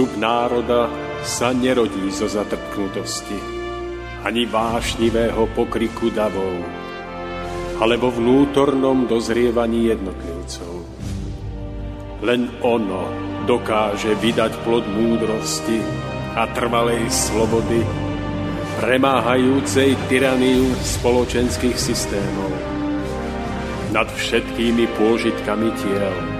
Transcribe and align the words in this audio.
Zostup 0.00 0.16
národa 0.16 0.88
sa 1.20 1.52
nerodí 1.52 2.08
zo 2.08 2.24
zatrpknutosti, 2.24 3.36
ani 4.24 4.48
vášnivého 4.48 5.44
pokriku 5.52 6.08
davov, 6.08 6.56
alebo 7.84 8.08
vnútornom 8.08 9.04
dozrievaní 9.04 9.92
jednotlivcov. 9.92 10.88
Len 12.24 12.48
ono 12.64 13.12
dokáže 13.44 14.16
vydať 14.16 14.64
plod 14.64 14.88
múdrosti 14.88 15.84
a 16.32 16.48
trvalej 16.48 17.04
slobody, 17.12 17.84
premáhajúcej 18.80 20.00
tyraniu 20.08 20.64
spoločenských 20.80 21.76
systémov 21.76 22.48
nad 23.92 24.08
všetkými 24.08 24.96
pôžitkami 24.96 25.68
tiel 25.76 26.39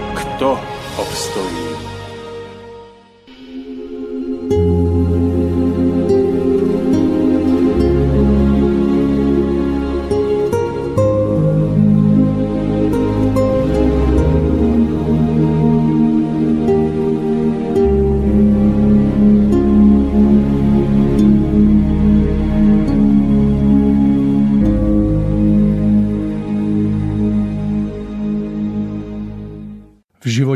kto 0.41 0.59
obstojí. 0.97 1.80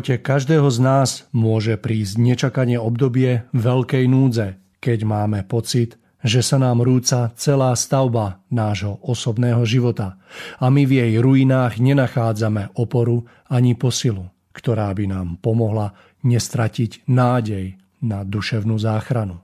Živote 0.06 0.22
každého 0.22 0.70
z 0.70 0.80
nás 0.86 1.10
môže 1.34 1.82
prísť 1.82 2.22
nečakanie 2.22 2.78
obdobie 2.78 3.50
veľkej 3.58 4.06
núdze, 4.06 4.62
keď 4.78 5.02
máme 5.02 5.42
pocit, 5.50 5.98
že 6.22 6.46
sa 6.46 6.62
nám 6.62 6.86
rúca 6.86 7.34
celá 7.34 7.74
stavba 7.74 8.46
nášho 8.54 9.02
osobného 9.02 9.66
života 9.66 10.22
a 10.62 10.70
my 10.70 10.86
v 10.86 11.02
jej 11.02 11.14
ruinách 11.18 11.82
nenachádzame 11.82 12.78
oporu 12.78 13.26
ani 13.50 13.74
posilu, 13.74 14.30
ktorá 14.54 14.94
by 14.94 15.10
nám 15.10 15.28
pomohla 15.42 15.98
nestratiť 16.22 17.10
nádej 17.10 17.82
na 18.06 18.22
duševnú 18.22 18.78
záchranu. 18.78 19.42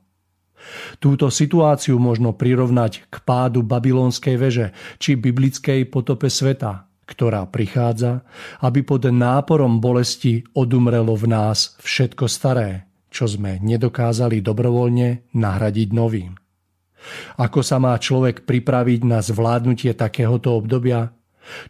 Túto 1.01 1.33
situáciu 1.33 1.97
možno 1.97 2.37
prirovnať 2.37 3.09
k 3.09 3.15
pádu 3.25 3.65
babylonskej 3.65 4.37
veže 4.37 4.77
či 5.01 5.17
biblickej 5.17 5.89
potope 5.89 6.29
sveta, 6.29 6.90
ktorá 7.11 7.43
prichádza, 7.51 8.23
aby 8.63 8.87
pod 8.87 9.03
náporom 9.11 9.83
bolesti 9.83 10.47
odumrelo 10.55 11.11
v 11.19 11.27
nás 11.27 11.75
všetko 11.83 12.31
staré, 12.31 12.87
čo 13.11 13.27
sme 13.27 13.59
nedokázali 13.59 14.39
dobrovoľne 14.39 15.35
nahradiť 15.35 15.89
novým. 15.91 16.39
Ako 17.35 17.59
sa 17.59 17.81
má 17.81 17.97
človek 17.99 18.47
pripraviť 18.47 19.01
na 19.03 19.19
zvládnutie 19.19 19.91
takéhoto 19.91 20.55
obdobia? 20.55 21.11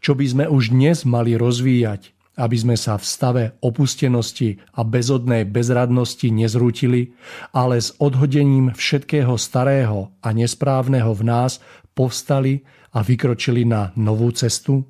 Čo 0.04 0.14
by 0.14 0.26
sme 0.28 0.46
už 0.46 0.76
dnes 0.76 1.08
mali 1.08 1.40
rozvíjať, 1.40 2.14
aby 2.36 2.58
sme 2.60 2.76
sa 2.76 3.00
v 3.00 3.06
stave 3.08 3.44
opustenosti 3.64 4.60
a 4.76 4.84
bezodnej 4.84 5.48
bezradnosti 5.48 6.28
nezrútili, 6.28 7.16
ale 7.56 7.80
s 7.80 7.96
odhodením 7.98 8.76
všetkého 8.76 9.36
starého 9.40 10.12
a 10.20 10.30
nesprávneho 10.36 11.16
v 11.16 11.24
nás 11.26 11.64
povstali 11.96 12.68
a 12.92 13.00
vykročili 13.00 13.64
na 13.64 13.96
novú 13.96 14.32
cestu? 14.36 14.84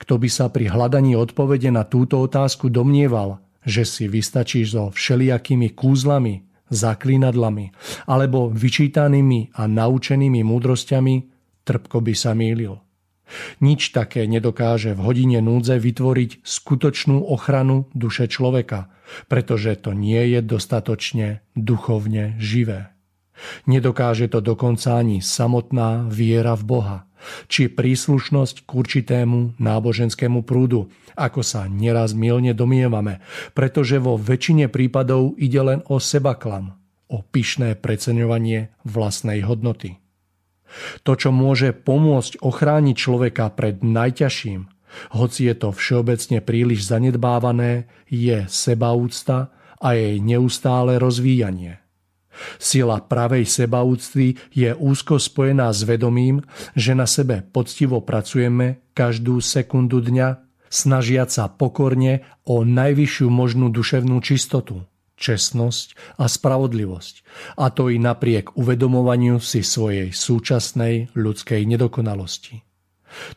Kto 0.00 0.16
by 0.16 0.28
sa 0.28 0.48
pri 0.48 0.72
hľadaní 0.72 1.14
odpovede 1.14 1.68
na 1.68 1.84
túto 1.84 2.20
otázku 2.20 2.72
domnieval, 2.72 3.40
že 3.64 3.84
si 3.84 4.08
vystačíš 4.08 4.66
so 4.72 4.84
všelijakými 4.88 5.76
kúzlami, 5.76 6.48
zaklínadlami 6.68 7.72
alebo 8.08 8.52
vyčítanými 8.52 9.56
a 9.56 9.64
naučenými 9.68 10.40
múdrosťami, 10.44 11.14
trpko 11.64 11.98
by 12.00 12.14
sa 12.16 12.32
mýlil. 12.36 12.80
Nič 13.60 13.92
také 13.92 14.24
nedokáže 14.24 14.96
v 14.96 15.04
hodine 15.04 15.44
núdze 15.44 15.76
vytvoriť 15.76 16.40
skutočnú 16.40 17.28
ochranu 17.28 17.84
duše 17.92 18.24
človeka, 18.24 18.88
pretože 19.28 19.76
to 19.76 19.92
nie 19.92 20.32
je 20.32 20.40
dostatočne 20.40 21.44
duchovne 21.52 22.40
živé. 22.40 22.96
Nedokáže 23.68 24.32
to 24.32 24.40
dokonca 24.40 24.98
ani 24.98 25.20
samotná 25.20 26.08
viera 26.08 26.56
v 26.56 26.64
Boha 26.64 26.98
či 27.50 27.68
príslušnosť 27.68 28.64
k 28.64 28.70
určitému 28.70 29.58
náboženskému 29.58 30.46
prúdu, 30.46 30.90
ako 31.18 31.42
sa 31.42 31.66
neraz 31.66 32.14
milne 32.14 32.54
domievame, 32.54 33.18
pretože 33.52 33.98
vo 33.98 34.14
väčšine 34.14 34.70
prípadov 34.70 35.34
ide 35.36 35.60
len 35.60 35.80
o 35.90 35.98
sebaklam, 35.98 36.78
o 37.10 37.24
pyšné 37.24 37.78
preceňovanie 37.78 38.70
vlastnej 38.86 39.42
hodnoty. 39.42 39.98
To, 41.02 41.16
čo 41.16 41.32
môže 41.32 41.72
pomôcť 41.72 42.44
ochrániť 42.44 42.96
človeka 42.96 43.48
pred 43.56 43.80
najťažším, 43.80 44.68
hoci 45.16 45.40
je 45.48 45.54
to 45.56 45.68
všeobecne 45.72 46.40
príliš 46.44 46.88
zanedbávané, 46.88 47.88
je 48.08 48.44
sebaúcta 48.48 49.52
a 49.80 49.88
jej 49.96 50.20
neustále 50.20 51.00
rozvíjanie– 51.00 51.80
Sila 52.60 53.02
pravej 53.02 53.48
sebaúcty 53.48 54.38
je 54.54 54.70
úzko 54.76 55.18
spojená 55.18 55.72
s 55.72 55.82
vedomím, 55.82 56.44
že 56.78 56.94
na 56.94 57.08
sebe 57.08 57.42
poctivo 57.42 58.04
pracujeme 58.04 58.84
každú 58.92 59.40
sekundu 59.42 60.04
dňa, 60.04 60.44
snažiať 60.68 61.28
sa 61.32 61.44
pokorne 61.48 62.28
o 62.44 62.62
najvyššiu 62.62 63.28
možnú 63.32 63.72
duševnú 63.72 64.20
čistotu, 64.20 64.84
čestnosť 65.16 66.18
a 66.20 66.28
spravodlivosť, 66.28 67.14
a 67.58 67.72
to 67.72 67.88
i 67.88 67.96
napriek 67.98 68.54
uvedomovaniu 68.54 69.40
si 69.42 69.64
svojej 69.64 70.14
súčasnej 70.14 71.10
ľudskej 71.16 71.64
nedokonalosti. 71.66 72.67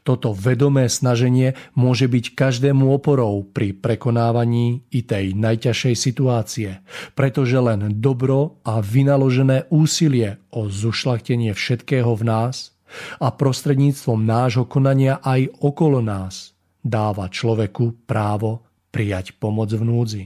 Toto 0.03 0.35
vedomé 0.35 0.91
snaženie 0.91 1.55
môže 1.73 2.07
byť 2.07 2.35
každému 2.35 2.91
oporou 2.91 3.47
pri 3.47 3.71
prekonávaní 3.75 4.83
i 4.91 5.01
tej 5.03 5.33
najťažšej 5.35 5.95
situácie, 5.95 6.69
pretože 7.15 7.55
len 7.57 8.01
dobro 8.03 8.61
a 8.67 8.83
vynaložené 8.83 9.71
úsilie 9.71 10.37
o 10.51 10.67
zušlachtenie 10.67 11.55
všetkého 11.55 12.11
v 12.15 12.23
nás 12.27 12.75
a 13.23 13.31
prostredníctvom 13.31 14.19
nášho 14.19 14.67
konania 14.67 15.23
aj 15.23 15.47
okolo 15.63 16.03
nás 16.03 16.51
dáva 16.83 17.29
človeku 17.29 18.03
právo 18.09 18.67
prijať 18.91 19.37
pomoc 19.39 19.71
v 19.71 19.83
núdzi. 19.85 20.23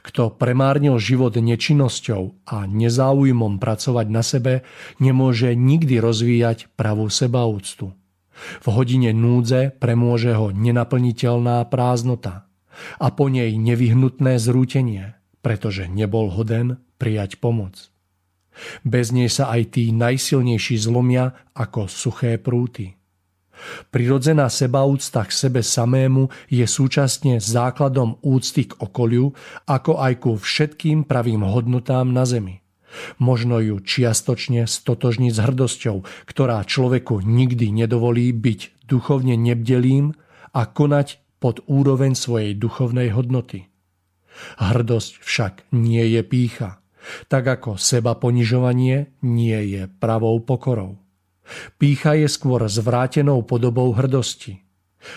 Kto 0.00 0.32
premárnil 0.32 0.96
život 0.96 1.36
nečinnosťou 1.36 2.48
a 2.48 2.64
nezáujmom 2.64 3.60
pracovať 3.60 4.06
na 4.08 4.24
sebe, 4.24 4.64
nemôže 4.96 5.52
nikdy 5.52 6.00
rozvíjať 6.00 6.72
pravú 6.80 7.12
sebaúctu. 7.12 7.92
V 8.36 8.66
hodine 8.68 9.16
núdze 9.16 9.72
premôže 9.76 10.36
ho 10.36 10.52
nenaplniteľná 10.52 11.64
prázdnota 11.72 12.46
a 13.00 13.08
po 13.08 13.32
nej 13.32 13.56
nevyhnutné 13.56 14.36
zrútenie, 14.36 15.16
pretože 15.40 15.88
nebol 15.88 16.28
hoden 16.28 16.80
prijať 17.00 17.40
pomoc. 17.40 17.88
Bez 18.84 19.12
nej 19.12 19.28
sa 19.28 19.52
aj 19.52 19.76
tí 19.76 19.92
najsilnejší 19.92 20.80
zlomia 20.80 21.32
ako 21.52 21.88
suché 21.88 22.40
prúty. 22.40 22.96
Prirodzená 23.88 24.52
sebaúcta 24.52 25.24
k 25.24 25.32
sebe 25.32 25.64
samému 25.64 26.28
je 26.52 26.64
súčasne 26.68 27.40
základom 27.40 28.20
úcty 28.20 28.68
k 28.68 28.76
okoliu, 28.76 29.32
ako 29.64 29.96
aj 29.96 30.12
ku 30.20 30.36
všetkým 30.36 31.08
pravým 31.08 31.40
hodnotám 31.40 32.12
na 32.12 32.28
zemi. 32.28 32.65
Možno 33.20 33.60
ju 33.60 33.80
čiastočne 33.82 34.64
stotožniť 34.64 35.32
s 35.32 35.40
hrdosťou, 35.42 35.96
ktorá 36.28 36.62
človeku 36.64 37.20
nikdy 37.24 37.72
nedovolí 37.72 38.32
byť 38.32 38.88
duchovne 38.88 39.34
nebdelým 39.36 40.14
a 40.56 40.62
konať 40.64 41.20
pod 41.42 41.60
úroveň 41.68 42.16
svojej 42.16 42.56
duchovnej 42.56 43.12
hodnoty. 43.12 43.68
Hrdosť 44.60 45.12
však 45.20 45.52
nie 45.72 46.04
je 46.16 46.22
pícha, 46.24 46.80
tak 47.28 47.48
ako 47.48 47.80
seba 47.80 48.16
ponižovanie 48.16 49.12
nie 49.24 49.60
je 49.72 49.82
pravou 50.00 50.40
pokorou. 50.40 51.00
Pícha 51.78 52.18
je 52.18 52.26
skôr 52.26 52.66
zvrátenou 52.66 53.46
podobou 53.46 53.94
hrdosti. 53.94 54.66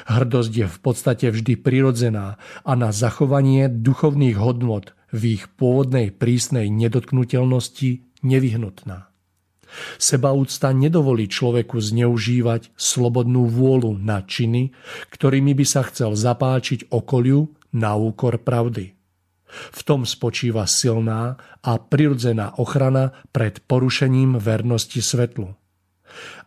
Hrdosť 0.05 0.53
je 0.53 0.67
v 0.69 0.77
podstate 0.79 1.25
vždy 1.33 1.57
prirodzená 1.57 2.37
a 2.61 2.71
na 2.77 2.93
zachovanie 2.93 3.65
duchovných 3.65 4.37
hodnot 4.37 4.93
v 5.13 5.39
ich 5.39 5.43
pôvodnej 5.57 6.13
prísnej 6.13 6.69
nedotknutelnosti 6.69 8.05
nevyhnutná. 8.21 9.09
Sebaúcta 10.01 10.73
nedovolí 10.73 11.29
človeku 11.29 11.77
zneužívať 11.77 12.73
slobodnú 12.73 13.45
vôľu 13.45 14.01
na 14.01 14.25
činy, 14.25 14.73
ktorými 15.13 15.53
by 15.53 15.65
sa 15.65 15.85
chcel 15.85 16.17
zapáčiť 16.17 16.89
okoliu 16.89 17.53
na 17.77 17.93
úkor 17.93 18.41
pravdy. 18.41 18.97
V 19.49 19.81
tom 19.81 20.05
spočíva 20.05 20.69
silná 20.69 21.37
a 21.65 21.77
prirodzená 21.81 22.57
ochrana 22.61 23.17
pred 23.33 23.61
porušením 23.65 24.37
vernosti 24.37 25.01
svetlu. 25.01 25.57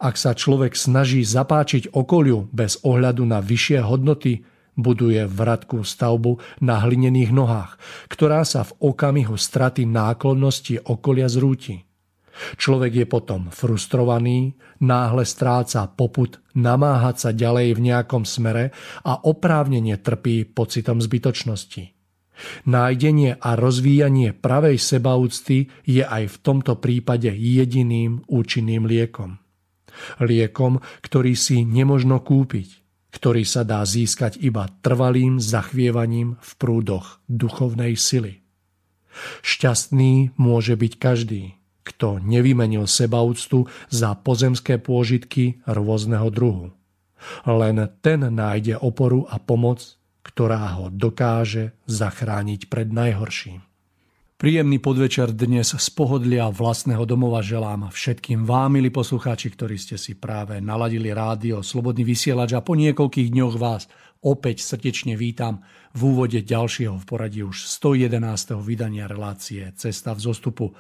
Ak 0.03 0.19
sa 0.19 0.35
človek 0.35 0.75
snaží 0.75 1.23
zapáčiť 1.23 1.95
okoliu 1.95 2.51
bez 2.51 2.83
ohľadu 2.83 3.23
na 3.23 3.39
vyššie 3.39 3.79
hodnoty, 3.87 4.43
buduje 4.77 5.25
vratku 5.29 5.85
stavbu 5.85 6.63
na 6.65 6.81
hlinených 6.81 7.33
nohách, 7.33 7.77
ktorá 8.09 8.45
sa 8.47 8.65
v 8.65 8.73
okamihu 8.93 9.37
straty 9.37 9.85
náklonnosti 9.85 10.81
okolia 10.83 11.29
zrúti. 11.29 11.85
Človek 12.33 13.05
je 13.05 13.07
potom 13.07 13.53
frustrovaný, 13.53 14.57
náhle 14.81 15.29
stráca 15.29 15.85
poput 15.85 16.41
namáhať 16.57 17.17
sa 17.29 17.31
ďalej 17.37 17.77
v 17.77 17.81
nejakom 17.93 18.25
smere 18.25 18.73
a 19.05 19.21
oprávnene 19.21 20.01
trpí 20.01 20.49
pocitom 20.49 21.05
zbytočnosti. 21.05 21.93
Nájdenie 22.67 23.39
a 23.39 23.55
rozvíjanie 23.55 24.33
pravej 24.33 24.81
sebaúcty 24.81 25.69
je 25.85 26.03
aj 26.03 26.25
v 26.33 26.37
tomto 26.41 26.81
prípade 26.81 27.31
jediným 27.31 28.25
účinným 28.27 28.89
liekom. 28.89 29.39
Liekom, 30.25 30.81
ktorý 31.05 31.37
si 31.37 31.69
nemožno 31.69 32.25
kúpiť, 32.25 32.82
ktorý 33.13 33.45
sa 33.45 33.63
dá 33.63 33.85
získať 33.85 34.41
iba 34.41 34.67
trvalým 34.81 35.37
zachvievaním 35.39 36.41
v 36.41 36.51
prúdoch 36.57 37.21
duchovnej 37.29 37.95
sily. 37.95 38.41
Šťastný 39.45 40.33
môže 40.41 40.73
byť 40.73 40.93
každý, 40.97 41.61
kto 41.85 42.19
nevymenil 42.25 42.89
sebaúctu 42.89 43.69
za 43.93 44.17
pozemské 44.17 44.81
pôžitky 44.81 45.61
rôzneho 45.69 46.33
druhu. 46.33 46.73
Len 47.47 47.77
ten 48.03 48.21
nájde 48.27 48.81
oporu 48.81 49.29
a 49.29 49.39
pomoc, 49.39 50.01
ktorá 50.27 50.81
ho 50.81 50.91
dokáže 50.91 51.77
zachrániť 51.87 52.67
pred 52.67 52.89
najhorším. 52.91 53.72
Príjemný 54.43 54.83
podvečer 54.83 55.39
dnes 55.39 55.71
z 55.71 55.89
pohodlia 55.95 56.51
vlastného 56.51 57.07
domova 57.07 57.39
želám 57.47 57.95
všetkým 57.95 58.43
vám, 58.43 58.75
milí 58.75 58.91
poslucháči, 58.91 59.55
ktorí 59.55 59.79
ste 59.79 59.95
si 59.95 60.19
práve 60.19 60.59
naladili 60.59 61.15
rádio 61.15 61.63
Slobodný 61.63 62.03
vysielač 62.03 62.51
a 62.51 62.59
po 62.59 62.75
niekoľkých 62.75 63.31
dňoch 63.31 63.55
vás 63.55 63.87
opäť 64.19 64.67
srdečne 64.67 65.15
vítam 65.15 65.63
v 65.95 66.01
úvode 66.11 66.43
ďalšieho 66.43 66.99
v 66.99 67.05
poradí 67.07 67.47
už 67.47 67.71
111. 67.71 68.59
vydania 68.67 69.07
relácie 69.07 69.63
Cesta 69.79 70.11
v 70.11 70.27
zostupu. 70.27 70.75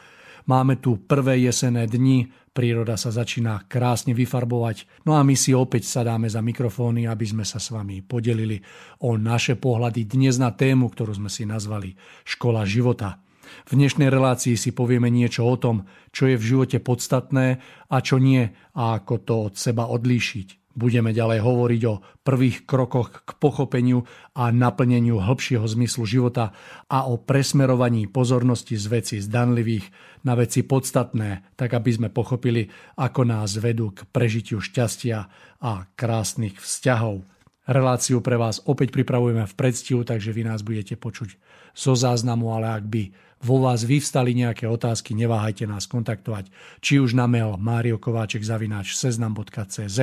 Máme 0.50 0.82
tu 0.82 0.98
prvé 0.98 1.46
jesené 1.46 1.86
dni, 1.86 2.34
príroda 2.50 2.98
sa 2.98 3.14
začína 3.14 3.70
krásne 3.70 4.10
vyfarbovať, 4.10 5.06
no 5.06 5.14
a 5.14 5.22
my 5.22 5.38
si 5.38 5.54
opäť 5.54 5.86
sadáme 5.86 6.26
za 6.26 6.42
mikrofóny, 6.42 7.06
aby 7.06 7.30
sme 7.30 7.46
sa 7.46 7.62
s 7.62 7.70
vami 7.70 8.02
podelili 8.02 8.58
o 9.06 9.14
naše 9.14 9.54
pohľady 9.54 10.10
dnes 10.10 10.34
na 10.42 10.50
tému, 10.50 10.90
ktorú 10.90 11.14
sme 11.14 11.30
si 11.30 11.46
nazvali 11.46 11.94
Škola 12.26 12.66
života. 12.66 13.22
V 13.68 13.72
dnešnej 13.78 14.08
relácii 14.12 14.56
si 14.58 14.70
povieme 14.72 15.08
niečo 15.08 15.46
o 15.46 15.56
tom, 15.56 15.88
čo 16.12 16.28
je 16.28 16.36
v 16.36 16.44
živote 16.44 16.78
podstatné 16.82 17.62
a 17.88 17.96
čo 18.02 18.20
nie 18.20 18.52
a 18.76 19.00
ako 19.00 19.14
to 19.22 19.34
od 19.50 19.54
seba 19.56 19.88
odlíšiť. 19.88 20.62
Budeme 20.72 21.12
ďalej 21.12 21.44
hovoriť 21.44 21.82
o 21.84 22.00
prvých 22.24 22.64
krokoch 22.64 23.28
k 23.28 23.36
pochopeniu 23.36 24.08
a 24.32 24.48
naplneniu 24.48 25.20
hĺbšieho 25.20 25.68
zmyslu 25.68 26.08
života 26.08 26.56
a 26.88 27.04
o 27.12 27.20
presmerovaní 27.20 28.08
pozornosti 28.08 28.80
z 28.80 28.86
veci 28.88 29.16
zdanlivých 29.20 29.92
na 30.24 30.32
veci 30.32 30.64
podstatné, 30.64 31.52
tak 31.60 31.76
aby 31.76 31.90
sme 31.92 32.08
pochopili, 32.08 32.72
ako 32.96 33.20
nás 33.28 33.60
vedú 33.60 33.92
k 33.92 34.08
prežitiu 34.08 34.64
šťastia 34.64 35.28
a 35.60 35.84
krásnych 35.92 36.56
vzťahov. 36.56 37.20
Reláciu 37.68 38.24
pre 38.24 38.40
vás 38.40 38.64
opäť 38.64 38.96
pripravujeme 38.96 39.44
v 39.44 39.54
predstihu, 39.54 40.02
takže 40.08 40.32
vy 40.32 40.48
nás 40.48 40.64
budete 40.64 40.96
počuť 40.96 41.36
zo 41.76 41.92
záznamu, 41.92 42.48
ale 42.48 42.80
ak 42.80 42.84
by 42.88 43.02
vo 43.42 43.58
vás 43.58 43.82
vyvstali 43.82 44.38
nejaké 44.38 44.70
otázky, 44.70 45.18
neváhajte 45.18 45.66
nás 45.66 45.90
kontaktovať, 45.90 46.48
či 46.78 47.02
už 47.02 47.18
na 47.18 47.26
mail 47.26 47.58
mariokováček 47.58 48.46
zavináč 48.46 48.94
seznam.cz, 48.94 49.98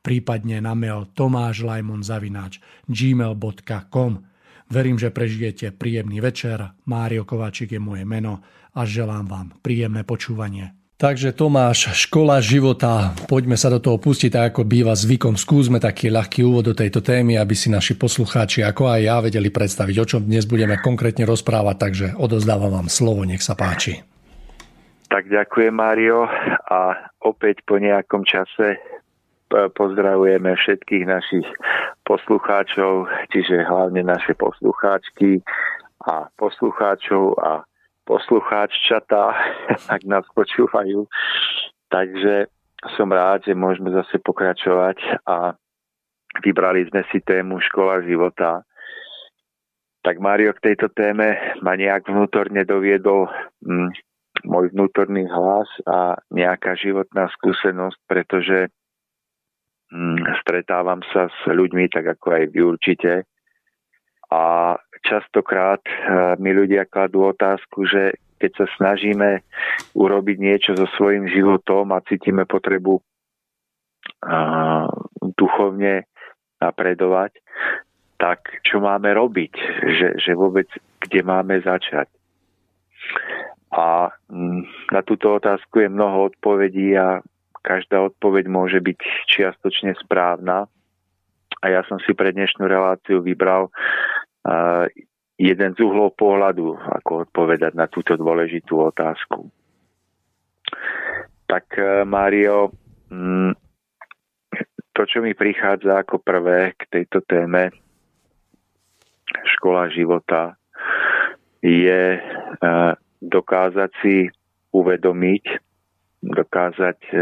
prípadne 0.00 0.62
na 0.62 0.78
mail 0.78 1.10
tomášlajmon 1.12 2.06
zavináč 2.06 2.62
gmail.com. 2.86 4.22
Verím, 4.70 4.96
že 4.96 5.12
prežijete 5.12 5.76
príjemný 5.76 6.24
večer. 6.24 6.72
Mário 6.88 7.28
Kováčik 7.28 7.76
je 7.76 7.80
moje 7.82 8.08
meno 8.08 8.40
a 8.72 8.80
želám 8.88 9.26
vám 9.28 9.46
príjemné 9.60 10.08
počúvanie. 10.08 10.83
Takže 10.94 11.34
Tomáš, 11.34 11.90
škola 12.06 12.38
života, 12.38 13.18
poďme 13.26 13.58
sa 13.58 13.66
do 13.66 13.82
toho 13.82 13.98
pustiť, 13.98 14.30
tak 14.30 14.44
ako 14.54 14.62
býva 14.62 14.94
zvykom. 14.94 15.34
Skúsme 15.34 15.82
taký 15.82 16.06
ľahký 16.06 16.46
úvod 16.46 16.70
do 16.70 16.74
tejto 16.74 17.02
témy, 17.02 17.34
aby 17.34 17.50
si 17.58 17.66
naši 17.66 17.98
poslucháči, 17.98 18.62
ako 18.62 18.86
aj 18.94 19.00
ja, 19.02 19.18
vedeli 19.18 19.50
predstaviť, 19.50 19.96
o 19.98 20.06
čom 20.06 20.22
dnes 20.22 20.46
budeme 20.46 20.78
konkrétne 20.78 21.26
rozprávať, 21.26 21.76
takže 21.82 22.06
odozdávam 22.14 22.70
vám 22.70 22.86
slovo, 22.86 23.26
nech 23.26 23.42
sa 23.42 23.58
páči. 23.58 24.06
Tak 25.10 25.26
ďakujem, 25.26 25.74
Mário, 25.74 26.30
a 26.70 27.10
opäť 27.26 27.66
po 27.66 27.74
nejakom 27.82 28.22
čase 28.22 28.78
pozdravujeme 29.50 30.54
všetkých 30.54 31.04
našich 31.10 31.46
poslucháčov, 32.06 33.10
čiže 33.34 33.66
hlavne 33.66 34.06
naše 34.06 34.38
poslucháčky 34.38 35.42
a 36.06 36.30
poslucháčov 36.38 37.34
a 37.42 37.66
poslucháččatá, 38.04 39.34
ak 39.94 40.02
nás 40.04 40.24
počúvajú. 40.32 41.08
Takže 41.88 42.48
som 42.96 43.08
rád, 43.08 43.48
že 43.48 43.56
môžeme 43.56 43.88
zase 43.92 44.20
pokračovať 44.20 45.24
a 45.24 45.56
vybrali 46.44 46.84
sme 46.92 47.02
si 47.08 47.24
tému 47.24 47.60
Škola 47.70 48.04
života. 48.04 48.64
Tak 50.04 50.20
Mário 50.20 50.52
k 50.52 50.72
tejto 50.72 50.92
téme 50.92 51.40
ma 51.64 51.72
nejak 51.80 52.04
vnútorne 52.04 52.68
doviedol 52.68 53.24
hm, 53.64 53.88
môj 54.44 54.68
vnútorný 54.76 55.24
hlas 55.24 55.70
a 55.88 56.20
nejaká 56.28 56.76
životná 56.76 57.32
skúsenosť, 57.40 57.98
pretože 58.04 58.68
hm, 59.88 60.20
stretávam 60.44 61.00
sa 61.08 61.32
s 61.32 61.40
ľuďmi, 61.48 61.88
tak 61.88 62.20
ako 62.20 62.26
aj 62.36 62.44
vy 62.52 62.60
určite, 62.60 63.12
a 64.34 64.74
častokrát 65.04 65.84
eh, 65.84 66.34
mi 66.40 66.50
ľudia 66.56 66.88
kladú 66.88 67.28
otázku, 67.28 67.84
že 67.84 68.16
keď 68.40 68.50
sa 68.60 68.66
snažíme 68.76 69.40
urobiť 69.94 70.36
niečo 70.36 70.70
so 70.76 70.84
svojím 70.98 71.30
životom 71.30 71.94
a 71.96 72.04
cítime 72.04 72.44
potrebu 72.44 73.00
uh, 73.00 74.84
duchovne 75.32 76.04
napredovať, 76.60 77.40
tak 78.20 78.60
čo 78.60 78.84
máme 78.84 79.16
robiť? 79.16 79.52
Že, 79.80 80.08
že 80.20 80.32
vôbec 80.36 80.68
kde 81.00 81.20
máme 81.24 81.56
začať? 81.64 82.08
A 83.72 84.12
mm, 84.28 84.92
na 84.92 85.00
túto 85.02 85.40
otázku 85.40 85.80
je 85.80 85.88
mnoho 85.88 86.28
odpovedí 86.32 86.94
a 87.00 87.24
každá 87.64 88.04
odpoveď 88.04 88.44
môže 88.46 88.78
byť 88.78 88.98
čiastočne 89.28 89.96
správna. 90.04 90.68
A 91.64 91.72
ja 91.72 91.80
som 91.88 91.96
si 92.04 92.12
pre 92.12 92.28
dnešnú 92.28 92.68
reláciu 92.68 93.24
vybral 93.24 93.72
jeden 95.34 95.70
z 95.74 95.78
uhlov 95.82 96.14
pohľadu, 96.14 96.78
ako 96.78 97.26
odpovedať 97.26 97.74
na 97.74 97.90
túto 97.90 98.14
dôležitú 98.14 98.78
otázku. 98.86 99.50
Tak 101.50 101.66
e, 101.76 102.06
Mário, 102.06 102.70
mm, 103.10 103.52
to, 104.94 105.02
čo 105.04 105.18
mi 105.20 105.34
prichádza 105.34 106.00
ako 106.00 106.22
prvé 106.22 106.78
k 106.78 106.82
tejto 106.88 107.20
téme 107.26 107.74
škola 109.58 109.90
života, 109.90 110.54
je 111.60 112.02
e, 112.16 112.20
dokázať 113.18 113.90
si 114.00 114.30
uvedomiť, 114.70 115.44
dokázať 116.22 116.98
e, 117.10 117.16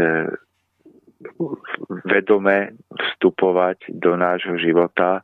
vedome 2.05 2.77
vstupovať 2.93 3.89
do 3.89 4.13
nášho 4.19 4.59
života 4.59 5.23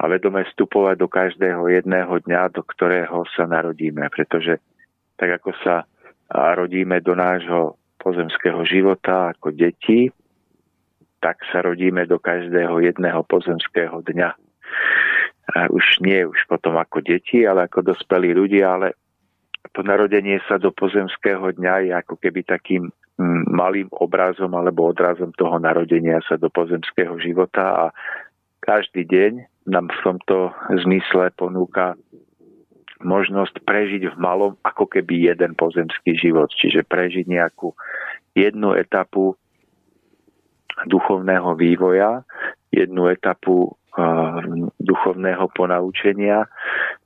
a 0.00 0.08
vedome 0.08 0.48
vstupovať 0.48 0.96
do 0.96 1.08
každého 1.12 1.68
jedného 1.68 2.24
dňa, 2.24 2.56
do 2.56 2.64
ktorého 2.64 3.28
sa 3.36 3.44
narodíme. 3.44 4.08
Pretože 4.08 4.56
tak 5.20 5.44
ako 5.44 5.52
sa 5.60 5.84
rodíme 6.32 7.04
do 7.04 7.12
nášho 7.12 7.76
pozemského 8.00 8.64
života 8.64 9.36
ako 9.36 9.52
deti, 9.52 10.08
tak 11.20 11.36
sa 11.52 11.60
rodíme 11.60 12.08
do 12.08 12.16
každého 12.16 12.80
jedného 12.80 13.20
pozemského 13.28 14.00
dňa. 14.00 14.30
A 15.50 15.68
už 15.68 16.00
nie 16.00 16.24
už 16.24 16.48
potom 16.48 16.80
ako 16.80 17.04
deti, 17.04 17.44
ale 17.44 17.68
ako 17.68 17.92
dospelí 17.92 18.32
ľudia, 18.32 18.80
ale 18.80 18.96
to 19.76 19.84
narodenie 19.84 20.40
sa 20.48 20.56
do 20.56 20.72
pozemského 20.72 21.52
dňa 21.60 21.74
je 21.84 21.92
ako 21.92 22.16
keby 22.16 22.40
takým 22.48 22.88
malým 23.52 23.92
obrazom 23.92 24.48
alebo 24.56 24.88
odrazom 24.88 25.28
toho 25.36 25.60
narodenia 25.60 26.24
sa 26.24 26.40
do 26.40 26.48
pozemského 26.48 27.20
života 27.20 27.60
a 27.68 27.84
každý 28.64 29.04
deň 29.04 29.49
nám 29.68 29.92
v 29.92 29.98
tomto 30.00 30.54
zmysle 30.84 31.32
ponúka 31.36 31.98
možnosť 33.00 33.64
prežiť 33.64 34.12
v 34.12 34.16
malom 34.20 34.52
ako 34.60 34.84
keby 34.84 35.32
jeden 35.32 35.56
pozemský 35.56 36.16
život, 36.16 36.52
čiže 36.52 36.84
prežiť 36.84 37.24
nejakú 37.28 37.72
jednu 38.36 38.76
etapu 38.76 39.36
duchovného 40.84 41.56
vývoja, 41.56 42.24
jednu 42.72 43.08
etapu 43.08 43.72
duchovného 44.78 45.50
ponaučenia 45.50 46.46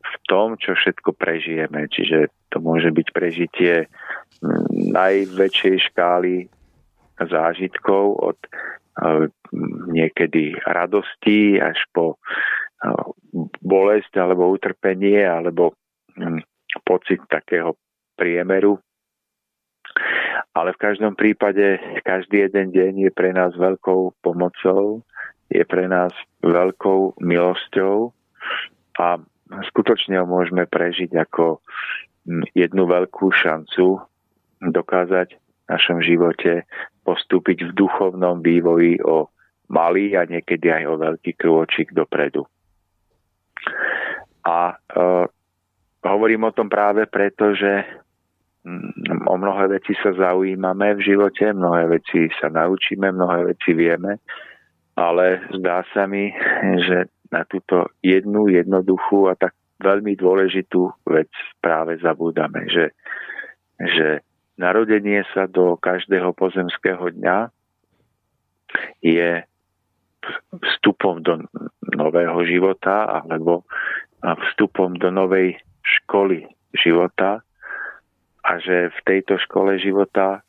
v 0.04 0.14
tom, 0.28 0.60
čo 0.60 0.76
všetko 0.76 1.16
prežijeme. 1.16 1.88
Čiže 1.88 2.28
to 2.52 2.60
môže 2.60 2.92
byť 2.92 3.08
prežitie 3.10 3.88
najväčšej 4.92 5.76
škály 5.90 6.46
zážitkov 7.18 8.04
od 8.20 8.38
niekedy 9.90 10.54
radosti 10.62 11.58
až 11.58 11.78
po 11.90 12.16
uh, 12.16 13.06
bolesť 13.62 14.12
alebo 14.18 14.54
utrpenie 14.54 15.22
alebo 15.26 15.74
um, 16.18 16.38
pocit 16.86 17.18
takého 17.26 17.74
priemeru. 18.14 18.78
Ale 20.54 20.74
v 20.74 20.82
každom 20.82 21.14
prípade 21.14 21.78
každý 22.02 22.50
jeden 22.50 22.74
deň 22.74 22.92
je 23.06 23.10
pre 23.14 23.30
nás 23.30 23.54
veľkou 23.54 24.18
pomocou, 24.22 25.02
je 25.50 25.62
pre 25.66 25.86
nás 25.86 26.10
veľkou 26.42 27.18
milosťou 27.22 28.10
a 28.98 29.18
skutočne 29.70 30.18
ho 30.18 30.26
môžeme 30.26 30.66
prežiť 30.66 31.14
ako 31.14 31.62
jednu 32.56 32.84
veľkú 32.88 33.30
šancu 33.30 34.00
dokázať 34.64 35.36
v 35.36 35.66
našom 35.68 35.98
živote 36.00 36.64
postúpiť 37.04 37.70
v 37.70 37.76
duchovnom 37.76 38.40
vývoji 38.40 38.98
o 39.04 39.28
malý 39.68 40.16
a 40.16 40.24
niekedy 40.24 40.72
aj 40.72 40.84
o 40.88 40.94
veľký 40.96 41.32
krôčik 41.36 41.92
dopredu. 41.92 42.48
A 44.44 44.72
e, 44.72 45.04
hovorím 46.04 46.48
o 46.48 46.52
tom 46.56 46.68
práve 46.68 47.08
preto, 47.08 47.52
že 47.52 47.84
Mm, 48.64 49.28
o 49.28 49.36
mnohé 49.36 49.76
veci 49.76 49.92
sa 50.00 50.16
zaujímame 50.16 50.96
v 50.96 51.04
živote, 51.04 51.52
mnohé 51.52 52.00
veci 52.00 52.32
sa 52.40 52.48
naučíme, 52.48 53.12
mnohé 53.12 53.52
veci 53.52 53.76
vieme, 53.76 54.24
ale 54.96 55.44
zdá 55.52 55.84
sa 55.92 56.08
mi, 56.08 56.32
že 56.88 57.12
na 57.28 57.44
túto 57.44 57.92
jednu 58.00 58.48
jednoduchú 58.48 59.28
a 59.28 59.36
tak 59.36 59.52
veľmi 59.84 60.16
dôležitú 60.16 60.80
vec 61.04 61.28
práve 61.60 62.00
zabúdame, 62.00 62.64
že, 62.72 62.96
že 63.84 64.24
narodenie 64.60 65.26
sa 65.34 65.50
do 65.50 65.78
každého 65.78 66.32
pozemského 66.36 67.10
dňa 67.14 67.50
je 69.02 69.44
vstupom 70.54 71.20
do 71.20 71.46
nového 71.94 72.38
života 72.48 73.22
alebo 73.22 73.66
vstupom 74.24 74.96
do 74.96 75.12
novej 75.12 75.60
školy 75.84 76.48
života, 76.72 77.44
a 78.44 78.60
že 78.60 78.92
v 78.92 79.00
tejto 79.08 79.40
škole 79.48 79.80
života 79.80 80.44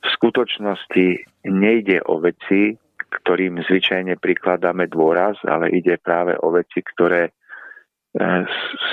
v 0.00 0.06
skutočnosti 0.16 1.06
nejde 1.50 1.98
o 2.06 2.22
veci, 2.22 2.78
ktorým 3.10 3.58
zvyčajne 3.66 4.22
prikladáme 4.22 4.86
dôraz, 4.86 5.34
ale 5.42 5.74
ide 5.74 5.98
práve 5.98 6.38
o 6.38 6.54
veci, 6.54 6.78
ktoré 6.78 7.26
e, 7.26 7.32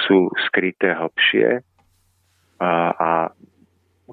sú 0.09 0.33
skryté 0.49 0.97
hlbšie. 0.97 1.61
A, 2.57 2.71
a 2.97 3.11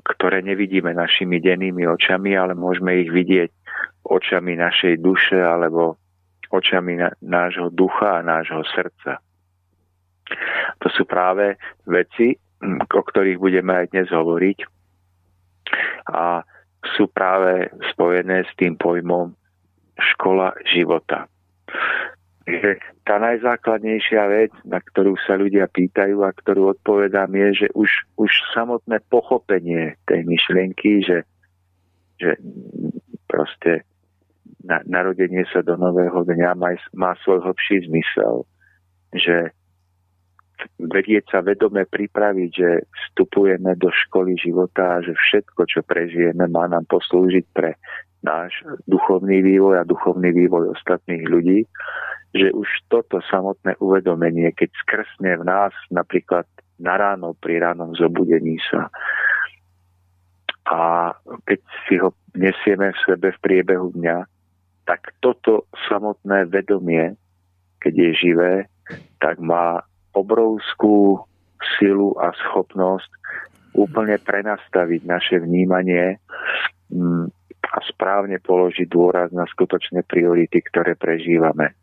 ktoré 0.03 0.43
nevidíme 0.43 0.91
našimi 0.91 1.39
dennými 1.39 1.87
očami, 1.87 2.35
ale 2.35 2.59
môžeme 2.59 2.99
ich 2.99 3.11
vidieť 3.15 3.51
očami 4.05 4.59
našej 4.59 4.99
duše 4.99 5.39
alebo 5.39 6.01
očami 6.51 6.99
nášho 7.23 7.71
ducha 7.71 8.21
a 8.21 8.27
nášho 8.27 8.63
srdca. 8.75 9.23
To 10.83 10.89
sú 10.91 11.07
práve 11.07 11.61
veci, 11.87 12.35
o 12.91 13.03
ktorých 13.03 13.39
budeme 13.39 13.85
aj 13.85 13.87
dnes 13.93 14.09
hovoriť. 14.11 14.59
A 16.11 16.43
sú 16.97 17.09
práve 17.09 17.73
spojené 17.93 18.45
s 18.45 18.53
tým 18.61 18.77
pojmom 18.77 19.33
škola 19.99 20.53
života. 20.69 21.27
Takže 22.45 22.71
tá 23.09 23.17
najzákladnejšia 23.25 24.23
vec, 24.29 24.53
na 24.69 24.77
ktorú 24.77 25.17
sa 25.25 25.41
ľudia 25.41 25.65
pýtajú 25.65 26.21
a 26.21 26.37
ktorú 26.37 26.77
odpovedám 26.77 27.33
je, 27.33 27.49
že 27.65 27.69
už, 27.73 27.89
už 28.21 28.31
samotné 28.53 29.01
pochopenie 29.09 29.97
tej 30.05 30.29
myšlienky, 30.29 31.01
že, 31.09 31.25
že 32.21 32.37
proste 33.25 33.89
na, 34.61 34.85
narodenie 34.85 35.49
sa 35.49 35.65
do 35.65 35.81
nového 35.81 36.21
dňa 36.21 36.53
má, 36.53 36.77
má 36.93 37.17
svoj 37.25 37.49
hlbší 37.49 37.89
zmysel, 37.89 38.45
že 39.17 39.57
vedieť 40.79 41.25
sa 41.31 41.41
vedome 41.43 41.87
pripraviť, 41.87 42.51
že 42.51 42.71
vstupujeme 42.85 43.75
do 43.79 43.91
školy 43.91 44.39
života 44.39 44.99
a 44.99 45.03
že 45.03 45.15
všetko, 45.15 45.61
čo 45.67 45.81
prežijeme, 45.83 46.47
má 46.51 46.71
nám 46.71 46.87
poslúžiť 46.89 47.45
pre 47.55 47.77
náš 48.25 48.57
duchovný 48.89 49.45
vývoj 49.45 49.85
a 49.85 49.89
duchovný 49.89 50.33
vývoj 50.33 50.73
ostatných 50.73 51.29
ľudí, 51.29 51.69
že 52.35 52.51
už 52.51 52.67
toto 52.89 53.21
samotné 53.29 53.79
uvedomenie, 53.79 54.51
keď 54.57 54.73
skrsne 54.83 55.39
v 55.39 55.45
nás 55.45 55.71
napríklad 55.93 56.49
na 56.81 56.99
ráno 56.99 57.37
pri 57.39 57.63
ránom 57.63 57.95
zobudení 57.95 58.59
sa. 58.73 58.91
A 60.65 61.13
keď 61.45 61.61
si 61.87 61.95
ho 62.01 62.17
nesieme 62.33 62.91
v 62.91 63.03
sebe 63.05 63.29
v 63.31 63.43
priebehu 63.45 63.93
dňa, 63.95 64.27
tak 64.89 65.13
toto 65.21 65.69
samotné 65.87 66.49
vedomie, 66.49 67.15
keď 67.79 67.93
je 67.95 68.11
živé, 68.17 68.53
tak 69.21 69.39
má 69.41 69.85
obrovskú 70.15 71.21
silu 71.79 72.15
a 72.17 72.31
schopnosť 72.33 73.11
úplne 73.75 74.17
prenastaviť 74.23 75.03
naše 75.03 75.37
vnímanie 75.43 76.23
mm, 76.95 77.27
a 77.75 77.79
správne 77.91 78.39
položiť 78.39 78.87
dôraz 78.87 79.35
na 79.35 79.49
skutočné 79.51 80.07
priority, 80.07 80.63
ktoré 80.63 80.95
prežívame. 80.95 81.75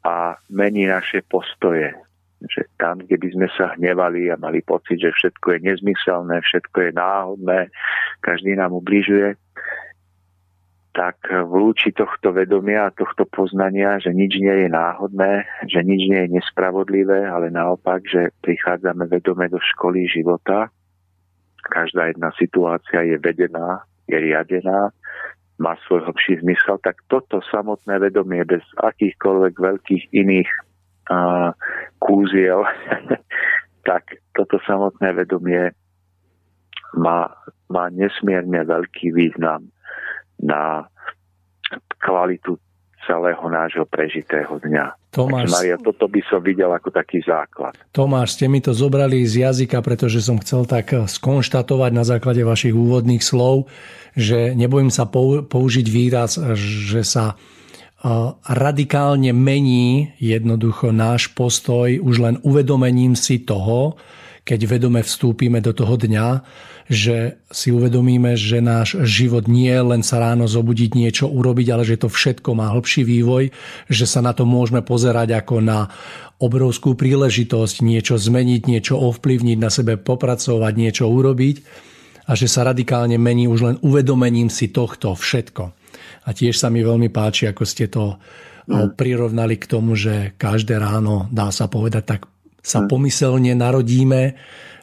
A 0.00 0.40
mení 0.48 0.88
naše 0.88 1.20
postoje. 1.26 1.92
Že 2.38 2.70
tam, 2.78 3.02
kde 3.02 3.18
by 3.18 3.28
sme 3.34 3.48
sa 3.58 3.74
hnevali 3.74 4.30
a 4.30 4.38
mali 4.38 4.62
pocit, 4.62 5.02
že 5.02 5.10
všetko 5.10 5.58
je 5.58 5.74
nezmyselné, 5.74 6.38
všetko 6.40 6.78
je 6.86 6.90
náhodné, 6.94 7.58
každý 8.22 8.54
nám 8.54 8.78
ubližuje, 8.78 9.34
tak 10.98 11.30
vlúči 11.30 11.94
tohto 11.94 12.34
vedomia 12.34 12.90
a 12.90 12.94
tohto 12.94 13.22
poznania, 13.30 14.02
že 14.02 14.10
nič 14.10 14.34
nie 14.42 14.66
je 14.66 14.68
náhodné, 14.68 15.46
že 15.70 15.86
nič 15.86 16.10
nie 16.10 16.20
je 16.26 16.34
nespravodlivé, 16.34 17.22
ale 17.22 17.54
naopak, 17.54 18.02
že 18.02 18.34
prichádzame 18.42 19.06
vedome 19.06 19.46
do 19.46 19.62
školy 19.62 20.10
života. 20.10 20.74
Každá 21.62 22.10
jedna 22.10 22.34
situácia 22.34 23.06
je 23.06 23.14
vedená, 23.14 23.86
je 24.10 24.18
riadená, 24.18 24.90
má 25.62 25.78
svoj 25.86 26.10
hlbší 26.10 26.42
zmysel, 26.42 26.82
tak 26.82 26.98
toto 27.06 27.46
samotné 27.46 28.02
vedomie 28.02 28.42
bez 28.42 28.66
akýchkoľvek 28.82 29.54
veľkých 29.54 30.04
iných 30.18 30.50
uh, 31.14 31.54
kúziel, 32.02 32.66
tak 33.88 34.18
toto 34.34 34.58
samotné 34.66 35.14
vedomie 35.14 35.70
má, 36.98 37.30
má 37.70 37.86
nesmierne 37.94 38.66
veľký 38.66 39.14
význam 39.14 39.70
na 40.42 40.86
kvalitu 41.98 42.56
celého 43.08 43.40
nášho 43.48 43.88
prežitého 43.88 44.60
dňa. 44.60 45.08
Tomáš, 45.08 45.48
Maria, 45.48 45.80
toto 45.80 46.04
by 46.12 46.20
som 46.28 46.44
videl 46.44 46.68
ako 46.68 46.92
taký 46.92 47.24
základ. 47.24 47.72
Tomáš, 47.96 48.36
ste 48.36 48.52
mi 48.52 48.60
to 48.60 48.76
zobrali 48.76 49.24
z 49.24 49.48
jazyka, 49.48 49.80
pretože 49.80 50.20
som 50.20 50.36
chcel 50.36 50.68
tak 50.68 50.92
skonštatovať 50.92 51.90
na 51.96 52.04
základe 52.04 52.44
vašich 52.44 52.76
úvodných 52.76 53.24
slov, 53.24 53.72
že 54.12 54.52
nebojím 54.52 54.92
sa 54.92 55.08
použiť 55.08 55.86
výraz, 55.88 56.36
že 56.60 57.00
sa 57.00 57.40
radikálne 58.46 59.34
mení 59.34 60.14
jednoducho 60.22 60.94
náš 60.94 61.32
postoj 61.34 61.98
už 61.98 62.14
len 62.22 62.36
uvedomením 62.46 63.18
si 63.18 63.42
toho, 63.42 63.98
keď 64.48 64.64
vedome 64.64 65.04
vstúpime 65.04 65.60
do 65.60 65.76
toho 65.76 66.00
dňa, 66.00 66.40
že 66.88 67.36
si 67.52 67.68
uvedomíme, 67.68 68.32
že 68.32 68.64
náš 68.64 68.96
život 69.04 69.44
nie 69.44 69.68
je 69.68 69.84
len 69.84 70.00
sa 70.00 70.24
ráno 70.24 70.48
zobudiť, 70.48 70.96
niečo 70.96 71.28
urobiť, 71.28 71.68
ale 71.68 71.84
že 71.84 72.00
to 72.00 72.08
všetko 72.08 72.56
má 72.56 72.72
hĺbší 72.72 73.04
vývoj, 73.04 73.52
že 73.92 74.08
sa 74.08 74.24
na 74.24 74.32
to 74.32 74.48
môžeme 74.48 74.80
pozerať 74.80 75.44
ako 75.44 75.60
na 75.60 75.92
obrovskú 76.40 76.96
príležitosť 76.96 77.84
niečo 77.84 78.16
zmeniť, 78.16 78.64
niečo 78.64 78.96
ovplyvniť, 78.96 79.58
na 79.60 79.68
sebe 79.68 80.00
popracovať, 80.00 80.72
niečo 80.72 81.04
urobiť 81.12 81.56
a 82.24 82.32
že 82.32 82.48
sa 82.48 82.64
radikálne 82.64 83.20
mení 83.20 83.44
už 83.52 83.60
len 83.60 83.76
uvedomením 83.84 84.48
si 84.48 84.72
tohto 84.72 85.12
všetko. 85.12 85.76
A 86.24 86.28
tiež 86.32 86.56
sa 86.56 86.72
mi 86.72 86.80
veľmi 86.80 87.12
páči, 87.12 87.52
ako 87.52 87.68
ste 87.68 87.92
to 87.92 88.16
mm. 88.64 88.96
prirovnali 88.96 89.60
k 89.60 89.68
tomu, 89.68 89.92
že 89.92 90.32
každé 90.40 90.80
ráno, 90.80 91.28
dá 91.28 91.52
sa 91.52 91.68
povedať, 91.68 92.04
tak 92.04 92.20
sa 92.68 92.84
mm. 92.84 92.88
pomyselne 92.92 93.52
narodíme 93.56 94.36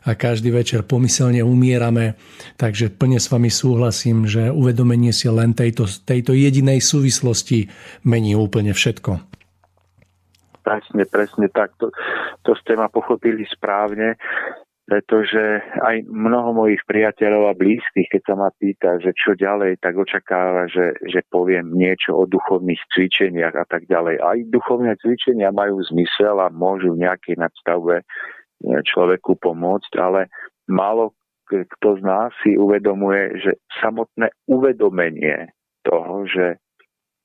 a 0.06 0.14
každý 0.14 0.54
večer 0.54 0.86
pomyselne 0.86 1.42
umierame. 1.46 2.18
Takže 2.58 2.94
plne 2.94 3.22
s 3.22 3.30
vami 3.30 3.50
súhlasím, 3.54 4.26
že 4.26 4.50
uvedomenie 4.50 5.14
si 5.14 5.30
len 5.30 5.54
tejto, 5.54 5.86
tejto 5.86 6.34
jedinej 6.34 6.82
súvislosti 6.82 7.70
mení 8.06 8.34
úplne 8.34 8.74
všetko. 8.74 9.22
Presne, 10.66 11.06
presne 11.06 11.46
tak. 11.54 11.78
To, 11.78 11.94
to 12.42 12.58
ste 12.58 12.74
ma 12.74 12.90
pochopili 12.90 13.46
správne, 13.46 14.18
pretože 14.86 15.66
aj 15.82 16.06
mnoho 16.06 16.54
mojich 16.54 16.82
priateľov 16.86 17.50
a 17.50 17.58
blízkych, 17.58 18.06
keď 18.06 18.22
sa 18.22 18.36
ma 18.38 18.50
pýta, 18.54 19.02
že 19.02 19.18
čo 19.18 19.34
ďalej, 19.34 19.82
tak 19.82 19.98
očakáva, 19.98 20.70
že, 20.70 20.94
že 21.10 21.26
poviem 21.34 21.74
niečo 21.74 22.14
o 22.14 22.30
duchovných 22.30 22.78
cvičeniach 22.94 23.58
a 23.58 23.66
tak 23.66 23.90
ďalej. 23.90 24.22
Aj 24.22 24.38
duchovné 24.46 24.94
cvičenia 25.02 25.50
majú 25.50 25.82
zmysel 25.90 26.38
a 26.38 26.54
môžu 26.54 26.94
v 26.94 27.02
nejakej 27.02 27.42
nadstavbe 27.42 28.02
e, 28.02 28.04
človeku 28.86 29.42
pomôcť, 29.42 29.92
ale 29.98 30.30
málo 30.70 31.18
kto 31.46 31.90
z 31.98 32.02
nás 32.02 32.34
si 32.42 32.58
uvedomuje, 32.58 33.38
že 33.38 33.62
samotné 33.78 34.34
uvedomenie 34.50 35.54
toho, 35.86 36.26
že, 36.26 36.58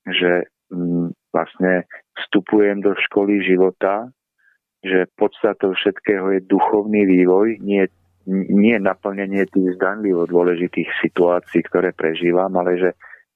že 0.05 0.45
mm, 0.69 1.09
vlastne 1.33 1.89
vstupujem 2.21 2.85
do 2.85 2.93
školy 3.09 3.41
života, 3.41 4.13
že 4.81 5.09
podstatou 5.13 5.77
všetkého 5.77 6.37
je 6.37 6.41
duchovný 6.49 7.05
vývoj, 7.05 7.61
nie, 7.61 7.85
nie 8.49 8.77
naplnenie 8.81 9.45
tých 9.49 9.77
zdanlivo 9.77 10.25
dôležitých 10.25 10.89
situácií, 11.05 11.61
ktoré 11.69 11.93
prežívam, 11.93 12.49
ale 12.57 12.77
že 12.77 12.89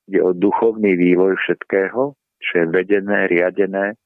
ide 0.10 0.22
o 0.22 0.34
duchovný 0.34 0.98
vývoj 0.98 1.38
všetkého, 1.38 2.14
čo 2.42 2.54
je 2.62 2.66
vedené, 2.70 3.30
riadené, 3.30 3.98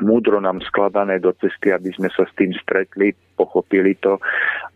múdro 0.00 0.40
nám 0.40 0.60
skladané 0.60 1.20
do 1.20 1.32
cesty, 1.40 1.72
aby 1.72 1.88
sme 1.96 2.12
sa 2.12 2.28
s 2.28 2.32
tým 2.36 2.52
stretli, 2.56 3.16
pochopili 3.36 3.96
to 3.96 4.20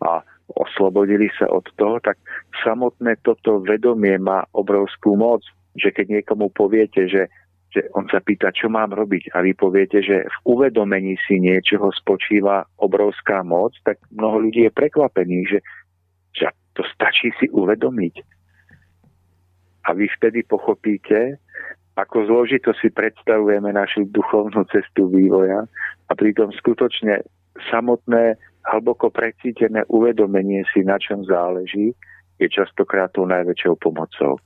a 0.05 0.25
oslobodili 0.57 1.29
sa 1.37 1.47
od 1.53 1.65
toho, 1.77 2.01
tak 2.01 2.19
samotné 2.65 3.21
toto 3.23 3.63
vedomie 3.63 4.17
má 4.19 4.43
obrovskú 4.57 5.15
moc, 5.15 5.45
že 5.79 5.95
keď 5.95 6.21
niekomu 6.21 6.51
poviete, 6.51 7.07
že, 7.07 7.31
že 7.71 7.87
on 7.95 8.11
sa 8.11 8.19
pýta, 8.19 8.51
čo 8.51 8.67
mám 8.67 8.91
robiť 8.91 9.31
a 9.31 9.47
vy 9.47 9.55
poviete, 9.55 10.03
že 10.03 10.27
v 10.27 10.37
uvedomení 10.43 11.15
si 11.23 11.39
niečoho 11.39 11.95
spočíva 11.95 12.67
obrovská 12.83 13.47
moc, 13.47 13.75
tak 13.87 14.03
mnoho 14.11 14.51
ľudí 14.51 14.67
je 14.67 14.75
prekvapených, 14.75 15.47
že, 15.47 15.61
že 16.35 16.45
to 16.75 16.83
stačí 16.91 17.31
si 17.39 17.47
uvedomiť. 17.51 18.15
A 19.87 19.95
vy 19.95 20.11
vtedy 20.19 20.43
pochopíte, 20.43 21.39
ako 21.95 22.27
zložito 22.27 22.75
si 22.79 22.91
predstavujeme 22.91 23.71
našu 23.71 24.07
duchovnú 24.11 24.67
cestu 24.71 25.07
vývoja 25.07 25.67
a 26.07 26.13
pritom 26.15 26.51
skutočne 26.51 27.23
samotné 27.71 28.35
hlboko 28.67 29.15
precítené 29.15 29.87
uvedomenie 29.89 30.67
si, 30.75 30.83
na 30.83 30.99
čom 30.99 31.23
záleží, 31.25 31.95
je 32.41 32.49
častokrát 32.49 33.13
tou 33.13 33.29
najväčšou 33.29 33.77
pomocou. 33.79 34.41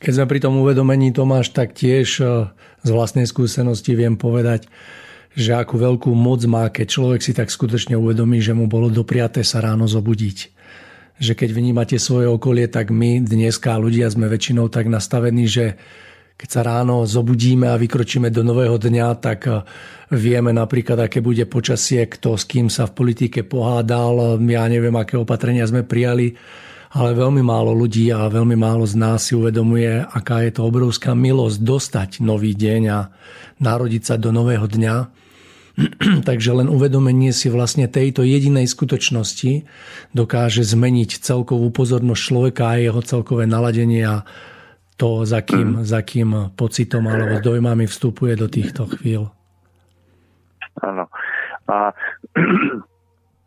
Keď 0.00 0.12
sme 0.16 0.26
pri 0.32 0.40
tom 0.40 0.56
uvedomení, 0.64 1.12
Tomáš, 1.12 1.52
tak 1.52 1.76
tiež 1.76 2.24
e, 2.24 2.48
z 2.80 2.88
vlastnej 2.88 3.28
skúsenosti 3.28 3.92
viem 3.92 4.16
povedať, 4.16 4.64
že 5.36 5.52
akú 5.52 5.76
veľkú 5.76 6.08
moc 6.16 6.40
má, 6.48 6.72
keď 6.72 6.86
človek 6.88 7.20
si 7.20 7.36
tak 7.36 7.52
skutočne 7.52 8.00
uvedomí, 8.00 8.40
že 8.40 8.56
mu 8.56 8.64
bolo 8.64 8.88
dopriaté 8.88 9.44
sa 9.44 9.60
ráno 9.60 9.84
zobudiť. 9.84 10.38
Že 11.20 11.32
keď 11.36 11.50
vnímate 11.52 11.96
svoje 12.00 12.32
okolie, 12.32 12.64
tak 12.72 12.88
my 12.88 13.20
dneska 13.20 13.76
ľudia 13.76 14.08
sme 14.08 14.32
väčšinou 14.32 14.72
tak 14.72 14.88
nastavení, 14.88 15.44
že 15.44 15.76
keď 16.40 16.48
sa 16.48 16.64
ráno 16.64 17.04
zobudíme 17.04 17.68
a 17.68 17.76
vykročíme 17.76 18.32
do 18.32 18.40
nového 18.40 18.80
dňa, 18.80 19.08
tak 19.20 19.40
eh, 19.52 19.60
vieme 20.16 20.56
napríklad, 20.56 20.96
aké 20.96 21.20
bude 21.20 21.44
počasie, 21.44 22.08
kto 22.08 22.40
s 22.40 22.48
kým 22.48 22.72
sa 22.72 22.88
v 22.88 22.96
politike 22.96 23.44
pohádal, 23.44 24.40
ja 24.48 24.64
neviem, 24.64 24.96
aké 24.96 25.20
opatrenia 25.20 25.68
sme 25.68 25.84
prijali, 25.84 26.32
ale 26.90 27.14
veľmi 27.14 27.38
málo 27.46 27.70
ľudí 27.70 28.10
a 28.10 28.26
veľmi 28.26 28.58
málo 28.58 28.82
z 28.82 28.98
nás 28.98 29.30
si 29.30 29.38
uvedomuje, 29.38 30.02
aká 30.02 30.42
je 30.42 30.58
to 30.58 30.66
obrovská 30.66 31.14
milosť 31.14 31.58
dostať 31.62 32.10
nový 32.18 32.50
deň 32.58 32.82
a 32.90 32.98
narodiť 33.62 34.02
sa 34.02 34.14
do 34.18 34.34
nového 34.34 34.66
dňa. 34.66 34.94
Takže 36.28 36.50
len 36.50 36.66
uvedomenie 36.66 37.30
si 37.30 37.46
vlastne 37.46 37.86
tejto 37.86 38.26
jedinej 38.26 38.66
skutočnosti 38.66 39.70
dokáže 40.18 40.66
zmeniť 40.66 41.22
celkovú 41.22 41.70
pozornosť 41.70 42.22
človeka 42.26 42.74
a 42.74 42.82
jeho 42.82 43.00
celkové 43.06 43.46
naladenie 43.46 44.02
a 44.02 44.26
to, 44.98 45.22
za 45.24 45.40
kým, 45.46 45.86
za 45.86 46.02
kým 46.02 46.52
pocitom 46.58 47.06
alebo 47.06 47.40
dojmami 47.40 47.86
vstupuje 47.86 48.34
do 48.34 48.50
týchto 48.50 48.90
chvíľ. 48.98 49.30
Áno. 50.82 51.06
A 51.70 51.94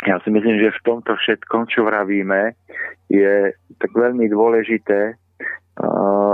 ja 0.07 0.19
si 0.21 0.29
myslím, 0.31 0.59
že 0.59 0.75
v 0.75 0.83
tomto 0.83 1.15
všetkom, 1.15 1.67
čo 1.71 1.87
vravíme, 1.87 2.55
je 3.07 3.51
tak 3.79 3.91
veľmi 3.93 4.27
dôležité 4.31 5.15
uh, 5.15 6.33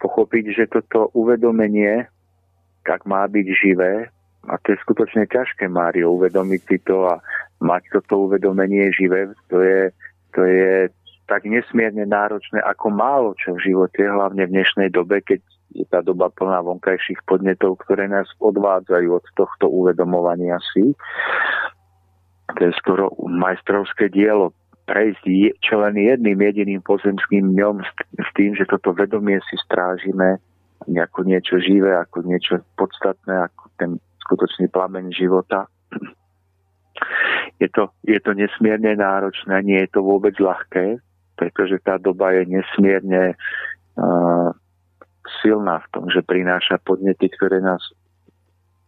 pochopiť, 0.00 0.44
že 0.52 0.64
toto 0.72 1.08
uvedomenie, 1.14 2.06
tak 2.82 3.06
má 3.06 3.24
byť 3.30 3.46
živé, 3.54 4.10
a 4.50 4.58
to 4.58 4.74
je 4.74 4.82
skutočne 4.82 5.30
ťažké, 5.30 5.70
Mário, 5.70 6.18
uvedomiť 6.18 6.60
si 6.66 6.78
to 6.82 7.06
a 7.06 7.22
mať 7.62 7.82
toto 7.94 8.26
uvedomenie 8.26 8.90
živé, 8.90 9.30
to 9.46 9.62
je, 9.62 9.80
to 10.34 10.42
je 10.42 10.90
tak 11.30 11.46
nesmierne 11.46 12.02
náročné 12.04 12.58
ako 12.60 12.90
málo 12.90 13.30
čo 13.38 13.54
v 13.54 13.70
živote, 13.70 14.02
hlavne 14.02 14.50
v 14.50 14.54
dnešnej 14.58 14.90
dobe, 14.90 15.22
keď 15.22 15.40
je 15.72 15.86
tá 15.88 16.04
doba 16.04 16.28
plná 16.28 16.60
vonkajších 16.60 17.24
podnetov, 17.24 17.80
ktoré 17.86 18.10
nás 18.10 18.28
odvádzajú 18.42 19.08
od 19.08 19.24
tohto 19.32 19.72
uvedomovania 19.72 20.60
si. 20.74 20.92
To 22.58 22.60
je 22.68 22.72
skoro 22.78 23.12
majstrovské 23.24 24.12
dielo 24.12 24.52
prejsť 24.82 25.24
čo 25.62 25.78
len 25.78 25.94
jedným 25.94 26.38
jediným 26.42 26.82
pozemským 26.82 27.54
dňom 27.54 27.80
s 28.18 28.30
tým, 28.34 28.52
že 28.58 28.66
toto 28.66 28.90
vedomie 28.92 29.38
si 29.46 29.56
strážime 29.62 30.42
ako 30.90 31.22
niečo 31.22 31.62
živé, 31.62 31.94
ako 31.94 32.26
niečo 32.26 32.58
podstatné, 32.74 33.46
ako 33.46 33.64
ten 33.78 33.90
skutočný 34.26 34.66
plameň 34.74 35.14
života. 35.14 35.70
Je 37.62 37.70
to, 37.70 37.94
je 38.02 38.18
to 38.18 38.34
nesmierne 38.34 38.98
náročné, 38.98 39.62
nie 39.62 39.78
je 39.86 39.90
to 39.94 40.02
vôbec 40.02 40.34
ľahké, 40.34 40.98
pretože 41.38 41.78
tá 41.86 42.02
doba 42.02 42.34
je 42.34 42.50
nesmierne 42.50 43.38
uh, 43.38 44.50
silná 45.42 45.78
v 45.86 45.90
tom, 45.94 46.04
že 46.10 46.26
prináša 46.26 46.82
podnety, 46.82 47.30
ktoré 47.38 47.62
nás 47.62 47.82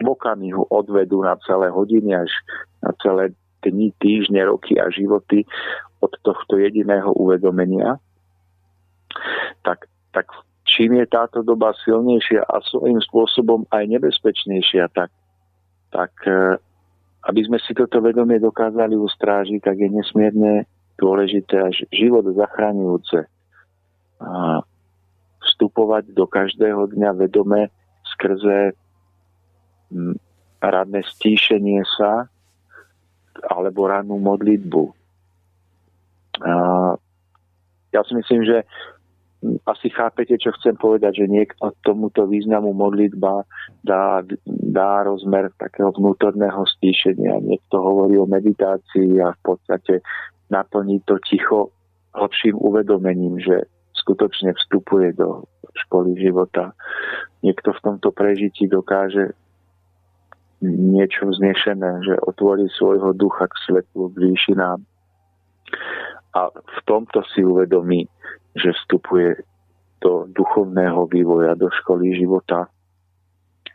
v 0.03 0.11
okamihu 0.11 0.66
odvedú 0.74 1.22
na 1.22 1.38
celé 1.46 1.70
hodiny 1.70 2.18
až 2.18 2.31
na 2.83 2.90
celé 2.98 3.31
dni, 3.64 3.94
týždne, 3.96 4.44
roky 4.44 4.77
a 4.77 4.92
životy 4.92 5.48
od 6.05 6.12
tohto 6.20 6.61
jediného 6.61 7.12
uvedomenia, 7.16 7.96
tak, 9.64 9.88
tak 10.12 10.29
čím 10.68 11.00
je 11.00 11.07
táto 11.09 11.40
doba 11.40 11.72
silnejšia 11.85 12.44
a 12.44 12.61
svojím 12.61 13.00
spôsobom 13.00 13.64
aj 13.72 13.88
nebezpečnejšia, 13.88 14.92
tak, 14.92 15.09
tak 15.88 16.12
uh, 16.29 16.61
aby 17.24 17.40
sme 17.44 17.57
si 17.61 17.72
toto 17.72 18.05
vedomie 18.05 18.37
dokázali 18.37 18.92
ustrážiť, 19.00 19.61
tak 19.64 19.81
je 19.81 19.88
nesmierne 19.88 20.68
dôležité 21.00 21.57
až 21.72 21.77
život 21.88 22.29
zachraňujúce. 22.29 23.24
Vstupovať 25.40 26.12
do 26.12 26.29
každého 26.29 26.92
dňa 26.92 27.11
vedome 27.16 27.72
skrze 28.14 28.77
radné 30.61 31.00
stíšenie 31.16 31.81
sa 31.96 32.29
alebo 33.42 33.90
rannú 33.90 34.18
modlitbu. 34.23 34.83
Ja 37.94 38.01
si 38.07 38.12
myslím, 38.18 38.42
že 38.42 38.66
asi 39.68 39.92
chápete, 39.92 40.40
čo 40.40 40.57
chcem 40.57 40.73
povedať, 40.81 41.20
že 41.20 41.27
niekto 41.29 41.77
tomuto 41.85 42.25
významu 42.25 42.73
modlitba 42.73 43.44
dá, 43.85 44.25
dá 44.49 45.05
rozmer 45.05 45.53
takého 45.61 45.92
vnútorného 45.92 46.64
stíšenia. 46.64 47.44
Niekto 47.44 47.77
hovorí 47.77 48.16
o 48.16 48.25
meditácii 48.25 49.20
a 49.20 49.37
v 49.37 49.40
podstate 49.44 50.01
naplní 50.49 51.05
to 51.05 51.20
ticho 51.29 51.68
hlbším 52.16 52.57
uvedomením, 52.57 53.37
že 53.37 53.68
skutočne 54.01 54.57
vstupuje 54.57 55.12
do 55.12 55.44
školy 55.87 56.16
života. 56.16 56.73
Niekto 57.44 57.77
v 57.77 57.83
tomto 57.85 58.16
prežití 58.16 58.64
dokáže 58.64 59.37
niečo 60.62 61.30
vznešené, 61.30 62.04
že 62.06 62.14
otvorí 62.22 62.68
svojho 62.74 63.16
ducha 63.16 63.48
k 63.50 63.54
svetlu, 63.66 64.12
k 64.12 64.16
výšinám. 64.30 64.78
A 66.34 66.40
v 66.50 66.78
tomto 66.86 67.22
si 67.30 67.46
uvedomí, 67.46 68.06
že 68.54 68.74
vstupuje 68.74 69.42
do 70.02 70.28
duchovného 70.30 71.08
vývoja, 71.08 71.56
do 71.56 71.72
školy 71.82 72.14
života, 72.14 72.68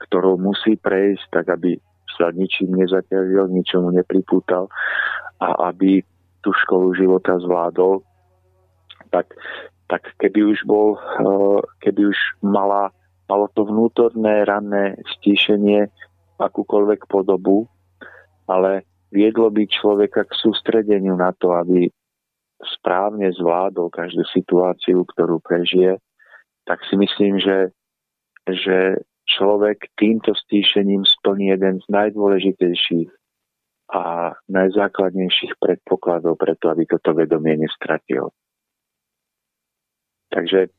ktorou 0.08 0.38
musí 0.40 0.78
prejsť, 0.78 1.26
tak 1.32 1.46
aby 1.52 1.76
sa 2.16 2.32
ničím 2.32 2.76
nezaťažil, 2.76 3.50
ničomu 3.50 3.92
nepripútal 3.96 4.68
a 5.40 5.72
aby 5.72 6.04
tú 6.44 6.52
školu 6.66 6.96
života 6.96 7.40
zvládol, 7.40 8.04
tak, 9.12 9.32
tak 9.88 10.08
keby 10.20 10.56
už 10.56 10.64
bol, 10.68 10.96
eh, 10.96 11.60
keby 11.84 12.12
už 12.12 12.20
mala, 12.44 12.92
malo 13.28 13.48
to 13.56 13.66
vnútorné 13.68 14.44
ranné 14.48 15.00
stíšenie 15.18 15.88
akúkoľvek 16.40 17.06
podobu, 17.06 17.68
ale 18.48 18.88
viedlo 19.12 19.52
by 19.52 19.68
človeka 19.68 20.26
k 20.26 20.34
sústredeniu 20.40 21.14
na 21.20 21.36
to, 21.36 21.54
aby 21.54 21.92
správne 22.80 23.32
zvládol 23.36 23.92
každú 23.92 24.24
situáciu, 24.32 25.04
ktorú 25.04 25.40
prežije, 25.40 26.00
tak 26.68 26.84
si 26.88 26.96
myslím, 27.00 27.40
že, 27.40 27.72
že 28.48 29.00
človek 29.30 29.94
týmto 29.96 30.36
stíšením 30.36 31.06
splní 31.06 31.56
jeden 31.56 31.80
z 31.80 31.86
najdôležitejších 31.88 33.10
a 33.90 34.36
najzákladnejších 34.46 35.58
predpokladov 35.58 36.38
preto, 36.38 36.70
aby 36.70 36.86
toto 36.86 37.16
vedomie 37.18 37.58
nestratil. 37.58 38.30
Takže 40.30 40.70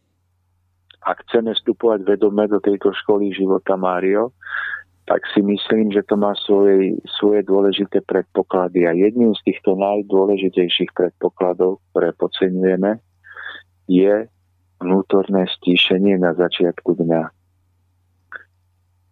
ak 1.00 1.26
chceme 1.26 1.56
vstupovať 1.56 2.06
vedome 2.06 2.46
do 2.46 2.62
tejto 2.62 2.94
školy 3.02 3.34
života 3.34 3.74
Mário, 3.74 4.36
tak 5.10 5.26
si 5.34 5.42
myslím, 5.42 5.90
že 5.90 6.06
to 6.06 6.14
má 6.14 6.38
svoje, 6.46 6.94
svoje 7.18 7.42
dôležité 7.42 7.98
predpoklady. 8.06 8.86
A 8.86 8.94
jedným 8.94 9.34
z 9.34 9.42
týchto 9.42 9.74
najdôležitejších 9.74 10.94
predpokladov, 10.94 11.82
ktoré 11.90 12.14
podceňujeme, 12.14 13.02
je 13.90 14.30
vnútorné 14.78 15.50
stíšenie 15.58 16.14
na 16.14 16.30
začiatku 16.38 16.94
dňa. 16.94 17.26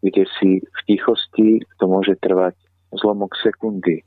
Kde 0.06 0.24
si 0.38 0.62
v 0.62 0.80
tichosti 0.86 1.66
to 1.82 1.90
môže 1.90 2.14
trvať 2.22 2.54
zlomok 2.94 3.34
sekundy. 3.42 4.06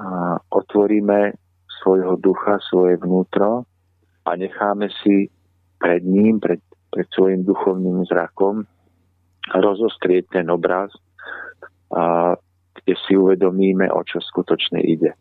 A 0.00 0.40
otvoríme 0.48 1.36
svojho 1.84 2.16
ducha, 2.16 2.56
svoje 2.72 2.96
vnútro 2.96 3.68
a 4.24 4.30
necháme 4.40 4.88
si 5.04 5.28
pred 5.76 6.00
ním, 6.00 6.40
pred, 6.40 6.64
pred 6.88 7.04
svojim 7.12 7.44
duchovným 7.44 8.08
zrakom 8.08 8.64
rozostrieť 9.52 10.40
ten 10.40 10.46
obraz, 10.48 10.94
a, 11.92 12.36
kde 12.80 12.94
si 13.04 13.12
uvedomíme, 13.18 13.90
o 13.92 14.00
čo 14.04 14.20
skutočne 14.24 14.80
ide. 14.80 15.12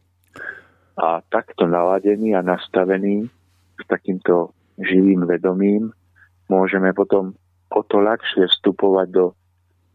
A 0.95 1.19
takto 1.27 1.65
naladený 1.65 2.38
a 2.38 2.45
nastavený 2.45 3.27
s 3.81 3.83
takýmto 3.89 4.53
živým 4.77 5.25
vedomím 5.25 5.89
môžeme 6.49 6.93
potom 6.93 7.33
o 7.73 7.81
to 7.81 7.97
ľahšie 7.97 8.45
vstupovať 8.45 9.07
do 9.09 9.25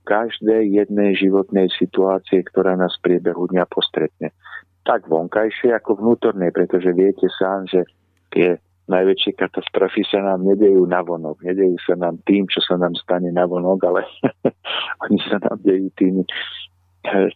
každej 0.09 0.73
jednej 0.73 1.15
životnej 1.15 1.69
situácie, 1.77 2.43
ktorá 2.49 2.75
nás 2.75 2.97
v 2.99 3.13
priebehu 3.13 3.47
dňa 3.53 3.65
postretne. 3.69 4.33
Tak 4.83 5.05
vonkajšie 5.07 5.77
ako 5.77 6.01
vnútornej, 6.01 6.49
pretože 6.51 6.91
viete 6.97 7.29
sám, 7.37 7.69
že 7.69 7.85
tie 8.33 8.57
najväčšie 8.89 9.37
katastrofy 9.37 10.03
sa 10.09 10.25
nám 10.25 10.49
nedejú 10.49 10.89
na 10.89 11.05
vonok. 11.05 11.45
Nedejú 11.45 11.77
sa 11.85 11.95
nám 11.95 12.21
tým, 12.25 12.49
čo 12.49 12.65
sa 12.65 12.81
nám 12.81 12.97
stane 12.97 13.29
na 13.29 13.45
vonok, 13.45 13.79
ale 13.85 14.03
oni 15.05 15.19
sa 15.29 15.37
nám 15.45 15.61
dejú 15.61 15.89
tým, 15.95 16.25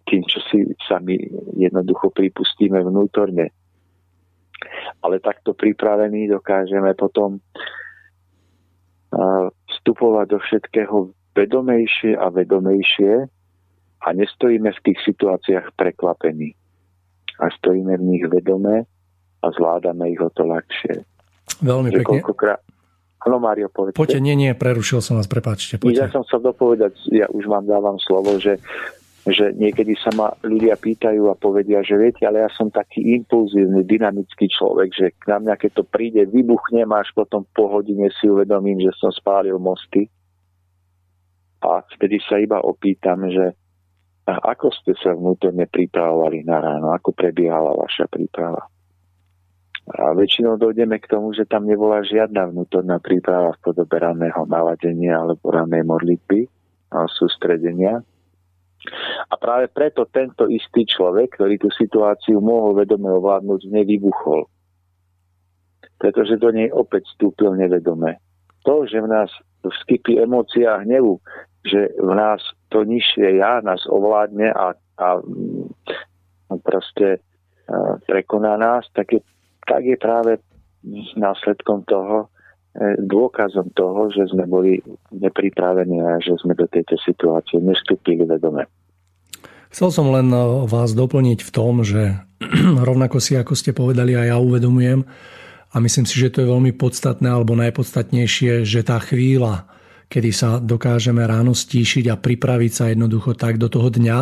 tým, 0.09 0.23
čo 0.25 0.41
si 0.49 0.65
sami 0.89 1.21
jednoducho 1.61 2.09
pripustíme 2.11 2.81
vnútorne. 2.81 3.53
Ale 5.05 5.21
takto 5.21 5.53
pripravení 5.53 6.31
dokážeme 6.31 6.97
potom 6.97 7.43
vstupovať 9.69 10.27
do 10.33 10.39
všetkého 10.41 10.97
vedomejšie 11.37 12.17
a 12.17 12.33
vedomejšie 12.33 13.13
a 14.03 14.09
nestojíme 14.13 14.71
v 14.73 14.83
tých 14.89 14.99
situáciách 15.05 15.77
prekvapení. 15.77 16.57
A 17.41 17.51
stojíme 17.61 17.97
v 17.99 18.07
nich 18.17 18.25
vedome 18.29 18.89
a 19.43 19.47
zvládame 19.51 20.15
ich 20.15 20.21
o 20.23 20.31
to 20.31 20.47
ľahšie. 20.47 21.12
Veľmi 21.63 21.89
že 21.95 22.03
pekne. 22.03 22.21
Áno, 23.23 23.39
Mário, 23.39 23.71
povedzte. 23.71 23.99
Poďte, 24.03 24.19
nie, 24.19 24.35
nie, 24.35 24.51
prerušil 24.51 24.99
som 24.99 25.15
vás, 25.15 25.31
prepáčte. 25.31 25.79
Poďte. 25.79 26.11
Ja 26.11 26.11
som 26.11 26.27
chcel 26.27 26.43
dopovedať, 26.43 26.99
ja 27.15 27.31
už 27.31 27.47
vám 27.47 27.71
dávam 27.71 27.95
slovo, 28.03 28.35
že, 28.43 28.59
že 29.23 29.55
niekedy 29.55 29.95
sa 29.95 30.11
ma 30.19 30.35
ľudia 30.43 30.75
pýtajú 30.75 31.31
a 31.31 31.39
povedia, 31.39 31.87
že 31.87 31.95
viete, 31.95 32.27
ale 32.27 32.43
ja 32.43 32.51
som 32.51 32.67
taký 32.75 33.15
impulzívny, 33.23 33.87
dynamický 33.87 34.51
človek, 34.51 34.91
že 34.91 35.07
na 35.31 35.39
mňa, 35.39 35.55
keď 35.55 35.71
to 35.71 35.85
príde, 35.87 36.27
vybuchne, 36.27 36.83
až 36.83 37.15
potom 37.15 37.47
po 37.55 37.71
hodine 37.71 38.11
si 38.19 38.27
uvedomím, 38.27 38.83
že 38.83 38.91
som 38.99 39.15
spálil 39.15 39.55
mosty 39.63 40.11
a 41.63 41.79
vtedy 41.95 42.19
sa 42.27 42.43
iba 42.43 42.59
opýtam, 42.59 43.23
že 43.31 43.55
ako 44.27 44.75
ste 44.83 44.99
sa 44.99 45.15
vnútorne 45.15 45.71
pripravovali 45.71 46.43
na 46.43 46.59
ráno, 46.59 46.91
ako 46.91 47.15
prebiehala 47.15 47.75
vaša 47.79 48.11
príprava. 48.11 48.67
A 49.83 50.15
väčšinou 50.15 50.63
dojdeme 50.63 51.03
k 51.03 51.11
tomu, 51.11 51.35
že 51.35 51.43
tam 51.43 51.67
nebola 51.67 52.07
žiadna 52.07 52.55
vnútorná 52.55 53.03
príprava 53.03 53.51
v 53.59 53.63
podobe 53.67 53.99
raného 53.99 54.47
naladenia 54.47 55.19
alebo 55.19 55.51
ranej 55.51 55.83
modlitby 55.83 56.47
a 56.95 57.11
sústredenia. 57.11 57.99
A 59.27 59.35
práve 59.39 59.67
preto 59.71 60.07
tento 60.07 60.47
istý 60.47 60.87
človek, 60.87 61.35
ktorý 61.35 61.59
tú 61.59 61.71
situáciu 61.75 62.39
mohol 62.39 62.79
vedome 62.79 63.11
ovládnuť, 63.11 63.61
nevybuchol. 63.71 64.47
Pretože 65.99 66.39
do 66.39 66.51
nej 66.55 66.71
opäť 66.71 67.07
vstúpil 67.15 67.55
nevedome. 67.59 68.23
To, 68.63 68.87
že 68.87 69.03
v 69.03 69.11
nás 69.11 69.31
vskypí 69.67 70.19
emócia 70.19 70.79
hnevu, 70.83 71.19
že 71.63 71.95
v 71.99 72.13
nás 72.15 72.43
to 72.71 72.83
nižšie 72.83 73.39
ja 73.39 73.63
nás 73.63 73.83
ovládne 73.87 74.51
a, 74.51 74.75
a, 74.99 75.09
a 75.19 76.53
proste 76.63 77.23
a 77.71 77.97
prekoná 78.05 78.59
nás, 78.59 78.83
tak 78.91 79.15
je, 79.15 79.21
tak 79.67 79.83
je 79.87 79.97
práve 79.97 80.43
následkom 81.15 81.87
toho, 81.87 82.27
e, 82.75 82.99
dôkazom 82.99 83.71
toho, 83.73 84.11
že 84.11 84.27
sme 84.35 84.47
boli 84.47 84.83
nepripravení 85.15 86.03
a 86.03 86.19
že 86.19 86.35
sme 86.43 86.59
do 86.59 86.67
tejto 86.67 86.99
situácie 86.99 87.63
nestúpili 87.63 88.27
vedome. 88.27 88.67
Chcel 89.73 89.89
som 89.89 90.13
len 90.13 90.29
e, 90.29 90.69
vás 90.69 90.93
doplniť 90.93 91.41
v 91.47 91.51
tom, 91.55 91.87
že 91.87 92.19
rovnako 92.89 93.23
si, 93.23 93.39
ako 93.39 93.55
ste 93.55 93.73
povedali, 93.73 94.19
aj 94.19 94.27
ja 94.35 94.37
uvedomujem 94.43 95.07
a 95.73 95.77
myslím 95.81 96.05
si, 96.05 96.21
že 96.21 96.29
to 96.29 96.45
je 96.45 96.53
veľmi 96.53 96.77
podstatné 96.77 97.31
alebo 97.31 97.57
najpodstatnejšie, 97.57 98.69
že 98.69 98.81
tá 98.85 99.01
chvíľa, 99.01 99.65
kedy 100.13 100.31
sa 100.35 100.61
dokážeme 100.61 101.25
ráno 101.25 101.57
stíšiť 101.57 102.13
a 102.13 102.21
pripraviť 102.21 102.73
sa 102.73 102.85
jednoducho 102.93 103.33
tak 103.33 103.57
do 103.57 103.73
toho 103.73 103.89
dňa, 103.89 104.19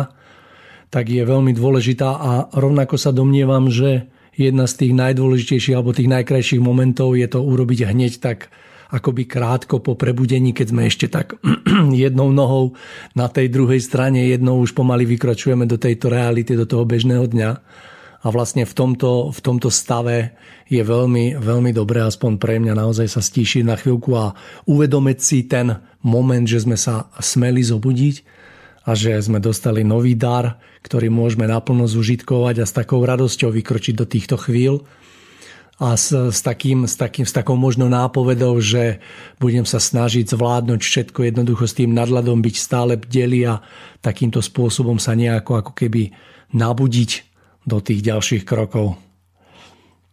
tak 0.91 1.11
je 1.11 1.23
veľmi 1.23 1.51
dôležitá 1.51 2.09
a 2.19 2.31
rovnako 2.55 2.95
sa 2.95 3.11
domnievam, 3.11 3.67
že 3.67 4.07
jedna 4.35 4.65
z 4.67 4.73
tých 4.85 4.93
najdôležitejších 4.95 5.75
alebo 5.75 5.95
tých 5.95 6.11
najkrajších 6.11 6.61
momentov 6.63 7.19
je 7.19 7.27
to 7.27 7.43
urobiť 7.43 7.89
hneď 7.91 8.13
tak 8.23 8.51
akoby 8.91 9.23
krátko 9.23 9.79
po 9.79 9.95
prebudení, 9.95 10.51
keď 10.51 10.67
sme 10.75 10.83
ešte 10.85 11.07
tak 11.07 11.39
jednou 12.03 12.35
nohou 12.35 12.75
na 13.15 13.31
tej 13.31 13.47
druhej 13.47 13.79
strane, 13.79 14.27
jednou 14.27 14.59
už 14.59 14.75
pomaly 14.75 15.07
vykračujeme 15.07 15.63
do 15.63 15.79
tejto 15.79 16.11
reality, 16.11 16.59
do 16.59 16.67
toho 16.67 16.83
bežného 16.83 17.23
dňa. 17.23 17.51
A 18.21 18.27
vlastne 18.29 18.69
v 18.69 18.73
tomto, 18.77 19.33
v 19.33 19.39
tomto 19.41 19.73
stave 19.73 20.37
je 20.69 20.77
veľmi, 20.77 21.41
veľmi 21.41 21.73
dobré, 21.73 22.05
aspoň 22.05 22.37
pre 22.37 22.61
mňa 22.61 22.77
naozaj 22.77 23.07
sa 23.09 23.17
stíšiť 23.17 23.65
na 23.65 23.73
chvíľku 23.73 24.13
a 24.13 24.37
uvedomiť 24.69 25.17
si 25.17 25.49
ten 25.49 25.81
moment, 26.05 26.45
že 26.45 26.61
sme 26.61 26.77
sa 26.77 27.09
smeli 27.17 27.65
zobudiť 27.65 28.40
a 28.81 28.97
že 28.97 29.13
sme 29.21 29.37
dostali 29.37 29.85
nový 29.85 30.17
dar, 30.17 30.57
ktorý 30.81 31.13
môžeme 31.13 31.45
naplno 31.45 31.85
zužitkovať 31.85 32.55
a 32.61 32.65
s 32.65 32.73
takou 32.73 33.05
radosťou 33.05 33.53
vykročiť 33.53 33.93
do 33.93 34.05
týchto 34.09 34.41
chvíľ 34.41 34.81
a 35.81 35.97
s, 35.97 36.13
s, 36.13 36.45
takým, 36.45 36.85
s, 36.85 36.93
takým, 36.93 37.25
s 37.25 37.33
takou 37.33 37.57
možnou 37.57 37.89
nápovedou, 37.89 38.57
že 38.61 39.01
budem 39.41 39.65
sa 39.65 39.81
snažiť 39.81 40.29
zvládnuť 40.29 40.81
všetko 40.81 41.25
jednoducho 41.25 41.65
s 41.65 41.77
tým 41.77 41.93
nadladom, 41.93 42.41
byť 42.41 42.55
stále 42.57 43.01
bdeli 43.01 43.49
a 43.49 43.65
takýmto 44.05 44.45
spôsobom 44.45 45.01
sa 45.01 45.17
nejako 45.17 45.61
ako 45.61 45.73
keby 45.73 46.13
nabudiť 46.53 47.11
do 47.65 47.81
tých 47.81 48.01
ďalších 48.05 48.43
krokov. 48.45 48.97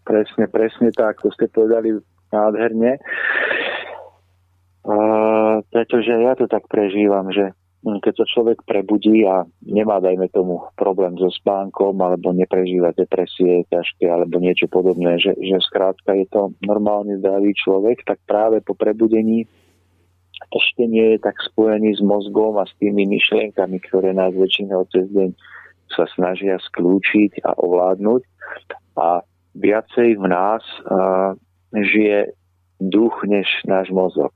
Presne, 0.09 0.49
presne 0.49 0.89
tak, 0.97 1.21
to 1.21 1.29
ste 1.37 1.53
povedali 1.53 2.01
nádherne. 2.33 2.97
Uh, 4.89 5.61
pretože 5.69 6.09
ja 6.09 6.33
to 6.33 6.49
tak 6.49 6.65
prežívam, 6.73 7.29
že 7.29 7.53
keď 7.83 8.15
sa 8.23 8.27
človek 8.27 8.67
prebudí 8.67 9.23
a 9.23 9.47
nemá, 9.63 10.03
dajme 10.03 10.27
tomu, 10.35 10.67
problém 10.75 11.15
so 11.15 11.31
spánkom 11.31 11.95
alebo 12.03 12.35
neprežíva 12.35 12.91
depresie 12.91 13.63
ťažké 13.71 14.11
alebo 14.11 14.43
niečo 14.43 14.67
podobné, 14.67 15.23
že, 15.23 15.39
že 15.39 15.63
skrátka 15.63 16.19
je 16.19 16.27
to 16.27 16.51
normálne 16.67 17.15
zdravý 17.23 17.55
človek, 17.55 18.03
tak 18.03 18.19
práve 18.27 18.61
po 18.67 18.75
prebudení 18.75 19.47
ešte 20.49 20.87
nie 20.87 21.15
je 21.15 21.19
tak 21.23 21.39
spojený 21.39 21.99
s 21.99 22.03
mozgom 22.03 22.59
a 22.59 22.67
s 22.67 22.75
tými 22.79 23.07
myšlienkami, 23.11 23.79
ktoré 23.91 24.15
nás 24.15 24.35
väčšinou 24.35 24.87
cez 24.91 25.07
deň 25.11 25.35
sa 25.93 26.05
snažia 26.15 26.61
skľúčiť 26.73 27.43
a 27.43 27.59
ovládnuť 27.59 28.23
a 28.99 29.23
viacej 29.57 30.21
v 30.21 30.27
nás 30.29 30.63
uh, 30.87 31.35
žije 31.75 32.33
duch 32.79 33.25
než 33.27 33.47
náš 33.67 33.91
mozog. 33.91 34.33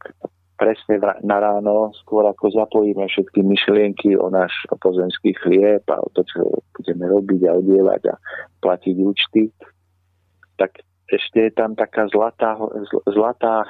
Presne 0.63 1.03
na 1.27 1.43
ráno, 1.43 1.91
skôr 2.07 2.23
ako 2.23 2.55
zapojíme 2.55 3.03
všetky 3.11 3.43
myšlienky 3.43 4.15
o 4.15 4.31
náš 4.31 4.55
pozemský 4.79 5.35
chlieb 5.43 5.83
a 5.91 5.99
o 5.99 6.07
to, 6.15 6.23
čo 6.23 6.63
budeme 6.79 7.11
robiť 7.11 7.51
a 7.51 7.59
odievať 7.59 8.03
a 8.07 8.15
platiť 8.63 8.97
účty, 9.03 9.51
tak 10.55 10.87
ešte 11.11 11.51
je 11.51 11.53
tam 11.59 11.75
taká 11.75 12.07
zlatá, 12.15 12.55
zlatá 13.11 13.67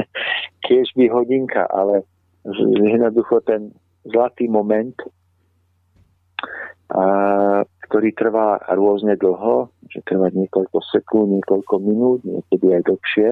kiežby 0.64 1.12
hodinka, 1.12 1.68
ale 1.68 2.08
jednoducho 2.88 3.44
ten 3.44 3.76
zlatý 4.08 4.48
moment 4.48 4.96
a, 6.88 7.04
ktorý 7.84 8.16
trvá 8.16 8.64
rôzne 8.72 9.20
dlho, 9.20 9.68
že 9.92 10.00
trvá 10.08 10.32
niekoľko 10.32 10.80
sekúnd, 10.88 11.36
niekoľko 11.36 11.74
minút, 11.84 12.24
niekedy 12.24 12.80
aj 12.80 12.82
dlhšie. 12.88 13.28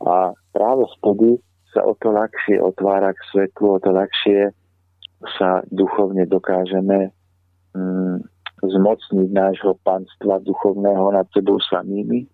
A 0.00 0.32
práve 0.52 0.84
vtedy 0.98 1.38
sa 1.70 1.86
o 1.86 1.94
to 1.98 2.10
ľahšie 2.10 2.58
otvára 2.58 3.14
k 3.14 3.20
svetlu, 3.30 3.78
o 3.78 3.82
to 3.82 3.94
ľahšie 3.94 4.50
sa 5.38 5.60
duchovne 5.68 6.24
dokážeme 6.26 7.12
mm, 7.76 8.18
zmocniť 8.64 9.28
nášho 9.32 9.76
panstva 9.84 10.40
duchovného 10.44 11.12
nad 11.12 11.26
sebou 11.32 11.60
samými 11.60 12.28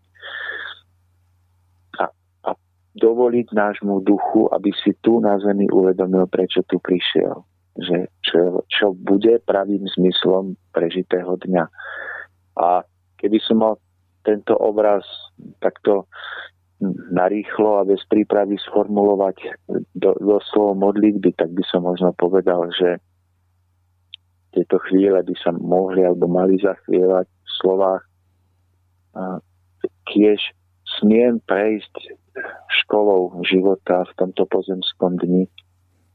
a, 1.99 2.11
a 2.47 2.51
dovoliť 2.99 3.49
nášmu 3.53 4.03
duchu, 4.03 4.51
aby 4.51 4.71
si 4.83 4.95
tu 5.03 5.19
na 5.23 5.39
zemi 5.39 5.67
uvedomil, 5.71 6.27
prečo 6.27 6.63
tu 6.67 6.79
prišiel. 6.83 7.43
Že 7.77 8.09
čo, 8.25 8.41
čo 8.73 8.87
bude 8.97 9.37
pravým 9.45 9.85
zmyslom 10.01 10.57
prežitého 10.73 11.37
dňa. 11.45 11.65
A 12.57 12.89
keby 13.21 13.39
som 13.45 13.61
mal 13.61 13.75
tento 14.25 14.57
obraz 14.57 15.05
takto 15.61 16.09
narýchlo 17.13 17.81
a 17.81 17.89
bez 17.89 18.05
prípravy 18.05 18.61
sformulovať 18.61 19.37
do, 19.97 20.13
do 20.21 20.37
slov 20.53 20.77
modlitby, 20.77 21.33
tak 21.33 21.53
by 21.57 21.65
som 21.65 21.89
možno 21.89 22.13
povedal, 22.13 22.69
že 22.77 23.01
tieto 24.53 24.81
chvíle 24.89 25.21
by 25.21 25.35
sa 25.41 25.53
mohli 25.57 26.05
alebo 26.05 26.29
mali 26.29 26.61
zachvievať 26.61 27.27
v 27.29 27.51
slovách. 27.61 28.05
Kiež 30.09 30.41
smiem 31.01 31.41
prejsť 31.45 31.93
školou 32.85 33.41
života 33.49 34.05
v 34.05 34.13
tomto 34.21 34.45
pozemskom 34.49 35.17
dni 35.17 35.49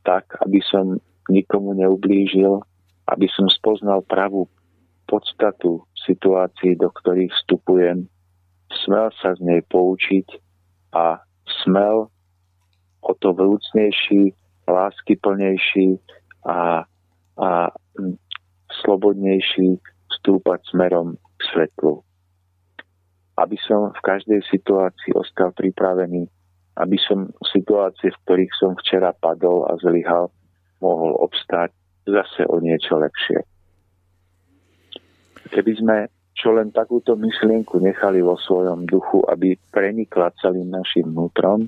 tak, 0.06 0.30
aby 0.42 0.62
som 0.66 0.98
nikomu 1.30 1.78
neublížil, 1.78 2.62
aby 3.10 3.28
som 3.30 3.50
spoznal 3.50 4.02
pravú 4.06 4.50
podstatu 5.06 5.86
situácií, 6.06 6.78
do 6.78 6.90
ktorých 6.90 7.30
vstupujem, 7.30 8.10
smel 8.86 9.14
sa 9.22 9.38
z 9.38 9.42
nej 9.46 9.62
poučiť 9.70 10.51
a 10.92 11.24
smel 11.64 12.12
o 13.02 13.12
to 13.18 13.34
vrúcnejší, 13.34 14.36
láskyplnejší 14.68 15.98
a, 16.46 16.86
a 17.38 17.50
slobodnejší 18.84 19.80
vstúpať 20.12 20.60
smerom 20.70 21.18
k 21.18 21.42
svetlu. 21.52 22.04
Aby 23.40 23.58
som 23.66 23.90
v 23.96 24.02
každej 24.06 24.42
situácii 24.52 25.18
ostal 25.18 25.56
pripravený, 25.56 26.30
aby 26.78 26.98
som 27.02 27.32
situácii, 27.42 28.12
v 28.12 28.22
ktorých 28.28 28.54
som 28.60 28.72
včera 28.78 29.12
padol 29.18 29.66
a 29.68 29.76
zlyhal, 29.82 30.30
mohol 30.80 31.18
obstáť 31.20 31.74
zase 32.06 32.46
o 32.50 32.58
niečo 32.62 32.98
lepšie. 32.98 33.40
Keby 35.52 35.72
sme 35.78 35.98
čo 36.36 36.56
len 36.56 36.72
takúto 36.72 37.20
myšlienku 37.20 37.84
nechali 37.84 38.24
vo 38.24 38.40
svojom 38.40 38.88
duchu, 38.88 39.22
aby 39.28 39.60
prenikla 39.70 40.32
celým 40.40 40.72
našim 40.72 41.12
vnútrom, 41.12 41.68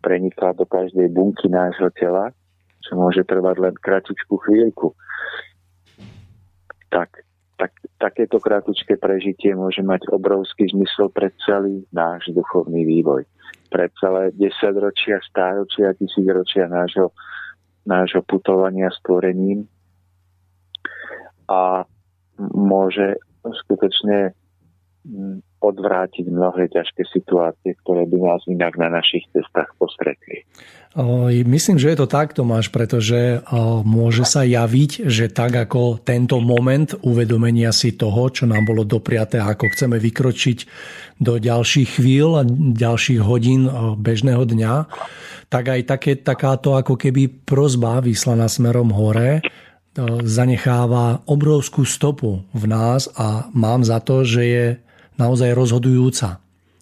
prenikla 0.00 0.56
do 0.56 0.64
každej 0.64 1.12
bunky 1.12 1.46
nášho 1.52 1.92
tela, 1.94 2.32
čo 2.80 2.96
môže 2.96 3.22
trvať 3.28 3.56
len 3.60 3.74
kratičku 3.76 4.40
chvíľku, 4.40 4.96
tak, 6.88 7.22
tak 7.60 7.70
takéto 8.00 8.40
kratučké 8.40 8.96
prežitie 8.96 9.52
môže 9.52 9.84
mať 9.84 10.08
obrovský 10.10 10.66
zmysel 10.72 11.12
pre 11.12 11.30
celý 11.44 11.84
náš 11.92 12.32
duchovný 12.32 12.82
vývoj. 12.82 13.28
Pre 13.70 13.86
celé 14.02 14.34
desaťročia, 14.34 15.22
stáročia, 15.22 15.94
tisícročia 15.94 16.66
nášho, 16.66 17.14
nášho 17.86 18.24
putovania 18.26 18.90
stvorením 18.98 19.68
a 21.46 21.86
môže 22.40 23.20
skutočne 23.44 24.36
mm, 25.04 25.60
odvrátiť 25.60 26.24
mnohé 26.24 26.72
ťažké 26.72 27.04
situácie, 27.12 27.76
ktoré 27.84 28.08
by 28.08 28.16
nás 28.16 28.40
inak 28.48 28.80
na 28.80 28.88
našich 28.88 29.28
cestách 29.28 29.68
postretli. 29.76 30.48
Myslím, 31.46 31.78
že 31.78 31.94
je 31.94 31.98
to 32.00 32.08
tak, 32.10 32.34
Tomáš, 32.34 32.72
pretože 32.72 33.44
môže 33.86 34.26
sa 34.26 34.42
javiť, 34.42 35.06
že 35.06 35.30
tak 35.30 35.54
ako 35.54 36.02
tento 36.02 36.40
moment 36.42 36.96
uvedomenia 37.04 37.70
si 37.70 37.94
toho, 37.94 38.32
čo 38.32 38.48
nám 38.48 38.66
bolo 38.66 38.82
dopriaté, 38.82 39.38
ako 39.38 39.70
chceme 39.70 40.00
vykročiť 40.00 40.58
do 41.20 41.36
ďalších 41.38 42.00
chvíľ 42.00 42.28
a 42.40 42.42
ďalších 42.74 43.20
hodín 43.22 43.70
bežného 44.00 44.42
dňa, 44.42 44.74
tak 45.52 45.64
aj 45.70 45.80
také, 45.86 46.12
takáto 46.18 46.74
ako 46.74 46.98
keby 46.98 47.28
prozba 47.46 48.02
vyslaná 48.02 48.48
smerom 48.50 48.90
hore 48.90 49.44
zanecháva 50.22 51.26
obrovskú 51.26 51.82
stopu 51.82 52.46
v 52.54 52.64
nás 52.70 53.10
a 53.18 53.50
mám 53.50 53.82
za 53.82 53.98
to, 53.98 54.22
že 54.22 54.42
je 54.46 54.66
naozaj 55.18 55.50
rozhodujúca. 55.52 56.38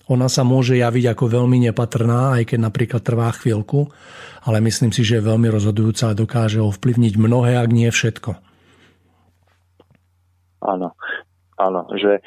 Ona 0.09 0.29
sa 0.29 0.45
môže 0.45 0.77
javiť 0.77 1.13
ako 1.13 1.25
veľmi 1.29 1.69
nepatrná, 1.69 2.41
aj 2.41 2.53
keď 2.53 2.59
napríklad 2.65 3.03
trvá 3.05 3.29
chvíľku, 3.33 3.93
ale 4.45 4.65
myslím 4.65 4.93
si, 4.93 5.05
že 5.05 5.21
je 5.21 5.29
veľmi 5.29 5.49
rozhodujúca 5.53 6.13
a 6.13 6.17
dokáže 6.17 6.65
ovplyvniť 6.65 7.15
mnohé, 7.21 7.61
ak 7.61 7.71
nie 7.73 7.89
všetko. 7.93 8.31
Áno, 10.65 10.97
áno, 11.61 11.81
že 11.97 12.25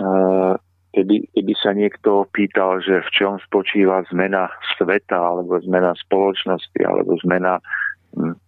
uh, 0.00 0.56
keby, 0.96 1.30
keby 1.36 1.52
sa 1.60 1.76
niekto 1.76 2.24
pýtal, 2.32 2.80
že 2.80 3.04
v 3.04 3.10
čom 3.12 3.32
spočíva 3.44 4.08
zmena 4.08 4.48
sveta, 4.80 5.20
alebo 5.20 5.60
zmena 5.60 5.92
spoločnosti, 6.00 6.80
alebo 6.80 7.12
zmena 7.22 7.60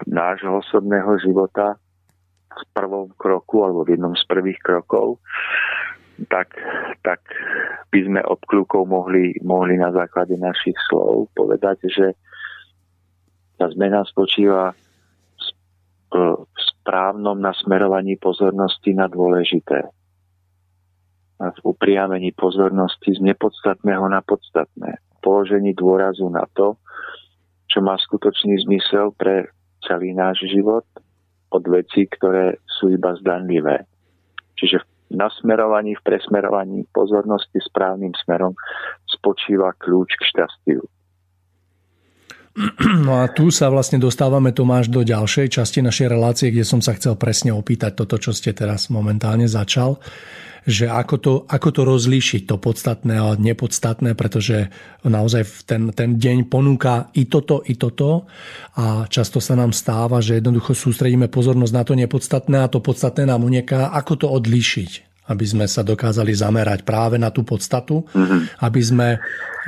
nášho 0.08 0.60
osobného 0.60 1.18
života 1.22 1.76
v 2.50 2.62
prvom 2.74 3.08
kroku 3.14 3.62
alebo 3.62 3.86
v 3.86 3.94
jednom 3.94 4.14
z 4.18 4.24
prvých 4.26 4.58
krokov, 4.60 5.22
tak, 6.28 6.52
tak 7.00 7.22
by 7.88 8.00
sme 8.04 8.20
obklúkov 8.26 8.84
mohli, 8.84 9.32
mohli 9.40 9.80
na 9.80 9.88
základe 9.94 10.36
našich 10.36 10.76
slov 10.90 11.32
povedať, 11.32 11.88
že 11.88 12.06
tá 13.56 13.68
zmena 13.72 14.04
spočíva 14.04 14.72
v 16.10 16.60
správnom 16.80 17.38
nasmerovaní 17.38 18.18
pozornosti 18.18 18.90
na 18.96 19.06
dôležité. 19.06 19.86
V 21.40 21.58
upriamení 21.64 22.34
pozornosti 22.34 23.16
z 23.16 23.20
nepodstatného 23.22 24.04
na 24.10 24.20
podstatné. 24.20 25.00
Položení 25.22 25.72
dôrazu 25.72 26.28
na 26.28 26.44
to, 26.52 26.76
čo 27.70 27.78
má 27.80 27.94
skutočný 27.94 28.66
zmysel 28.66 29.14
pre 29.14 29.46
celý 29.87 30.12
náš 30.12 30.42
život 30.50 30.85
od 31.54 31.64
vecí, 31.70 32.11
ktoré 32.11 32.59
sú 32.66 32.90
iba 32.90 33.14
zdanlivé. 33.18 33.87
Čiže 34.59 34.83
v 34.83 35.16
nasmerovaní, 35.16 35.94
v 35.98 36.04
presmerovaní 36.06 36.87
pozornosti 36.90 37.59
správnym 37.62 38.12
smerom 38.26 38.54
spočíva 39.06 39.74
kľúč 39.78 40.18
k 40.18 40.22
šťastiu. 40.35 40.83
No 43.06 43.22
a 43.22 43.30
tu 43.30 43.48
sa 43.54 43.70
vlastne 43.70 44.02
dostávame, 44.02 44.50
Tomáš, 44.50 44.90
do 44.90 45.06
ďalšej 45.06 45.60
časti 45.60 45.80
našej 45.80 46.08
relácie, 46.10 46.50
kde 46.50 46.66
som 46.66 46.82
sa 46.82 46.96
chcel 46.98 47.14
presne 47.14 47.54
opýtať 47.54 47.94
toto, 47.94 48.18
čo 48.18 48.34
ste 48.34 48.50
teraz 48.50 48.90
momentálne 48.90 49.46
začal 49.46 50.02
že 50.68 50.92
ako 50.92 51.16
to, 51.16 51.32
ako 51.48 51.68
to 51.72 51.82
rozlíšiť, 51.88 52.42
to 52.44 52.60
podstatné 52.60 53.16
a 53.16 53.32
nepodstatné, 53.32 54.12
pretože 54.12 54.68
naozaj 55.00 55.64
ten, 55.64 55.88
ten 55.96 56.20
deň 56.20 56.52
ponúka 56.52 57.08
i 57.16 57.24
toto, 57.24 57.64
i 57.64 57.80
toto. 57.80 58.28
A 58.76 59.08
často 59.08 59.40
sa 59.40 59.56
nám 59.56 59.72
stáva, 59.72 60.20
že 60.20 60.36
jednoducho 60.36 60.76
sústredíme 60.76 61.32
pozornosť 61.32 61.72
na 61.72 61.82
to 61.88 61.96
nepodstatné 61.96 62.60
a 62.60 62.68
to 62.68 62.84
podstatné 62.84 63.24
nám 63.24 63.40
unieká, 63.40 63.88
ako 63.96 64.12
to 64.20 64.26
odlíšiť 64.28 65.09
aby 65.30 65.46
sme 65.46 65.70
sa 65.70 65.86
dokázali 65.86 66.34
zamerať 66.34 66.82
práve 66.82 67.14
na 67.14 67.30
tú 67.30 67.46
podstatu, 67.46 68.02
mm-hmm. 68.10 68.66
aby 68.66 68.80
sme, 68.82 69.08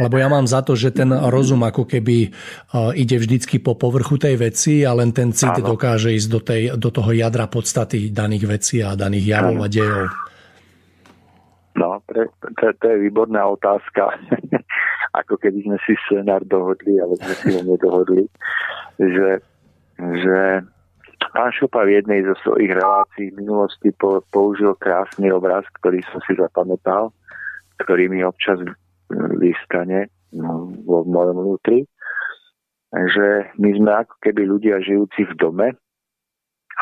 lebo 0.02 0.18
ja 0.18 0.26
mám 0.26 0.42
za 0.50 0.66
to, 0.66 0.74
že 0.74 0.90
ten 0.90 1.06
rozum 1.14 1.62
ako 1.62 1.86
keby 1.86 2.34
uh, 2.74 2.90
ide 2.98 3.22
vždycky 3.22 3.62
po 3.62 3.78
povrchu 3.78 4.18
tej 4.18 4.42
veci 4.42 4.82
a 4.82 4.90
len 4.90 5.14
ten 5.14 5.30
cit 5.30 5.54
Áno. 5.54 5.78
dokáže 5.78 6.10
ísť 6.10 6.28
do, 6.28 6.40
tej, 6.42 6.62
do 6.74 6.90
toho 6.90 7.14
jadra 7.14 7.46
podstaty 7.46 8.10
daných 8.10 8.44
vecí 8.50 8.82
a 8.82 8.98
daných 8.98 9.38
javov 9.38 9.62
Áno. 9.62 9.64
a 9.64 9.68
dejov. 9.70 10.06
No, 11.72 11.88
pre, 12.04 12.28
to, 12.60 12.64
to 12.76 12.84
je 12.84 12.96
výborná 13.08 13.46
otázka. 13.48 14.18
Ako 15.20 15.40
keby 15.40 15.62
sme 15.64 15.78
si 15.88 15.96
scenár 16.04 16.44
dohodli, 16.44 17.00
ale 17.00 17.16
sme 17.16 17.34
si 17.38 17.48
ho 17.54 17.62
nedohodli. 17.64 18.24
Že, 19.00 19.30
že 19.96 20.38
pán 21.30 21.54
Šupa 21.54 21.86
v 21.86 22.02
jednej 22.02 22.26
zo 22.26 22.34
svojich 22.42 22.74
relácií 22.74 23.30
v 23.30 23.46
minulosti 23.46 23.94
po, 23.94 24.18
použil 24.34 24.74
krásny 24.82 25.30
obraz, 25.30 25.62
ktorý 25.78 26.02
som 26.10 26.18
si 26.26 26.34
zapamätal, 26.34 27.14
ktorý 27.78 28.10
mi 28.10 28.26
občas 28.26 28.58
vystane 29.38 30.10
no, 30.34 30.74
vo 30.82 31.06
mojom 31.06 31.36
vnútri. 31.38 31.86
Že 32.92 33.56
my 33.56 33.70
sme 33.78 33.90
ako 34.04 34.14
keby 34.20 34.42
ľudia 34.44 34.76
žijúci 34.84 35.24
v 35.30 35.34
dome 35.40 35.68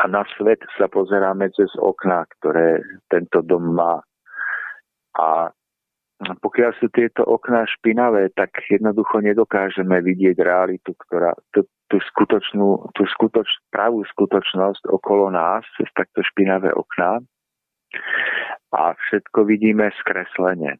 a 0.00 0.02
na 0.10 0.26
svet 0.34 0.64
sa 0.74 0.90
pozeráme 0.90 1.52
cez 1.54 1.70
okná, 1.78 2.26
ktoré 2.38 2.82
tento 3.06 3.44
dom 3.46 3.76
má 3.76 4.02
a 5.18 5.50
pokiaľ 6.20 6.76
sú 6.76 6.92
tieto 6.92 7.24
okná 7.24 7.64
špinavé, 7.64 8.28
tak 8.36 8.52
jednoducho 8.68 9.24
nedokážeme 9.24 10.04
vidieť 10.04 10.36
realitu, 10.36 10.92
ktorá, 10.92 11.32
tú, 11.90 11.98
skutočnú, 11.98 12.94
tú 12.94 13.02
skutoč, 13.10 13.50
pravú 13.74 14.06
skutočnosť 14.06 14.86
okolo 14.86 15.34
nás 15.34 15.66
cez 15.74 15.90
takto 15.98 16.22
špinavé 16.22 16.70
okná 16.70 17.18
a 18.70 18.94
všetko 18.94 19.44
vidíme 19.50 19.90
skreslene. 19.98 20.78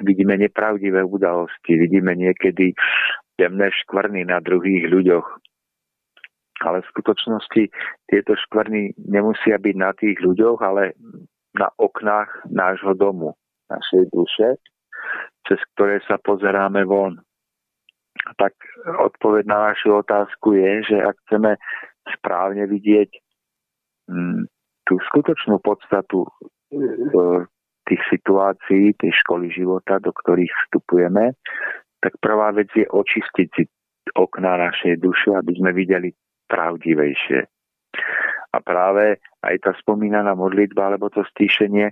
Vidíme 0.00 0.38
nepravdivé 0.38 1.02
udalosti, 1.02 1.74
vidíme 1.74 2.14
niekedy 2.14 2.76
temné 3.34 3.68
škvrny 3.84 4.28
na 4.28 4.38
druhých 4.38 4.86
ľuďoch. 4.86 5.26
Ale 6.64 6.80
v 6.80 6.90
skutočnosti 6.94 7.62
tieto 8.08 8.32
škvrny 8.32 8.96
nemusia 8.96 9.60
byť 9.60 9.76
na 9.76 9.92
tých 9.92 10.16
ľuďoch, 10.24 10.58
ale 10.64 10.96
na 11.56 11.68
oknách 11.76 12.48
nášho 12.48 12.96
domu, 12.96 13.36
našej 13.68 14.08
duše, 14.12 14.48
cez 15.48 15.60
ktoré 15.74 16.00
sa 16.04 16.16
pozeráme 16.20 16.84
von. 16.84 17.20
Tak 18.36 18.52
odpoveď 18.86 19.44
na 19.46 19.72
našu 19.72 20.00
otázku 20.00 20.56
je, 20.56 20.94
že 20.94 20.96
ak 21.00 21.16
chceme 21.26 21.56
správne 22.18 22.64
vidieť 22.70 23.10
mm, 24.10 24.46
tú 24.86 24.94
skutočnú 25.10 25.58
podstatu 25.58 26.26
e, 26.26 26.30
tých 27.86 28.02
situácií, 28.10 28.94
tej 28.98 29.12
školy 29.24 29.50
života, 29.50 29.98
do 29.98 30.14
ktorých 30.14 30.50
vstupujeme, 30.66 31.34
tak 32.02 32.12
prvá 32.22 32.54
vec 32.54 32.70
je 32.74 32.86
očistiť 32.86 33.48
si 33.54 33.62
okná 34.14 34.58
našej 34.70 35.02
duše, 35.02 35.34
aby 35.34 35.52
sme 35.58 35.70
videli 35.74 36.14
pravdivejšie. 36.46 37.40
A 38.54 38.56
práve 38.62 39.18
aj 39.42 39.56
tá 39.62 39.72
spomínaná 39.82 40.38
modlitba 40.38 40.94
alebo 40.94 41.10
to 41.10 41.26
stíšenie, 41.34 41.90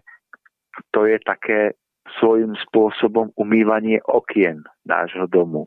to 0.94 1.06
je 1.06 1.18
také 1.22 1.74
svojím 2.20 2.54
spôsobom 2.68 3.34
umývanie 3.34 3.98
okien 4.06 4.62
nášho 4.87 5.26
domu. 5.26 5.66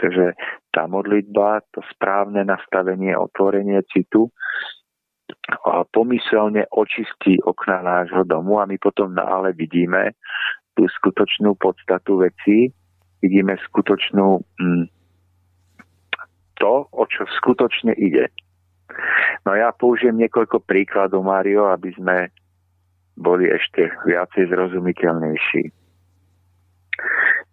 Takže 0.00 0.34
tá 0.72 0.88
modlitba, 0.88 1.62
to 1.74 1.84
správne 1.92 2.42
nastavenie, 2.42 3.12
otvorenie 3.16 3.84
citu 3.92 4.32
pomyselne 5.92 6.68
očistí 6.70 7.40
okna 7.42 7.82
nášho 7.82 8.24
domu 8.24 8.60
a 8.60 8.68
my 8.68 8.76
potom 8.78 9.14
nále 9.14 9.52
vidíme 9.56 10.12
tú 10.72 10.88
skutočnú 10.88 11.56
podstatu 11.60 12.24
veci, 12.24 12.72
vidíme 13.20 13.56
skutočnú 13.68 14.40
mm, 14.40 14.84
to, 16.56 16.72
o 16.88 17.04
čo 17.08 17.28
skutočne 17.42 17.92
ide. 17.96 18.32
No 19.48 19.56
ja 19.56 19.72
použijem 19.72 20.20
niekoľko 20.20 20.64
príkladov, 20.64 21.24
Mário, 21.24 21.68
aby 21.72 21.92
sme 21.96 22.16
boli 23.16 23.48
ešte 23.48 23.88
viacej 24.08 24.48
zrozumiteľnejší. 24.52 25.62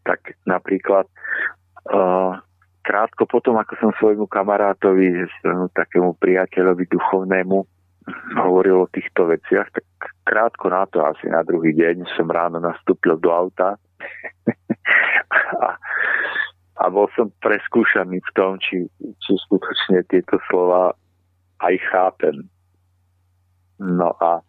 Tak 0.08 0.19
napríklad 0.47 1.08
krátko 2.86 3.23
potom, 3.30 3.58
ako 3.58 3.73
som 3.78 3.91
svojmu 3.97 4.25
kamarátovi, 4.25 5.25
takému 5.73 6.17
priateľovi 6.17 6.86
duchovnému, 6.89 7.58
hovoril 8.41 8.86
o 8.86 8.91
týchto 8.91 9.30
veciach, 9.30 9.69
tak 9.69 9.86
krátko 10.25 10.73
na 10.73 10.89
to, 10.89 11.06
asi 11.06 11.30
na 11.30 11.45
druhý 11.45 11.78
deň, 11.78 12.10
som 12.17 12.25
ráno 12.25 12.58
nastúpil 12.58 13.21
do 13.21 13.30
auta 13.30 13.78
a 15.65 15.78
a 16.80 16.86
bol 16.88 17.12
som 17.12 17.28
preskúšaný 17.43 18.23
v 18.23 18.32
tom, 18.39 18.56
či, 18.63 18.88
či 19.19 19.32
skutočne 19.47 19.99
tieto 20.08 20.39
slova 20.47 20.95
aj 21.60 21.75
chápem. 21.91 22.47
No 23.84 24.15
a 24.23 24.39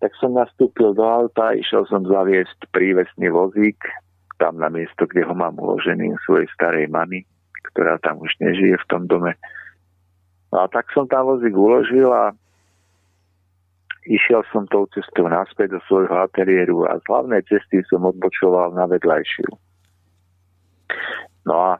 tak 0.00 0.12
som 0.16 0.32
nastúpil 0.32 0.96
do 0.96 1.04
auta, 1.04 1.52
išiel 1.52 1.84
som 1.88 2.04
zaviesť 2.08 2.72
prívesný 2.72 3.28
vozík 3.28 3.76
tam 4.36 4.60
na 4.60 4.68
miesto, 4.68 5.08
kde 5.08 5.24
ho 5.24 5.34
mám 5.34 5.56
uložený 5.56 6.16
svojej 6.24 6.48
starej 6.52 6.88
mamy, 6.92 7.24
ktorá 7.72 7.96
tam 8.00 8.20
už 8.20 8.32
nežije 8.40 8.76
v 8.76 8.88
tom 8.88 9.08
dome. 9.08 9.34
No 10.52 10.64
a 10.64 10.66
tak 10.70 10.88
som 10.94 11.08
tam 11.10 11.26
vozík 11.26 11.52
uložil 11.52 12.08
a 12.08 12.32
išiel 14.06 14.46
som 14.54 14.64
tou 14.70 14.86
cestou 14.94 15.26
naspäť 15.26 15.76
do 15.76 15.80
svojho 15.90 16.14
ateliéru 16.14 16.86
a 16.86 16.96
z 17.02 17.04
hlavnej 17.10 17.42
cesty 17.50 17.82
som 17.90 18.06
odbočoval 18.06 18.72
na 18.78 18.86
vedľajšiu. 18.86 19.50
No 21.46 21.54
a 21.54 21.70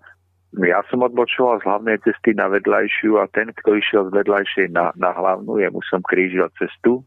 ja 0.65 0.81
som 0.91 1.05
odbočoval 1.05 1.63
z 1.63 1.67
hlavnej 1.69 1.99
cesty 2.03 2.35
na 2.35 2.51
vedľajšiu 2.51 3.21
a 3.23 3.31
ten, 3.31 3.53
kto 3.55 3.79
išiel 3.79 4.11
z 4.11 4.13
vedľajšej 4.23 4.67
na, 4.75 4.91
na 4.99 5.15
hlavnú, 5.15 5.61
jemu 5.61 5.79
som 5.87 6.03
krížil 6.03 6.51
cestu, 6.59 7.05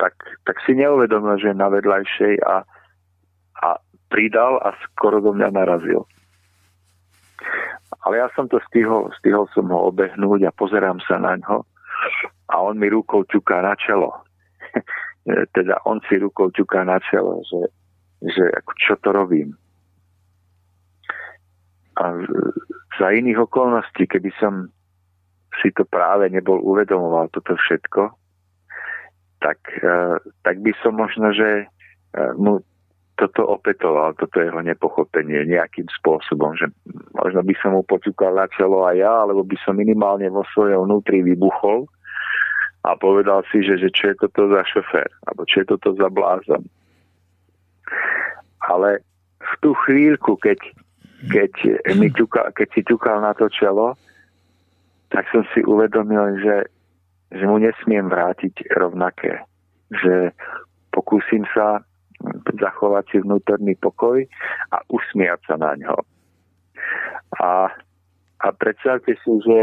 tak, 0.00 0.16
tak 0.48 0.56
si 0.64 0.72
neuvedomil, 0.72 1.36
že 1.36 1.52
je 1.52 1.56
na 1.60 1.68
vedľajšej 1.68 2.34
a, 2.42 2.64
a 3.60 3.68
pridal 4.10 4.58
a 4.60 4.74
skoro 4.84 5.22
do 5.22 5.30
mňa 5.32 5.48
narazil. 5.54 6.04
Ale 8.04 8.20
ja 8.20 8.28
som 8.34 8.50
to 8.50 8.58
stihol, 8.68 9.08
stihol 9.16 9.46
som 9.54 9.70
ho 9.70 9.88
obehnúť 9.88 10.50
a 10.50 10.56
pozerám 10.56 10.98
sa 11.06 11.16
na 11.16 11.38
ňo 11.38 11.64
a 12.50 12.54
on 12.58 12.76
mi 12.76 12.90
rukou 12.90 13.24
ťuká 13.24 13.62
na 13.62 13.78
čelo. 13.78 14.12
teda 15.56 15.80
on 15.86 16.02
si 16.10 16.18
rukou 16.18 16.50
ťuká 16.50 16.84
na 16.84 16.98
čelo, 17.00 17.40
že, 17.46 17.60
že 18.26 18.44
ako, 18.60 18.72
čo 18.76 18.94
to 19.00 19.08
robím 19.14 19.56
a 22.00 22.04
za 22.96 23.08
iných 23.12 23.38
okolností, 23.44 24.08
keby 24.08 24.32
som 24.40 24.72
si 25.60 25.68
to 25.76 25.84
práve 25.84 26.32
nebol 26.32 26.56
uvedomoval, 26.64 27.28
toto 27.28 27.58
všetko, 27.58 28.08
tak, 29.44 29.60
e, 29.84 30.20
tak 30.40 30.56
by 30.64 30.72
som 30.80 30.96
možno, 30.96 31.32
že 31.36 31.64
e, 31.64 32.22
mu 32.40 32.64
toto 33.20 33.44
opetoval, 33.44 34.16
toto 34.16 34.40
jeho 34.40 34.64
nepochopenie 34.64 35.44
nejakým 35.44 35.84
spôsobom, 36.00 36.56
že 36.56 36.72
možno 37.12 37.44
by 37.44 37.54
som 37.60 37.76
mu 37.76 37.84
počúkal 37.84 38.32
na 38.32 38.48
čelo 38.48 38.88
aj 38.88 38.96
ja, 38.96 39.12
alebo 39.12 39.44
by 39.44 39.56
som 39.60 39.76
minimálne 39.76 40.32
vo 40.32 40.40
svojom 40.56 40.88
vnútri 40.88 41.20
vybuchol 41.20 41.84
a 42.88 42.96
povedal 42.96 43.44
si, 43.52 43.60
že, 43.60 43.76
že 43.76 43.92
čo 43.92 44.10
je 44.10 44.24
toto 44.24 44.48
za 44.48 44.64
šofér, 44.64 45.08
alebo 45.28 45.44
čo 45.44 45.60
je 45.60 45.66
toto 45.68 45.92
za 46.00 46.08
blázon. 46.08 46.64
Ale 48.64 49.04
v 49.36 49.52
tú 49.60 49.76
chvíľku, 49.84 50.40
keď 50.40 50.56
keď, 51.28 51.52
mi 52.00 52.08
ťukal, 52.08 52.56
keď 52.56 52.68
si 52.72 52.80
ťukal 52.80 53.20
na 53.20 53.36
to 53.36 53.52
čelo, 53.52 53.92
tak 55.12 55.28
som 55.28 55.44
si 55.52 55.60
uvedomil, 55.60 56.40
že, 56.40 56.56
že 57.34 57.44
mu 57.44 57.60
nesmiem 57.60 58.08
vrátiť 58.08 58.72
rovnaké. 58.72 59.44
Že 59.92 60.32
pokúsim 60.96 61.44
sa 61.52 61.84
zachovať 62.60 63.04
si 63.10 63.16
vnútorný 63.24 63.74
pokoj 63.80 64.20
a 64.74 64.76
usmiať 64.92 65.40
sa 65.48 65.54
na 65.56 65.72
ňo. 65.78 65.96
A, 67.40 67.72
a 68.40 68.46
predstavte 68.56 69.16
si, 69.16 69.32
že, 69.46 69.58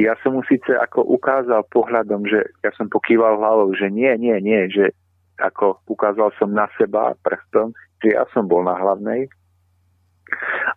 ja 0.00 0.16
som 0.24 0.38
mu 0.38 0.42
síce 0.48 0.72
ako 0.74 1.04
ukázal 1.06 1.66
pohľadom, 1.70 2.24
že 2.26 2.40
ja 2.64 2.70
som 2.74 2.88
pokýval 2.88 3.38
hlavou, 3.38 3.70
že 3.76 3.92
nie, 3.92 4.10
nie, 4.18 4.34
nie, 4.40 4.66
že 4.72 4.90
ako 5.38 5.78
ukázal 5.86 6.34
som 6.40 6.50
na 6.50 6.66
seba 6.74 7.14
prstom, 7.22 7.70
že 8.02 8.16
ja 8.18 8.26
som 8.34 8.50
bol 8.50 8.66
na 8.66 8.74
hlavnej 8.74 9.30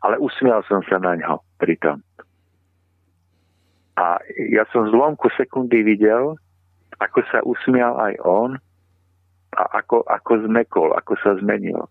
ale 0.01 0.15
usmial 0.19 0.63
som 0.65 0.81
sa 0.87 0.97
na 0.97 1.17
ňo 1.19 1.43
pritom. 1.59 1.99
A 3.99 4.17
ja 4.49 4.63
som 4.71 4.87
z 4.87 4.93
lomku 4.95 5.27
sekundy 5.35 5.83
videl, 5.83 6.39
ako 6.97 7.19
sa 7.29 7.43
usmial 7.43 7.99
aj 7.99 8.13
on 8.23 8.51
a 9.57 9.83
ako, 9.83 10.07
ako 10.07 10.31
zmekol, 10.47 10.89
ako 10.95 11.13
sa 11.19 11.35
zmenil. 11.39 11.87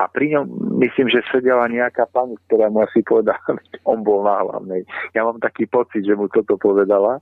A 0.00 0.08
pri 0.08 0.32
ňom 0.32 0.76
myslím, 0.80 1.08
že 1.12 1.24
sedela 1.28 1.68
nejaká 1.68 2.08
pani, 2.08 2.36
ktorá 2.48 2.68
mu 2.72 2.84
asi 2.84 3.04
povedala, 3.04 3.40
že 3.72 3.76
on 3.84 4.04
bol 4.04 4.24
na 4.24 4.40
hlavnej. 4.44 4.84
Ja 5.16 5.24
mám 5.24 5.40
taký 5.40 5.68
pocit, 5.68 6.04
že 6.04 6.16
mu 6.16 6.28
toto 6.28 6.56
povedala, 6.60 7.20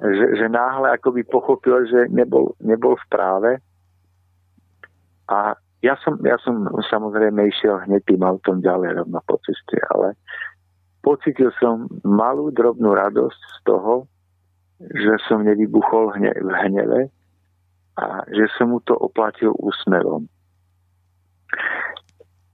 že, 0.00 0.36
že 0.36 0.46
náhle 0.50 0.92
akoby 0.96 1.24
pochopil, 1.24 1.88
že 1.88 2.10
nebol, 2.12 2.52
nebol 2.60 2.98
v 2.98 3.06
práve 3.08 3.50
a 5.30 5.56
ja 5.84 6.00
som, 6.00 6.16
ja 6.24 6.40
som 6.40 6.64
samozrejme 6.88 7.44
išiel 7.44 7.84
hneď 7.84 8.08
tým 8.08 8.24
autom 8.24 8.64
ďalej 8.64 9.04
rovno 9.04 9.20
po 9.28 9.36
ceste, 9.44 9.76
ale 9.92 10.16
pocitil 11.04 11.52
som 11.60 11.84
malú 12.00 12.48
drobnú 12.48 12.96
radosť 12.96 13.36
z 13.36 13.56
toho, 13.68 14.08
že 14.80 15.12
som 15.28 15.44
nevybuchol 15.44 16.16
hne, 16.16 16.32
v 16.32 16.50
hneve 16.66 17.00
a 17.94 18.26
že 18.30 18.50
som 18.58 18.74
mu 18.74 18.78
to 18.82 18.94
oplatil 18.98 19.54
úsmevom. 19.58 20.26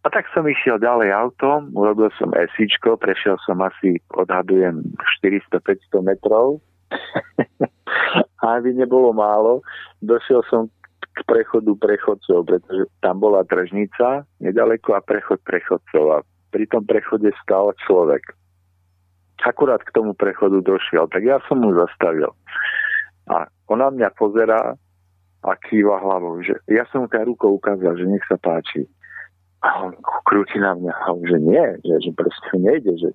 A 0.01 0.07
tak 0.09 0.25
som 0.33 0.49
išiel 0.49 0.81
ďalej 0.81 1.13
autom, 1.13 1.77
urobil 1.77 2.09
som 2.17 2.33
esíčko, 2.33 2.97
prešiel 2.97 3.37
som 3.45 3.61
asi, 3.61 4.01
odhadujem, 4.17 4.81
400-500 5.21 6.01
metrov. 6.01 6.65
a 8.43 8.45
aby 8.57 8.73
nebolo 8.73 9.13
málo, 9.13 9.61
došiel 10.01 10.41
som 10.49 10.73
k 11.05 11.21
prechodu 11.29 11.77
prechodcov, 11.77 12.49
pretože 12.49 12.89
tam 13.05 13.21
bola 13.21 13.45
tržnica 13.45 14.25
nedaleko 14.41 14.97
a 14.97 15.05
prechod 15.05 15.43
prechodcov 15.45 16.05
a 16.17 16.19
pri 16.51 16.65
tom 16.73 16.89
prechode 16.89 17.29
stal 17.45 17.77
človek. 17.85 18.33
Akurát 19.41 19.81
k 19.85 19.95
tomu 19.97 20.13
prechodu 20.13 20.61
došiel, 20.61 21.09
tak 21.09 21.25
ja 21.25 21.41
som 21.49 21.65
mu 21.65 21.73
zastavil. 21.73 22.29
A 23.29 23.49
ona 23.69 23.89
mňa 23.89 24.09
pozerá 24.17 24.77
a 25.41 25.57
kýva 25.57 25.97
hlavou, 26.01 26.45
že 26.45 26.53
ja 26.69 26.85
som 26.93 27.05
mu 27.05 27.09
rukou 27.09 27.57
ukázal, 27.57 27.97
že 27.97 28.05
nech 28.05 28.25
sa 28.29 28.37
páči. 28.37 28.85
A 29.61 29.89
on 29.89 29.93
krúti 30.25 30.57
na 30.57 30.73
mňa, 30.73 30.93
že 31.29 31.37
nie, 31.41 31.67
že, 31.85 31.95
že 32.09 32.11
proste 32.17 32.53
nejde, 32.57 32.97
že 32.97 33.11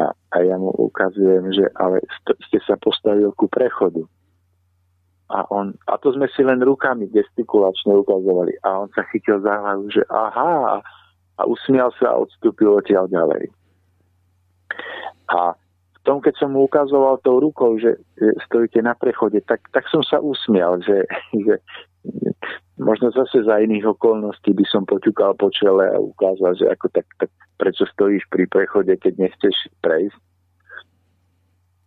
a, 0.00 0.12
a 0.32 0.36
ja 0.42 0.56
mu 0.56 0.72
ukazujem, 0.74 1.54
že 1.54 1.68
ale 1.76 2.02
ste 2.48 2.58
sa 2.64 2.74
postavil 2.80 3.30
ku 3.36 3.46
prechodu. 3.46 4.04
A, 5.32 5.46
on, 5.48 5.72
a 5.88 5.96
to 5.96 6.12
sme 6.12 6.28
si 6.36 6.44
len 6.44 6.60
rukami 6.60 7.08
gestikulačne 7.08 7.96
ukazovali. 7.96 8.60
A 8.60 8.84
on 8.84 8.88
sa 8.92 9.06
chytil 9.08 9.40
za 9.40 9.56
hlavu, 9.56 9.88
že 9.88 10.04
aha, 10.12 10.84
a 11.34 11.42
usmial 11.48 11.90
sa 11.96 12.12
a 12.14 12.20
odstúpil 12.20 12.70
odtiaľ 12.70 13.08
ďalej. 13.08 13.48
A 15.32 15.56
tom, 16.04 16.20
keď 16.20 16.34
som 16.36 16.52
mu 16.52 16.68
ukazoval 16.68 17.18
tou 17.24 17.40
rukou, 17.40 17.80
že, 17.80 17.96
stojíte 18.46 18.84
na 18.84 18.92
prechode, 18.92 19.40
tak, 19.48 19.64
tak 19.72 19.88
som 19.88 20.04
sa 20.04 20.20
usmial, 20.20 20.78
že, 20.84 21.08
že 21.48 21.58
možno 22.76 23.08
zase 23.10 23.40
za 23.42 23.56
iných 23.58 23.96
okolností 23.96 24.52
by 24.52 24.64
som 24.68 24.84
poťukal 24.84 25.32
po 25.40 25.48
čele 25.48 25.88
a 25.88 25.96
ukázal, 25.96 26.60
že 26.60 26.68
ako 26.68 26.92
tak, 26.92 27.08
tak 27.16 27.30
prečo 27.56 27.88
stojíš 27.88 28.28
pri 28.28 28.44
prechode, 28.46 28.92
keď 29.00 29.16
nechceš 29.16 29.56
prejsť. 29.80 30.20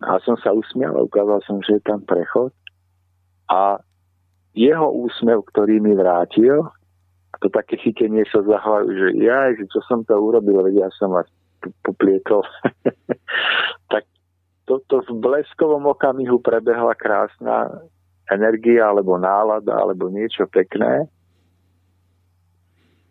A 0.01 0.21
som 0.21 0.37
sa 0.41 0.53
usmial 0.53 0.93
a 0.97 1.05
ukázal 1.05 1.41
som, 1.45 1.61
že 1.61 1.77
je 1.77 1.83
tam 1.85 2.01
prechod. 2.05 2.53
A 3.49 3.81
jeho 4.57 4.89
úsmev, 4.93 5.45
ktorý 5.53 5.81
mi 5.81 5.93
vrátil, 5.93 6.65
to 7.37 7.49
také 7.53 7.77
chytenie 7.77 8.25
sa 8.33 8.41
za 8.41 8.57
hlavu, 8.57 8.89
že 8.89 9.07
ja, 9.21 9.53
že 9.53 9.69
čo 9.69 9.81
som 9.85 10.01
to 10.05 10.17
urobil, 10.17 10.65
veď 10.65 10.85
ja 10.85 10.89
som 10.97 11.13
vás 11.13 11.29
poplietol. 11.83 12.43
tak 13.93 14.03
toto 14.67 15.03
v 15.07 15.11
bleskovom 15.17 15.87
okamihu 15.91 16.39
prebehla 16.43 16.93
krásna 16.93 17.87
energia 18.27 18.91
alebo 18.91 19.15
nálada 19.15 19.75
alebo 19.75 20.11
niečo 20.11 20.45
pekné. 20.51 21.07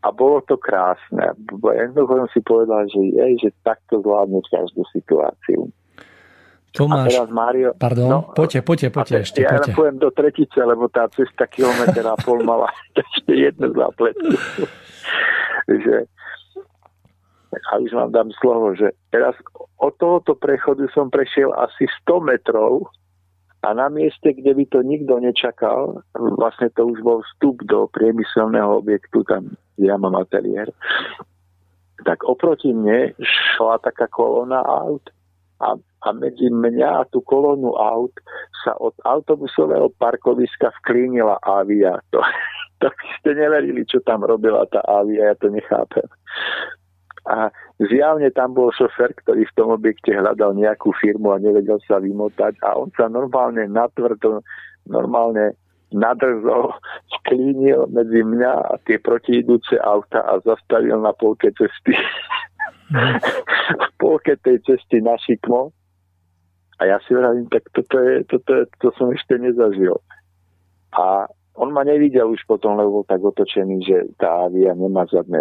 A 0.05 0.15
bolo 0.15 0.39
to 0.47 0.55
krásne. 0.55 1.35
Jednoducho 1.51 2.15
som 2.23 2.29
si 2.31 2.41
povedal, 2.45 2.87
že 2.87 3.01
je, 3.03 3.27
že 3.43 3.51
takto 3.67 3.99
zvládnuť 4.05 4.45
každú 4.55 4.87
situáciu. 4.95 5.67
Tomáš, 6.77 7.09
a 7.09 7.25
teraz 7.25 7.31
Mário, 7.33 7.73
pardon, 7.73 8.09
no, 8.13 8.21
poďte, 8.37 8.61
poďte, 8.61 8.89
poďte 8.93 9.17
ešte. 9.25 9.41
Ja 9.41 9.57
poďte. 9.57 9.73
poviem 9.73 9.97
do 9.97 10.13
tretice, 10.13 10.61
lebo 10.61 10.93
tá 10.93 11.09
cesta 11.09 11.49
kilometr 11.49 12.05
a 12.05 12.15
pol 12.21 12.45
mala 12.45 12.69
ešte 13.03 13.33
jednu 13.33 13.73
zápletku. 13.73 14.37
že, 15.73 16.05
a 17.73 17.81
už 17.81 17.93
vám 17.93 18.13
dám 18.13 18.31
slovo, 18.41 18.77
že 18.77 18.93
teraz 19.11 19.35
od 19.81 19.95
tohoto 19.97 20.37
prechodu 20.37 20.89
som 20.93 21.09
prešiel 21.09 21.53
asi 21.57 21.89
100 22.05 22.21
metrov 22.21 22.89
a 23.67 23.75
na 23.75 23.91
mieste, 23.91 24.31
kde 24.31 24.55
by 24.55 24.65
to 24.71 24.79
nikto 24.87 25.19
nečakal, 25.19 26.05
vlastne 26.15 26.71
to 26.77 26.87
už 26.87 27.03
bol 27.03 27.19
vstup 27.35 27.67
do 27.67 27.91
priemyselného 27.91 28.79
objektu, 28.79 29.27
tam 29.27 29.59
ja 29.81 29.99
mám 29.99 30.15
ateliér, 30.21 30.71
tak 32.07 32.23
oproti 32.23 32.71
mne 32.71 33.17
šla 33.57 33.83
taká 33.83 34.07
kolona 34.07 34.63
aut 34.63 35.03
a, 35.59 35.75
a 35.81 36.09
medzi 36.13 36.53
mňa 36.53 37.03
a 37.03 37.09
tú 37.09 37.25
kolónu 37.25 37.75
aut 37.75 38.13
sa 38.63 38.77
od 38.77 38.95
autobusového 39.03 39.91
parkoviska 39.97 40.71
vklínila 40.83 41.41
avia. 41.43 41.99
To, 42.77 42.93
to 42.93 42.93
by 42.93 43.07
ste 43.19 43.31
neverili, 43.41 43.89
čo 43.89 44.05
tam 44.05 44.21
robila 44.21 44.69
tá 44.69 44.85
avia, 44.85 45.33
ja 45.33 45.35
to 45.41 45.49
nechápem. 45.49 46.05
A 47.27 47.51
zjavne 47.83 48.31
tam 48.31 48.55
bol 48.55 48.71
šofer, 48.71 49.11
ktorý 49.27 49.43
v 49.51 49.57
tom 49.59 49.75
objekte 49.75 50.15
hľadal 50.15 50.55
nejakú 50.55 50.95
firmu 50.95 51.35
a 51.35 51.43
nevedel 51.43 51.83
sa 51.83 51.99
vymotať 51.99 52.63
a 52.63 52.79
on 52.79 52.95
sa 52.95 53.11
normálne 53.11 53.67
natvrdo, 53.67 54.47
normálne 54.87 55.59
nadrzol, 55.91 56.71
sklínil 57.19 57.91
medzi 57.91 58.23
mňa 58.23 58.53
a 58.55 58.73
tie 58.87 59.03
protiidúce 59.03 59.75
auta 59.83 60.23
a 60.23 60.39
zastavil 60.47 61.03
na 61.03 61.11
polke 61.15 61.51
cesty. 61.55 61.99
v 63.83 63.89
polke 63.99 64.39
tej 64.47 64.63
cesty 64.63 65.03
na 65.03 65.19
šikmo. 65.19 65.75
A 66.77 66.83
ja 66.85 67.01
si 67.09 67.17
vravím, 67.17 67.49
tak 67.49 67.65
toto, 67.73 67.97
je, 67.99 68.23
toto, 68.29 68.51
je, 68.53 68.65
to 68.85 68.93
som 69.01 69.09
ešte 69.11 69.41
nezažil. 69.41 69.97
A 70.93 71.25
on 71.57 71.73
ma 71.73 71.83
nevidel 71.89 72.29
už 72.29 72.45
potom, 72.45 72.77
lebo 72.77 73.01
tak 73.09 73.25
otočený, 73.25 73.81
že 73.81 73.97
tá 74.21 74.45
avia 74.45 74.77
nemá 74.77 75.09
zadné 75.09 75.41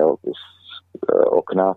okna. 1.31 1.75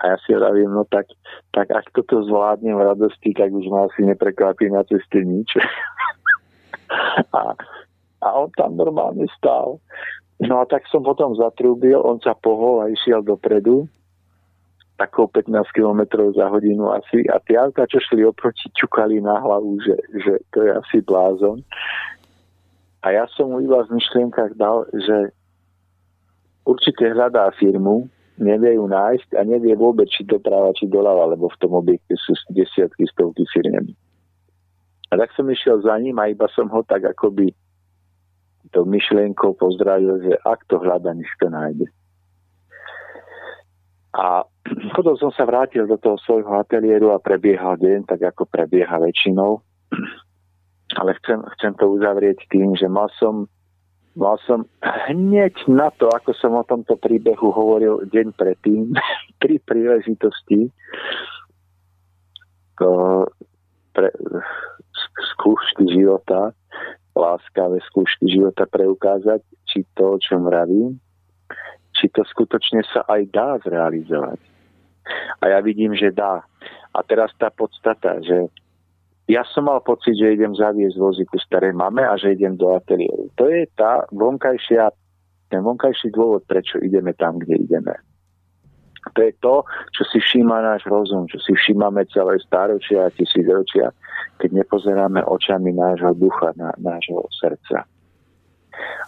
A 0.00 0.02
ja 0.06 0.16
si 0.24 0.32
vravím, 0.32 0.72
no 0.72 0.88
tak, 0.88 1.12
tak 1.52 1.68
ak 1.68 1.92
toto 1.92 2.24
zvládnem 2.24 2.72
v 2.72 2.86
radosti, 2.88 3.36
tak 3.36 3.52
už 3.52 3.68
ma 3.68 3.84
asi 3.84 4.00
neprekvapí 4.08 4.72
na 4.72 4.80
ceste 4.88 5.20
nič. 5.20 5.60
a, 7.36 7.52
a 8.24 8.26
on 8.32 8.48
tam 8.56 8.80
normálne 8.80 9.28
stál. 9.36 9.76
No 10.40 10.60
a 10.60 10.64
tak 10.64 10.88
som 10.88 11.04
potom 11.04 11.36
zatrúbil, 11.36 12.00
on 12.00 12.16
sa 12.24 12.32
pohol 12.32 12.80
a 12.80 12.88
išiel 12.88 13.20
dopredu, 13.20 13.84
takou 14.96 15.28
15 15.28 15.52
km 15.72 16.00
za 16.32 16.48
hodinu 16.48 16.92
asi. 16.92 17.24
A 17.28 17.36
tie 17.44 17.60
auta, 17.60 17.88
čo 17.88 18.00
šli 18.00 18.24
oproti, 18.24 18.72
čukali 18.76 19.20
na 19.20 19.36
hlavu, 19.40 19.80
že, 19.84 19.96
že 20.20 20.32
to 20.52 20.64
je 20.64 20.70
asi 20.76 20.96
blázon. 21.04 21.60
A 23.00 23.16
ja 23.16 23.24
som 23.32 23.48
mu 23.48 23.64
iba 23.64 23.80
v 23.84 23.96
myšlienkach 23.96 24.56
dal, 24.60 24.84
že 24.92 25.32
určite 26.64 27.04
hľadá 27.10 27.50
firmu, 27.56 28.08
nevie 28.40 28.80
ju 28.80 28.88
nájsť 28.88 29.36
a 29.36 29.44
nevie 29.44 29.76
vôbec, 29.76 30.08
či 30.08 30.24
doprava, 30.24 30.72
či 30.72 30.88
doľava, 30.88 31.36
lebo 31.36 31.52
v 31.52 31.60
tom 31.60 31.76
objekte 31.76 32.16
sú 32.16 32.32
desiatky, 32.50 33.04
stovky 33.12 33.44
firiem. 33.52 33.92
A 35.10 35.18
tak 35.18 35.34
som 35.36 35.44
išiel 35.50 35.82
za 35.82 35.98
ním 35.98 36.16
a 36.22 36.30
iba 36.30 36.46
som 36.54 36.70
ho 36.70 36.80
tak 36.86 37.04
akoby 37.04 37.52
to 38.70 38.86
myšlienkou 38.86 39.58
pozdravil, 39.58 40.22
že 40.22 40.38
ak 40.46 40.62
to 40.70 40.78
hľada, 40.78 41.10
nech 41.12 41.30
to 41.42 41.50
nájde. 41.50 41.86
A 44.14 44.46
potom 44.96 45.14
som 45.18 45.30
sa 45.34 45.44
vrátil 45.46 45.90
do 45.90 45.98
toho 45.98 46.16
svojho 46.22 46.54
ateliéru 46.54 47.10
a 47.10 47.22
prebiehal 47.22 47.76
deň, 47.78 48.06
tak 48.06 48.22
ako 48.22 48.46
prebieha 48.46 48.98
väčšinou. 49.02 49.58
Ale 51.00 51.14
chcem, 51.22 51.38
chcem 51.58 51.72
to 51.78 51.86
uzavrieť 51.86 52.46
tým, 52.50 52.74
že 52.74 52.90
mal 52.90 53.06
som 53.18 53.46
Mal 54.18 54.36
som 54.42 54.66
hneď 54.82 55.54
na 55.70 55.94
to, 55.94 56.10
ako 56.10 56.34
som 56.34 56.58
o 56.58 56.66
tomto 56.66 56.98
príbehu 56.98 57.54
hovoril 57.54 58.02
deň 58.10 58.34
predtým, 58.34 58.94
pri 59.42 59.56
príležitosti 59.62 60.70
to 62.80 62.90
pre, 63.92 64.08
skúšky 65.36 65.84
života, 65.92 66.56
láskavé 67.12 67.78
skúšky 67.92 68.30
života 68.32 68.64
preukázať, 68.64 69.44
či 69.68 69.84
to, 69.94 70.16
o 70.16 70.18
čom 70.18 70.48
vravím, 70.48 70.96
či 71.94 72.08
to 72.08 72.24
skutočne 72.24 72.80
sa 72.88 73.04
aj 73.04 73.22
dá 73.28 73.60
zrealizovať. 73.60 74.40
A 75.42 75.44
ja 75.52 75.58
vidím, 75.60 75.92
že 75.92 76.14
dá. 76.14 76.40
A 76.94 76.98
teraz 77.04 77.30
tá 77.36 77.52
podstata, 77.52 78.18
že 78.24 78.48
ja 79.30 79.46
som 79.54 79.70
mal 79.70 79.78
pocit, 79.86 80.18
že 80.18 80.34
idem 80.34 80.50
zaviesť 80.58 80.98
vozíku 80.98 81.38
starej 81.38 81.70
mame 81.70 82.02
a 82.02 82.18
že 82.18 82.34
idem 82.34 82.58
do 82.58 82.74
ateliéru. 82.74 83.30
To 83.38 83.46
je 83.46 83.62
tá 83.78 84.02
vonkajšia, 84.10 84.90
ten 85.54 85.62
vonkajší 85.62 86.10
dôvod, 86.10 86.42
prečo 86.50 86.82
ideme 86.82 87.14
tam, 87.14 87.38
kde 87.38 87.62
ideme. 87.62 87.94
To 89.14 89.20
je 89.22 89.32
to, 89.40 89.64
čo 89.96 90.02
si 90.12 90.18
všíma 90.20 90.60
náš 90.60 90.84
rozum, 90.84 91.24
čo 91.30 91.38
si 91.40 91.56
všímame 91.56 92.04
celé 92.12 92.36
stáročia 92.42 93.08
a 93.08 93.14
tisícročia, 93.14 93.94
keď 94.36 94.50
nepozeráme 94.60 95.24
očami 95.24 95.72
nášho 95.72 96.12
ducha, 96.18 96.52
na, 96.58 96.74
nášho 96.76 97.24
srdca. 97.32 97.88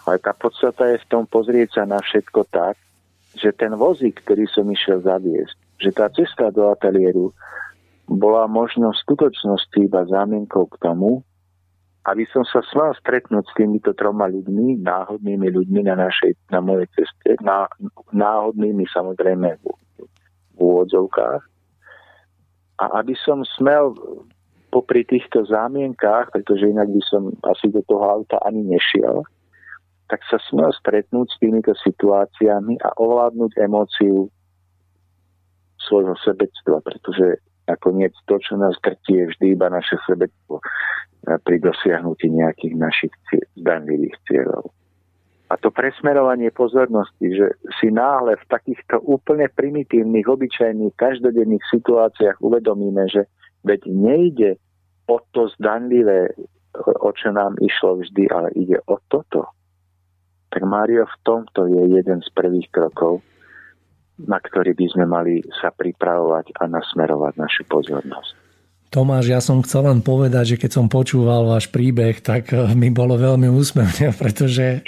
Ale 0.07 0.17
tá 0.23 0.33
podstata 0.33 0.87
je 0.89 1.03
v 1.03 1.09
tom 1.11 1.23
pozrieť 1.29 1.81
sa 1.81 1.83
na 1.85 2.01
všetko 2.01 2.47
tak, 2.49 2.79
že 3.37 3.53
ten 3.53 3.73
vozík, 3.75 4.23
ktorý 4.25 4.45
som 4.49 4.65
išiel 4.69 5.01
zaviesť, 5.05 5.57
že 5.81 5.89
tá 5.93 6.09
cesta 6.09 6.49
do 6.49 6.69
ateliéru 6.69 7.33
bola 8.07 8.47
možno 8.51 8.91
v 8.91 9.01
skutočnosti 9.07 9.77
iba 9.79 10.03
zámienkou 10.07 10.67
k 10.67 10.75
tomu, 10.83 11.23
aby 12.03 12.27
som 12.35 12.43
sa 12.43 12.59
smel 12.67 12.91
stretnúť 12.99 13.47
s 13.47 13.53
týmito 13.55 13.95
troma 13.95 14.27
ľuďmi, 14.27 14.83
náhodnými 14.83 15.47
ľuďmi 15.47 15.87
na, 15.87 15.95
našej, 15.95 16.35
na 16.51 16.59
mojej 16.59 16.87
ceste, 16.99 17.39
ná, 17.39 17.71
náhodnými 18.11 18.83
samozrejme 18.91 19.55
v, 19.63 19.65
v 20.51 20.57
úvodzovkách. 20.59 21.41
A 22.83 22.85
aby 22.99 23.15
som 23.23 23.47
smel 23.55 23.95
popri 24.73 25.07
týchto 25.07 25.47
zámienkách, 25.47 26.35
pretože 26.35 26.67
inak 26.67 26.91
by 26.91 27.01
som 27.07 27.31
asi 27.47 27.71
do 27.71 27.79
toho 27.87 28.03
auta 28.03 28.35
ani 28.43 28.67
nešiel, 28.67 29.23
tak 30.11 30.19
sa 30.27 30.41
smel 30.51 30.75
stretnúť 30.75 31.31
s 31.31 31.39
týmito 31.39 31.71
situáciami 31.87 32.83
a 32.83 32.89
ovládnuť 32.99 33.51
emóciu 33.63 34.27
svojho 35.79 36.19
sebectva, 36.19 36.83
pretože 36.83 37.39
Nakoniec 37.63 38.11
to, 38.27 38.39
čo 38.43 38.59
nás 38.59 38.75
krtí, 38.83 39.15
je 39.15 39.31
vždy 39.31 39.45
iba 39.55 39.71
naše 39.71 39.95
sebectvo 40.03 40.59
pri 41.23 41.57
dosiahnutí 41.63 42.27
nejakých 42.27 42.73
našich 42.75 43.13
zdanlivých 43.55 44.19
cieľov. 44.27 44.75
A 45.47 45.55
to 45.55 45.69
presmerovanie 45.69 46.49
pozornosti, 46.49 47.29
že 47.29 47.55
si 47.79 47.93
náhle 47.93 48.35
v 48.41 48.49
takýchto 48.49 48.99
úplne 49.05 49.47
primitívnych, 49.53 50.25
obyčajných, 50.25 50.97
každodenných 50.97 51.63
situáciách 51.69 52.41
uvedomíme, 52.41 53.05
že 53.07 53.29
veď 53.61 53.81
nejde 53.87 54.51
o 55.07 55.21
to 55.31 55.47
zdanlivé, 55.55 56.33
o 56.81 57.09
čo 57.13 57.29
nám 57.31 57.53
išlo 57.61 58.01
vždy, 58.01 58.23
ale 58.33 58.49
ide 58.57 58.81
o 58.89 58.97
toto. 59.07 59.45
Tak 60.49 60.65
Mário 60.65 61.05
v 61.05 61.17
tomto 61.21 61.69
je 61.69 62.01
jeden 62.01 62.19
z 62.25 62.29
prvých 62.33 62.67
krokov, 62.73 63.21
na 64.21 64.37
ktorý 64.37 64.77
by 64.77 64.85
sme 64.93 65.05
mali 65.09 65.41
sa 65.57 65.73
pripravovať 65.73 66.53
a 66.61 66.69
nasmerovať 66.69 67.33
našu 67.37 67.63
pozornosť. 67.65 68.43
Tomáš, 68.93 69.25
ja 69.25 69.41
som 69.41 69.65
chcel 69.65 69.89
len 69.89 70.05
povedať, 70.05 70.53
že 70.53 70.59
keď 70.61 70.71
som 70.77 70.85
počúval 70.85 71.49
váš 71.49 71.65
príbeh, 71.73 72.21
tak 72.21 72.53
eh, 72.53 72.69
mi 72.77 72.93
bolo 72.93 73.17
veľmi 73.17 73.49
úsmevne, 73.49 74.13
pretože 74.21 74.85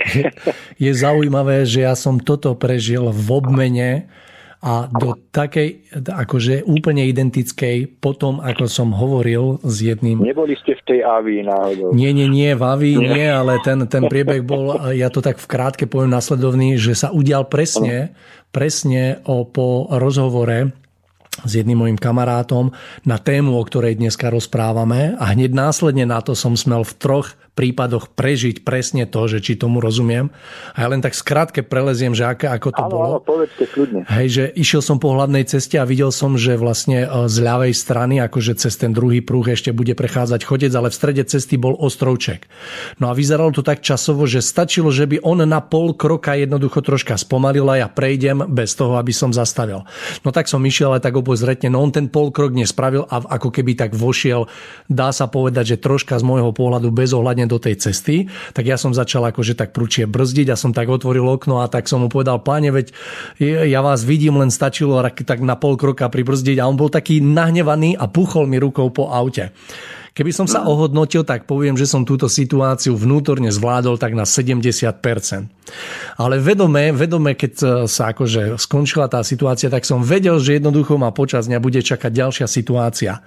je 0.78 0.92
zaujímavé, 0.94 1.66
že 1.66 1.82
ja 1.90 1.98
som 1.98 2.22
toto 2.22 2.54
prežil 2.54 3.10
v 3.10 3.28
obmene 3.34 4.06
a 4.66 4.90
do 4.90 5.14
takej, 5.30 5.94
akože 6.02 6.66
úplne 6.66 7.06
identickej, 7.06 8.02
potom 8.02 8.42
ako 8.42 8.66
som 8.66 8.90
hovoril 8.98 9.62
s 9.62 9.86
jedným... 9.86 10.26
Neboli 10.26 10.58
ste 10.58 10.74
v 10.74 10.84
tej 10.90 11.00
Avii 11.06 11.46
náhodou? 11.46 11.94
Nie, 11.94 12.10
nie, 12.18 12.26
nie, 12.26 12.58
v 12.58 12.64
Avii 12.66 12.98
nie, 12.98 13.14
nie 13.14 13.28
ale 13.30 13.62
ten, 13.62 13.86
ten 13.86 14.10
priebeh 14.10 14.42
bol, 14.42 14.90
ja 14.98 15.14
to 15.14 15.22
tak 15.22 15.38
v 15.38 15.46
krátke 15.46 15.86
poviem 15.86 16.10
nasledovný, 16.10 16.82
že 16.82 16.98
sa 16.98 17.14
udial 17.14 17.46
presne, 17.46 18.18
presne 18.50 19.22
o, 19.30 19.46
po 19.46 19.86
rozhovore 19.94 20.74
s 21.46 21.52
jedným 21.54 21.86
mojim 21.86 22.00
kamarátom 22.02 22.74
na 23.06 23.22
tému, 23.22 23.54
o 23.54 23.62
ktorej 23.62 24.02
dneska 24.02 24.34
rozprávame 24.34 25.14
a 25.22 25.30
hneď 25.30 25.54
následne 25.54 26.10
na 26.10 26.26
to 26.26 26.34
som 26.34 26.58
smel 26.58 26.82
v 26.82 26.94
troch 26.98 27.38
prípadoch 27.56 28.12
prežiť 28.12 28.68
presne 28.68 29.08
to, 29.08 29.32
že 29.32 29.40
či 29.40 29.56
tomu 29.56 29.80
rozumiem. 29.80 30.28
A 30.76 30.84
ja 30.84 30.88
len 30.92 31.00
tak 31.00 31.16
skrátke 31.16 31.64
preleziem, 31.64 32.12
že 32.12 32.28
aké, 32.28 32.52
ako 32.52 32.70
to 32.76 32.84
áno, 32.84 32.92
bolo. 32.92 33.08
Áno, 33.08 33.20
povedzte 33.24 33.64
kľudne. 33.72 34.04
Hej, 34.12 34.28
že 34.28 34.44
išiel 34.60 34.84
som 34.84 35.00
po 35.00 35.16
hlavnej 35.16 35.48
ceste 35.48 35.80
a 35.80 35.88
videl 35.88 36.12
som, 36.12 36.36
že 36.36 36.60
vlastne 36.60 37.08
e, 37.08 37.32
z 37.32 37.38
ľavej 37.40 37.72
strany, 37.72 38.20
akože 38.20 38.60
cez 38.60 38.76
ten 38.76 38.92
druhý 38.92 39.24
prúh 39.24 39.48
ešte 39.48 39.72
bude 39.72 39.96
prechádzať 39.96 40.44
chodec, 40.44 40.72
ale 40.76 40.92
v 40.92 41.00
strede 41.00 41.24
cesty 41.24 41.56
bol 41.56 41.80
ostrovček. 41.80 42.46
No 43.00 43.08
a 43.08 43.16
vyzeralo 43.16 43.56
to 43.56 43.64
tak 43.64 43.80
časovo, 43.80 44.28
že 44.28 44.44
stačilo, 44.44 44.92
že 44.92 45.08
by 45.08 45.24
on 45.24 45.48
na 45.48 45.64
pol 45.64 45.96
kroka 45.96 46.36
jednoducho 46.36 46.84
troška 46.84 47.16
spomalil 47.16 47.64
a 47.72 47.80
ja 47.80 47.88
prejdem 47.88 48.52
bez 48.52 48.76
toho, 48.76 49.00
aby 49.00 49.16
som 49.16 49.32
zastavil. 49.32 49.88
No 50.28 50.36
tak 50.36 50.52
som 50.52 50.60
išiel 50.60 50.92
ale 50.92 51.00
tak 51.00 51.16
obozretne, 51.16 51.72
no 51.72 51.80
on 51.80 51.96
ten 51.96 52.12
pol 52.12 52.36
krok 52.36 52.52
nespravil 52.52 53.08
a 53.08 53.24
ako 53.40 53.50
keby 53.50 53.80
tak 53.80 53.96
vošiel, 53.96 54.52
dá 54.92 55.16
sa 55.16 55.32
povedať, 55.32 55.76
že 55.76 55.82
troška 55.82 56.20
z 56.20 56.24
môjho 56.28 56.52
pohľadu 56.52 56.92
bezohľadne 56.92 57.45
do 57.46 57.62
tej 57.62 57.80
cesty, 57.80 58.28
tak 58.54 58.66
ja 58.66 58.76
som 58.76 58.94
začal 58.94 59.26
akože 59.30 59.58
tak 59.58 59.72
prúčie 59.72 60.06
brzdiť 60.10 60.54
a 60.54 60.60
som 60.60 60.74
tak 60.74 60.90
otvoril 60.90 61.26
okno 61.26 61.62
a 61.62 61.70
tak 61.72 61.88
som 61.88 62.04
mu 62.04 62.10
povedal, 62.12 62.42
páne, 62.42 62.70
veď 62.74 62.92
ja 63.42 63.80
vás 63.86 64.04
vidím, 64.04 64.38
len 64.42 64.50
stačilo 64.54 65.00
tak 65.06 65.40
na 65.42 65.56
pol 65.56 65.80
kroka 65.80 66.10
pribrzdiť 66.10 66.58
a 66.60 66.68
on 66.68 66.78
bol 66.78 66.90
taký 66.90 67.22
nahnevaný 67.22 67.96
a 67.96 68.10
puchol 68.10 68.50
mi 68.50 68.58
rukou 68.62 68.90
po 68.90 69.10
aute. 69.14 69.54
Keby 70.16 70.32
som 70.32 70.48
sa 70.48 70.64
ohodnotil, 70.64 71.28
tak 71.28 71.44
poviem, 71.44 71.76
že 71.76 71.84
som 71.84 72.08
túto 72.08 72.32
situáciu 72.32 72.96
vnútorne 72.96 73.52
zvládol 73.52 74.00
tak 74.00 74.16
na 74.16 74.24
70%. 74.24 74.72
Ale 76.16 76.40
vedome, 76.40 76.96
vedome, 76.96 77.36
keď 77.36 77.84
sa 77.84 78.16
akože 78.16 78.56
skončila 78.56 79.12
tá 79.12 79.20
situácia, 79.28 79.68
tak 79.68 79.84
som 79.84 80.00
vedel, 80.00 80.40
že 80.40 80.56
jednoducho 80.56 80.96
ma 80.96 81.12
počas 81.12 81.52
dňa 81.52 81.60
bude 81.60 81.84
čakať 81.84 82.16
ďalšia 82.16 82.48
situácia 82.48 83.20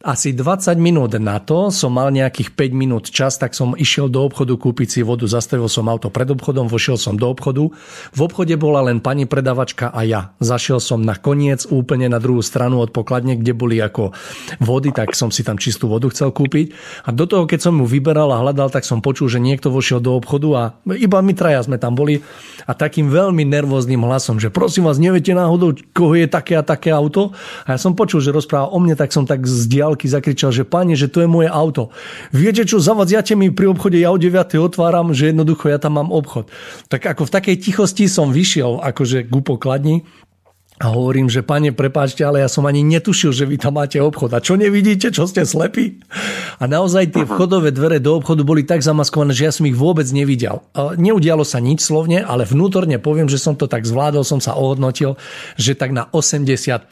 asi 0.00 0.32
20 0.32 0.80
minút 0.80 1.12
na 1.20 1.36
to 1.44 1.68
som 1.68 1.92
mal 1.92 2.08
nejakých 2.08 2.56
5 2.56 2.72
minút 2.72 3.04
čas, 3.12 3.36
tak 3.36 3.52
som 3.52 3.76
išiel 3.76 4.08
do 4.08 4.24
obchodu 4.24 4.56
kúpiť 4.56 4.88
si 4.88 5.00
vodu, 5.04 5.28
zastavil 5.28 5.68
som 5.68 5.92
auto 5.92 6.08
pred 6.08 6.24
obchodom, 6.24 6.72
vošiel 6.72 6.96
som 6.96 7.20
do 7.20 7.28
obchodu. 7.28 7.68
V 8.16 8.20
obchode 8.24 8.56
bola 8.56 8.80
len 8.80 9.04
pani 9.04 9.28
predavačka 9.28 9.92
a 9.92 10.00
ja. 10.08 10.32
Zašiel 10.40 10.80
som 10.80 11.04
na 11.04 11.20
koniec 11.20 11.68
úplne 11.68 12.08
na 12.08 12.16
druhú 12.16 12.40
stranu 12.40 12.80
od 12.80 12.96
pokladne, 12.96 13.36
kde 13.36 13.52
boli 13.52 13.76
ako 13.76 14.16
vody, 14.56 14.88
tak 14.88 15.12
som 15.12 15.28
si 15.28 15.44
tam 15.44 15.60
čistú 15.60 15.92
vodu 15.92 16.08
chcel 16.08 16.32
kúpiť. 16.32 16.72
A 17.04 17.12
do 17.12 17.28
toho, 17.28 17.44
keď 17.44 17.68
som 17.68 17.76
mu 17.76 17.84
vyberal 17.84 18.32
a 18.32 18.40
hľadal, 18.40 18.72
tak 18.72 18.88
som 18.88 19.04
počul, 19.04 19.28
že 19.28 19.36
niekto 19.36 19.68
vošiel 19.68 20.00
do 20.00 20.16
obchodu 20.16 20.48
a 20.56 20.62
iba 20.96 21.20
my 21.20 21.36
traja 21.36 21.60
sme 21.60 21.76
tam 21.76 21.92
boli 21.92 22.24
a 22.64 22.72
takým 22.72 23.12
veľmi 23.12 23.44
nervóznym 23.44 24.00
hlasom, 24.00 24.40
že 24.40 24.48
prosím 24.48 24.88
vás, 24.88 24.96
neviete 24.96 25.36
náhodou, 25.36 25.76
koho 25.92 26.16
je 26.16 26.24
také 26.24 26.56
a 26.56 26.64
také 26.64 26.88
auto? 26.88 27.36
A 27.68 27.76
ja 27.76 27.78
som 27.78 27.92
počul, 27.92 28.24
že 28.24 28.32
rozpráva 28.32 28.72
o 28.72 28.80
mne, 28.80 28.96
tak 28.96 29.12
som 29.12 29.28
tak 29.28 29.44
zdial 29.44 29.89
diálky 29.90 30.06
zakričal, 30.06 30.54
že 30.54 30.62
pane, 30.62 30.94
že 30.94 31.10
to 31.10 31.26
je 31.26 31.28
moje 31.28 31.50
auto. 31.50 31.90
Viete 32.30 32.62
čo, 32.62 32.78
zavadziate 32.78 33.34
mi 33.34 33.50
pri 33.50 33.74
obchode, 33.74 33.98
ja 33.98 34.14
o 34.14 34.18
9. 34.18 34.54
otváram, 34.62 35.10
že 35.10 35.34
jednoducho 35.34 35.66
ja 35.66 35.82
tam 35.82 35.98
mám 35.98 36.14
obchod. 36.14 36.46
Tak 36.86 37.10
ako 37.10 37.26
v 37.26 37.34
takej 37.34 37.56
tichosti 37.58 38.06
som 38.06 38.30
vyšiel 38.30 38.78
akože 38.78 39.26
ku 39.26 39.42
pokladni 39.42 40.06
a 40.80 40.96
hovorím, 40.96 41.28
že 41.28 41.44
pane, 41.44 41.76
prepáčte, 41.76 42.24
ale 42.24 42.40
ja 42.40 42.48
som 42.48 42.64
ani 42.64 42.80
netušil, 42.80 43.36
že 43.36 43.44
vy 43.44 43.60
tam 43.60 43.76
máte 43.76 44.00
obchod. 44.00 44.32
A 44.32 44.40
čo 44.40 44.56
nevidíte, 44.56 45.12
čo 45.12 45.28
ste 45.28 45.44
slepí? 45.44 46.00
A 46.56 46.64
naozaj 46.64 47.12
tie 47.12 47.28
vchodové 47.28 47.68
dvere 47.68 48.00
do 48.00 48.16
obchodu 48.16 48.40
boli 48.40 48.64
tak 48.64 48.80
zamaskované, 48.80 49.36
že 49.36 49.44
ja 49.44 49.52
som 49.52 49.68
ich 49.68 49.76
vôbec 49.76 50.08
nevidel. 50.08 50.64
Neudialo 50.74 51.44
sa 51.44 51.60
nič 51.60 51.84
slovne, 51.84 52.24
ale 52.24 52.48
vnútorne 52.48 52.96
poviem, 52.96 53.28
že 53.28 53.36
som 53.36 53.60
to 53.60 53.68
tak 53.68 53.84
zvládol, 53.84 54.24
som 54.24 54.40
sa 54.40 54.56
ohodnotil, 54.56 55.20
že 55.60 55.76
tak 55.76 55.92
na 55.92 56.08
80%. 56.08 56.88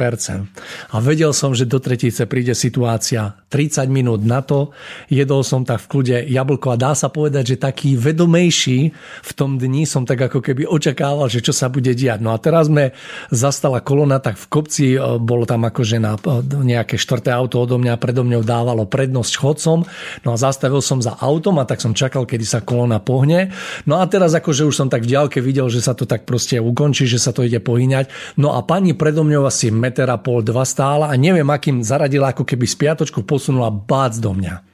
A 0.93 0.97
vedel 1.01 1.33
som, 1.33 1.57
že 1.57 1.65
do 1.65 1.81
tretice 1.81 2.29
príde 2.29 2.53
situácia 2.53 3.41
30 3.49 3.89
minút 3.89 4.21
na 4.21 4.45
to. 4.45 4.77
Jedol 5.09 5.41
som 5.41 5.65
tak 5.65 5.81
v 5.89 5.89
kľude 5.89 6.17
jablko 6.29 6.77
a 6.77 6.81
dá 6.81 6.93
sa 6.93 7.09
povedať, 7.09 7.57
že 7.57 7.65
taký 7.65 7.97
vedomejší 7.97 8.93
v 9.25 9.31
tom 9.33 9.57
dni 9.57 9.89
som 9.89 10.05
tak 10.05 10.29
ako 10.29 10.45
keby 10.45 10.69
očakával, 10.69 11.33
že 11.33 11.41
čo 11.41 11.57
sa 11.57 11.73
bude 11.73 11.97
diať. 11.97 12.21
No 12.21 12.37
a 12.37 12.39
teraz 12.39 12.69
sme 12.69 12.93
zastala 13.33 13.78
bola 13.79 13.87
kolona, 13.87 14.19
tak 14.19 14.35
v 14.35 14.47
kopci 14.51 14.87
e, 14.95 14.99
bolo 15.23 15.47
tam 15.47 15.63
akože 15.63 15.97
na 16.03 16.19
e, 16.19 16.43
nejaké 16.43 16.99
štvrté 16.99 17.31
auto 17.31 17.63
odo 17.63 17.79
mňa, 17.79 17.95
predo 18.03 18.27
mňou 18.27 18.43
dávalo 18.43 18.91
prednosť 18.91 19.33
chodcom. 19.39 19.87
No 20.27 20.29
a 20.35 20.37
zastavil 20.37 20.83
som 20.83 20.99
za 20.99 21.15
autom 21.15 21.63
a 21.63 21.65
tak 21.65 21.79
som 21.79 21.95
čakal, 21.95 22.27
kedy 22.27 22.43
sa 22.43 22.59
kolona 22.65 22.99
pohne. 22.99 23.55
No 23.87 24.03
a 24.03 24.05
teraz 24.11 24.35
akože 24.35 24.67
už 24.67 24.75
som 24.75 24.89
tak 24.91 25.07
v 25.07 25.15
ďalke 25.15 25.39
videl, 25.39 25.71
že 25.71 25.79
sa 25.79 25.95
to 25.95 26.05
tak 26.05 26.27
proste 26.27 26.59
ukončí, 26.59 27.07
že 27.07 27.23
sa 27.23 27.31
to 27.31 27.47
ide 27.47 27.63
pohyňať. 27.63 28.37
No 28.41 28.59
a 28.59 28.67
pani 28.67 28.99
predo 28.99 29.23
mňou 29.23 29.47
asi 29.47 29.71
meter 29.71 30.11
a 30.11 30.19
pol, 30.19 30.43
dva 30.43 30.67
stála 30.67 31.11
a 31.11 31.15
neviem, 31.15 31.47
akým 31.47 31.87
zaradila, 31.87 32.35
ako 32.35 32.43
keby 32.43 32.67
spiatočku 32.67 33.23
posunula 33.23 33.71
bác 33.71 34.19
do 34.19 34.35
mňa. 34.35 34.68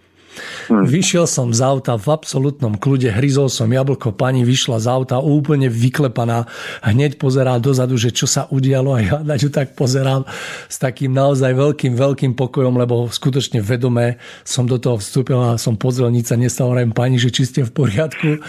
Hmm. 0.68 0.84
Vyšiel 0.88 1.28
som 1.28 1.52
z 1.54 1.60
auta 1.62 1.94
v 1.94 2.08
absolútnom 2.10 2.74
kľude, 2.76 3.12
hryzol 3.12 3.52
som 3.52 3.70
jablko, 3.70 4.16
pani 4.16 4.42
vyšla 4.42 4.82
z 4.82 4.86
auta 4.90 5.16
úplne 5.20 5.70
vyklepaná, 5.70 6.48
hneď 6.82 7.16
pozerá 7.20 7.60
dozadu, 7.62 7.94
že 8.00 8.10
čo 8.10 8.26
sa 8.26 8.48
udialo 8.50 8.90
a 8.96 8.98
ja 9.00 9.16
na 9.22 9.38
ňu 9.38 9.48
tak 9.52 9.78
pozerám 9.78 10.26
s 10.66 10.76
takým 10.80 11.14
naozaj 11.14 11.54
veľkým, 11.54 11.94
veľkým 11.94 12.32
pokojom, 12.34 12.74
lebo 12.74 13.06
skutočne 13.08 13.62
vedomé 13.62 14.18
som 14.42 14.66
do 14.66 14.80
toho 14.80 14.98
vstúpil 14.98 15.38
a 15.38 15.60
som 15.60 15.78
pozrel, 15.78 16.10
nič 16.10 16.32
sa 16.32 16.36
nestalo, 16.36 16.74
hovorím 16.74 16.96
pani, 16.96 17.16
že 17.20 17.30
či 17.30 17.46
ste 17.46 17.60
v 17.62 17.72
poriadku. 17.72 18.42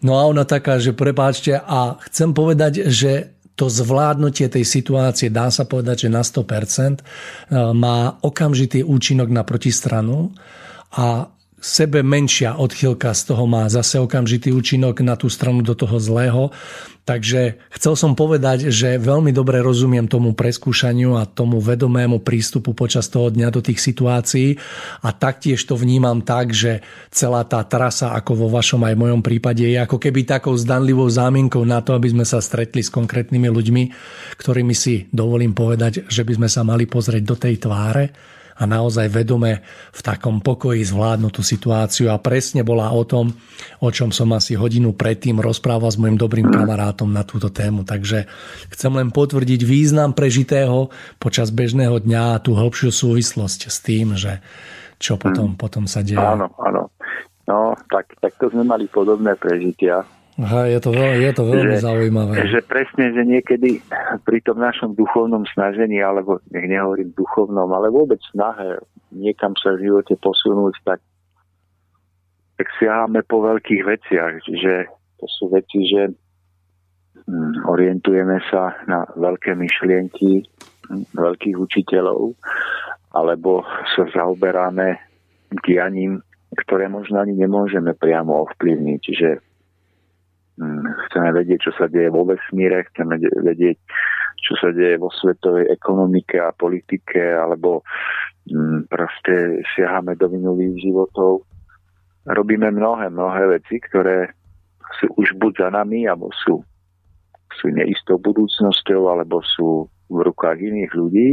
No 0.00 0.16
a 0.16 0.28
ona 0.28 0.48
taká, 0.48 0.78
že 0.80 0.96
prepáčte 0.96 1.56
a 1.56 1.98
chcem 2.08 2.32
povedať, 2.32 2.88
že 2.88 3.36
to 3.56 3.72
zvládnutie 3.72 4.52
tej 4.52 4.68
situácie, 4.68 5.32
dá 5.32 5.48
sa 5.48 5.64
povedať, 5.64 6.06
že 6.06 6.08
na 6.12 6.20
100% 6.20 7.00
má 7.72 8.20
okamžitý 8.20 8.84
účinok 8.84 9.32
na 9.32 9.42
protistranu 9.48 10.36
a 10.94 11.30
sebe 11.66 12.04
menšia 12.04 12.54
odchylka 12.60 13.10
z 13.16 13.32
toho 13.32 13.48
má 13.48 13.66
zase 13.66 13.98
okamžitý 13.98 14.54
účinok 14.54 15.02
na 15.02 15.18
tú 15.18 15.26
stranu 15.26 15.66
do 15.66 15.74
toho 15.74 15.98
zlého. 15.98 16.54
Takže 17.06 17.62
chcel 17.70 17.94
som 17.94 18.18
povedať, 18.18 18.66
že 18.74 18.98
veľmi 18.98 19.30
dobre 19.30 19.62
rozumiem 19.62 20.10
tomu 20.10 20.34
preskúšaniu 20.34 21.14
a 21.14 21.22
tomu 21.22 21.62
vedomému 21.62 22.18
prístupu 22.18 22.74
počas 22.74 23.06
toho 23.06 23.30
dňa 23.30 23.54
do 23.54 23.62
tých 23.62 23.78
situácií 23.78 24.58
a 25.06 25.14
taktiež 25.14 25.62
to 25.62 25.78
vnímam 25.78 26.18
tak, 26.26 26.50
že 26.50 26.82
celá 27.14 27.46
tá 27.46 27.62
trasa, 27.62 28.10
ako 28.10 28.46
vo 28.46 28.48
vašom 28.50 28.82
aj 28.82 28.98
mojom 28.98 29.22
prípade, 29.22 29.62
je 29.62 29.78
ako 29.78 30.02
keby 30.02 30.26
takou 30.26 30.58
zdanlivou 30.58 31.06
zámienkou 31.06 31.62
na 31.62 31.78
to, 31.78 31.94
aby 31.94 32.10
sme 32.10 32.26
sa 32.26 32.42
stretli 32.42 32.82
s 32.82 32.90
konkrétnymi 32.90 33.46
ľuďmi, 33.46 33.82
ktorými 34.42 34.74
si 34.74 35.06
dovolím 35.14 35.54
povedať, 35.54 36.10
že 36.10 36.26
by 36.26 36.42
sme 36.42 36.48
sa 36.50 36.66
mali 36.66 36.90
pozrieť 36.90 37.22
do 37.22 37.38
tej 37.38 37.54
tváre 37.62 38.34
a 38.56 38.62
naozaj 38.64 39.12
vedome 39.12 39.60
v 39.92 40.00
takom 40.00 40.40
pokoji 40.40 40.80
zvládnu 40.84 41.28
tú 41.28 41.44
situáciu 41.44 42.08
a 42.08 42.16
presne 42.16 42.64
bola 42.64 42.88
o 42.88 43.04
tom, 43.04 43.36
o 43.84 43.88
čom 43.92 44.08
som 44.10 44.32
asi 44.32 44.56
hodinu 44.56 44.96
predtým 44.96 45.38
rozprával 45.38 45.92
s 45.92 46.00
mojim 46.00 46.16
dobrým 46.16 46.48
kamarátom 46.48 47.12
na 47.12 47.22
túto 47.22 47.52
tému. 47.52 47.84
Takže 47.84 48.24
chcem 48.72 48.92
len 48.96 49.12
potvrdiť 49.12 49.60
význam 49.60 50.16
prežitého 50.16 50.88
počas 51.20 51.52
bežného 51.52 52.00
dňa 52.00 52.40
a 52.40 52.42
tú 52.42 52.56
hĺbšiu 52.56 52.88
súvislosť 52.88 53.60
s 53.68 53.78
tým, 53.84 54.16
že 54.16 54.40
čo 54.96 55.20
potom, 55.20 55.52
hmm. 55.52 55.60
potom 55.60 55.84
sa 55.84 56.00
deje. 56.00 56.16
Áno, 56.16 56.48
áno. 56.56 56.88
No, 57.46 57.78
tak, 57.92 58.10
tak 58.18 58.34
to 58.42 58.50
sme 58.50 58.66
mali 58.66 58.90
podobné 58.90 59.38
prežitia 59.38 60.02
Aha, 60.36 60.68
je 60.68 60.76
to, 60.84 60.92
veľmi, 60.92 61.24
je 61.24 61.32
to 61.32 61.44
veľmi 61.48 61.76
že, 61.80 61.84
zaujímavé. 61.84 62.34
Že 62.44 62.60
presne, 62.68 63.08
že 63.16 63.24
niekedy 63.24 63.80
pri 64.20 64.44
tom 64.44 64.60
našom 64.60 64.92
duchovnom 64.92 65.48
snažení, 65.48 66.04
alebo 66.04 66.44
nech 66.52 66.68
nehovorím 66.68 67.16
duchovnom, 67.16 67.64
ale 67.72 67.88
vôbec 67.88 68.20
snahe 68.36 68.76
niekam 69.16 69.56
sa 69.56 69.72
v 69.72 69.88
živote 69.88 70.12
posunúť, 70.20 70.76
tak, 70.84 71.00
tak 72.60 72.68
siaháme 72.76 73.24
po 73.24 73.48
veľkých 73.48 73.82
veciach. 73.88 74.44
Že 74.44 74.74
to 75.16 75.24
sú 75.24 75.48
veci, 75.48 75.88
že 75.88 76.12
hm, 77.24 77.64
orientujeme 77.64 78.36
sa 78.52 78.76
na 78.84 79.08
veľké 79.16 79.56
myšlienky 79.56 80.44
hm, 80.44 81.16
veľkých 81.16 81.56
učiteľov, 81.56 82.36
alebo 83.16 83.64
sa 83.96 84.04
zaoberáme 84.12 85.00
dianím, 85.64 86.20
ktoré 86.52 86.92
možno 86.92 87.24
ani 87.24 87.32
nemôžeme 87.32 87.96
priamo 87.96 88.44
ovplyvniť. 88.44 89.00
Čiže 89.00 89.28
chceme 90.56 91.30
vedieť, 91.36 91.58
čo 91.68 91.72
sa 91.76 91.86
deje 91.88 92.08
vo 92.08 92.24
vesmíre, 92.24 92.88
chceme 92.92 93.20
vedieť, 93.20 93.76
čo 94.40 94.56
sa 94.56 94.72
deje 94.72 94.96
vo 94.96 95.12
svetovej 95.12 95.68
ekonomike 95.68 96.40
a 96.40 96.56
politike, 96.56 97.20
alebo 97.20 97.84
mm, 98.48 98.88
proste 98.88 99.60
siahame 99.76 100.16
do 100.16 100.32
minulých 100.32 100.80
životov. 100.80 101.44
Robíme 102.26 102.72
mnohé, 102.72 103.12
mnohé 103.12 103.60
veci, 103.60 103.78
ktoré 103.78 104.32
sú 104.98 105.12
už 105.20 105.36
buď 105.36 105.52
za 105.66 105.68
nami, 105.76 106.08
alebo 106.08 106.32
sú, 106.32 106.64
sú 107.54 107.66
neistou 107.68 108.16
budúcnosťou, 108.16 109.12
alebo 109.12 109.44
sú 109.44 109.86
v 110.08 110.18
rukách 110.22 110.58
iných 110.62 110.92
ľudí 110.94 111.30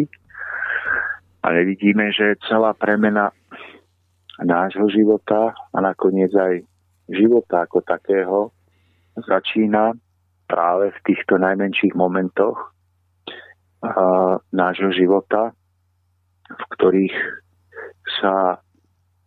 a 1.44 1.48
nevidíme, 1.52 2.10
že 2.16 2.40
celá 2.48 2.72
premena 2.74 3.30
nášho 4.42 4.90
života 4.90 5.54
a 5.76 5.78
nakoniec 5.84 6.32
aj 6.34 6.64
života 7.12 7.68
ako 7.68 7.84
takého 7.84 8.50
začína 9.18 9.94
práve 10.50 10.94
v 10.94 11.00
týchto 11.06 11.38
najmenších 11.38 11.94
momentoch 11.94 12.74
nášho 14.56 14.96
života, 14.96 15.52
v 16.48 16.64
ktorých 16.78 17.18
sa 18.22 18.64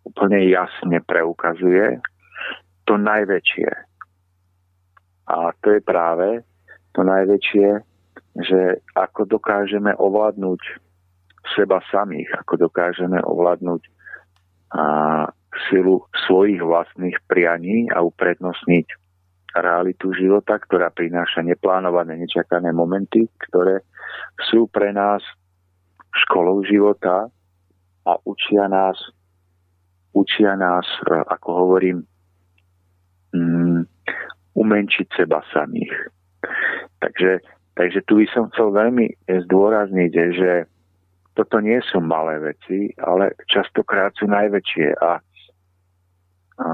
úplne 0.06 0.48
jasne 0.48 1.02
preukazuje 1.04 2.00
to 2.88 2.94
najväčšie. 2.96 3.70
A 5.26 5.50
to 5.60 5.76
je 5.76 5.80
práve 5.82 6.46
to 6.94 7.02
najväčšie, 7.02 7.68
že 8.46 8.60
ako 8.94 9.26
dokážeme 9.26 9.92
ovládnuť 9.98 10.60
seba 11.52 11.82
samých, 11.92 12.30
ako 12.40 12.70
dokážeme 12.70 13.18
ovládnuť 13.20 13.82
a, 14.72 14.84
silu 15.68 16.04
svojich 16.28 16.60
vlastných 16.60 17.16
prianí 17.28 17.88
a 17.88 18.04
uprednostniť 18.04 18.86
realitu 19.62 20.12
života, 20.12 20.58
ktorá 20.60 20.92
prináša 20.92 21.40
neplánované, 21.44 22.16
nečakané 22.16 22.72
momenty, 22.72 23.28
ktoré 23.48 23.84
sú 24.50 24.68
pre 24.68 24.92
nás 24.92 25.22
školou 26.26 26.64
života 26.64 27.28
a 28.06 28.12
učia 28.24 28.68
nás, 28.68 28.96
učia 30.16 30.56
nás, 30.56 30.86
e, 31.04 31.20
ako 31.26 31.48
hovorím, 31.52 32.06
um, 33.34 33.84
umenčiť 34.56 35.06
seba 35.12 35.44
samých. 35.52 35.92
Takže, 37.04 37.44
takže 37.76 38.00
tu 38.08 38.24
by 38.24 38.26
som 38.32 38.48
chcel 38.54 38.72
veľmi 38.72 39.12
zdôrazniť, 39.28 40.12
že 40.32 40.52
toto 41.36 41.60
nie 41.60 41.76
sú 41.84 42.00
malé 42.00 42.40
veci, 42.40 42.88
ale 42.96 43.36
častokrát 43.44 44.16
sú 44.16 44.24
najväčšie 44.24 44.88
a, 44.96 45.12
a 46.64 46.68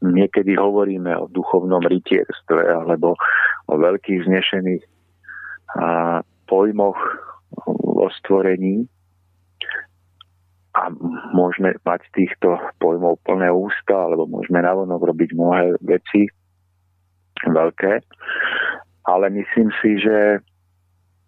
niekedy 0.00 0.56
hovoríme 0.56 1.12
o 1.16 1.28
duchovnom 1.28 1.84
rytierstve 1.84 2.60
alebo 2.60 3.16
o 3.68 3.74
veľkých 3.76 4.26
znešených 4.26 4.82
a, 5.76 6.20
pojmoch 6.48 6.98
o 7.76 8.08
stvorení. 8.20 8.88
A 10.70 10.86
môžeme 11.34 11.76
mať 11.82 12.06
týchto 12.14 12.56
pojmov 12.78 13.20
plné 13.26 13.50
ústa 13.50 14.06
alebo 14.06 14.30
môžeme 14.30 14.62
navonok 14.62 15.02
robiť 15.02 15.30
mnohé 15.34 15.76
veci 15.82 16.30
veľké, 17.42 17.92
ale 19.10 19.26
myslím 19.34 19.68
si, 19.82 19.98
že 19.98 20.40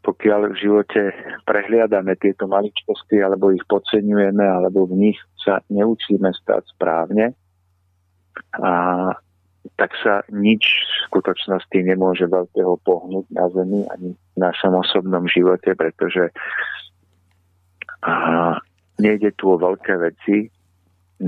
pokiaľ 0.02 0.50
v 0.50 0.60
živote 0.62 1.02
prehliadame 1.46 2.18
tieto 2.18 2.50
maličkosti 2.50 3.22
alebo 3.22 3.54
ich 3.54 3.62
podceňujeme 3.70 4.42
alebo 4.42 4.90
v 4.90 5.10
nich 5.10 5.18
sa 5.38 5.62
neučíme 5.70 6.30
stať 6.42 6.66
správne, 6.74 7.34
a 8.58 8.72
tak 9.78 9.94
sa 10.02 10.26
nič 10.32 10.62
v 10.62 11.00
skutočnosti 11.12 11.78
nemôže 11.86 12.26
veľkého 12.26 12.82
pohnúť 12.82 13.26
na 13.30 13.46
Zemi 13.54 13.86
ani 13.94 14.10
v 14.14 14.36
našom 14.36 14.74
osobnom 14.74 15.24
živote, 15.30 15.72
pretože 15.78 16.34
a, 18.02 18.12
nejde 18.98 19.30
tu 19.38 19.54
o 19.54 19.56
veľké 19.60 19.94
veci, 20.02 20.50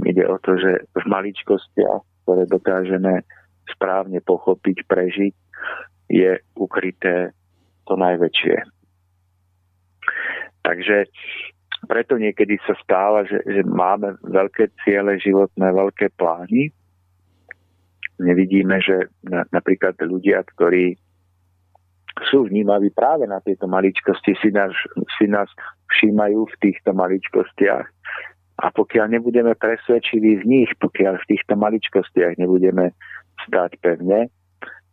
ide 0.02 0.24
o 0.26 0.36
to, 0.42 0.58
že 0.58 0.90
v 0.90 1.04
maličkostiach, 1.06 2.26
ktoré 2.26 2.42
dokážeme 2.50 3.22
správne 3.70 4.18
pochopiť, 4.20 4.82
prežiť, 4.90 5.34
je 6.10 6.36
ukryté 6.58 7.32
to 7.88 7.94
najväčšie. 7.96 8.56
Takže 10.64 10.96
preto 11.84 12.16
niekedy 12.16 12.56
sa 12.64 12.72
stáva, 12.80 13.28
že, 13.28 13.40
že 13.44 13.60
máme 13.64 14.16
veľké 14.24 14.72
ciele 14.84 15.20
životné, 15.20 15.68
veľké 15.68 16.16
plány. 16.16 16.72
Nevidíme, 18.22 18.78
že 18.78 19.10
na, 19.26 19.42
napríklad 19.50 19.98
ľudia, 19.98 20.46
ktorí 20.54 20.94
sú 22.30 22.46
vnímaví 22.46 22.94
práve 22.94 23.26
na 23.26 23.42
tieto 23.42 23.66
maličkosti, 23.66 24.38
si 24.38 24.54
nás, 24.54 24.70
si 25.18 25.26
nás 25.26 25.50
všímajú 25.90 26.46
v 26.46 26.56
týchto 26.62 26.94
maličkostiach. 26.94 27.86
A 28.62 28.66
pokiaľ 28.70 29.18
nebudeme 29.18 29.58
presvedčiví 29.58 30.42
v 30.42 30.44
nich, 30.46 30.70
pokiaľ 30.78 31.18
v 31.18 31.28
týchto 31.34 31.58
maličkostiach 31.58 32.38
nebudeme 32.38 32.94
stáť 33.50 33.82
pevne, 33.82 34.30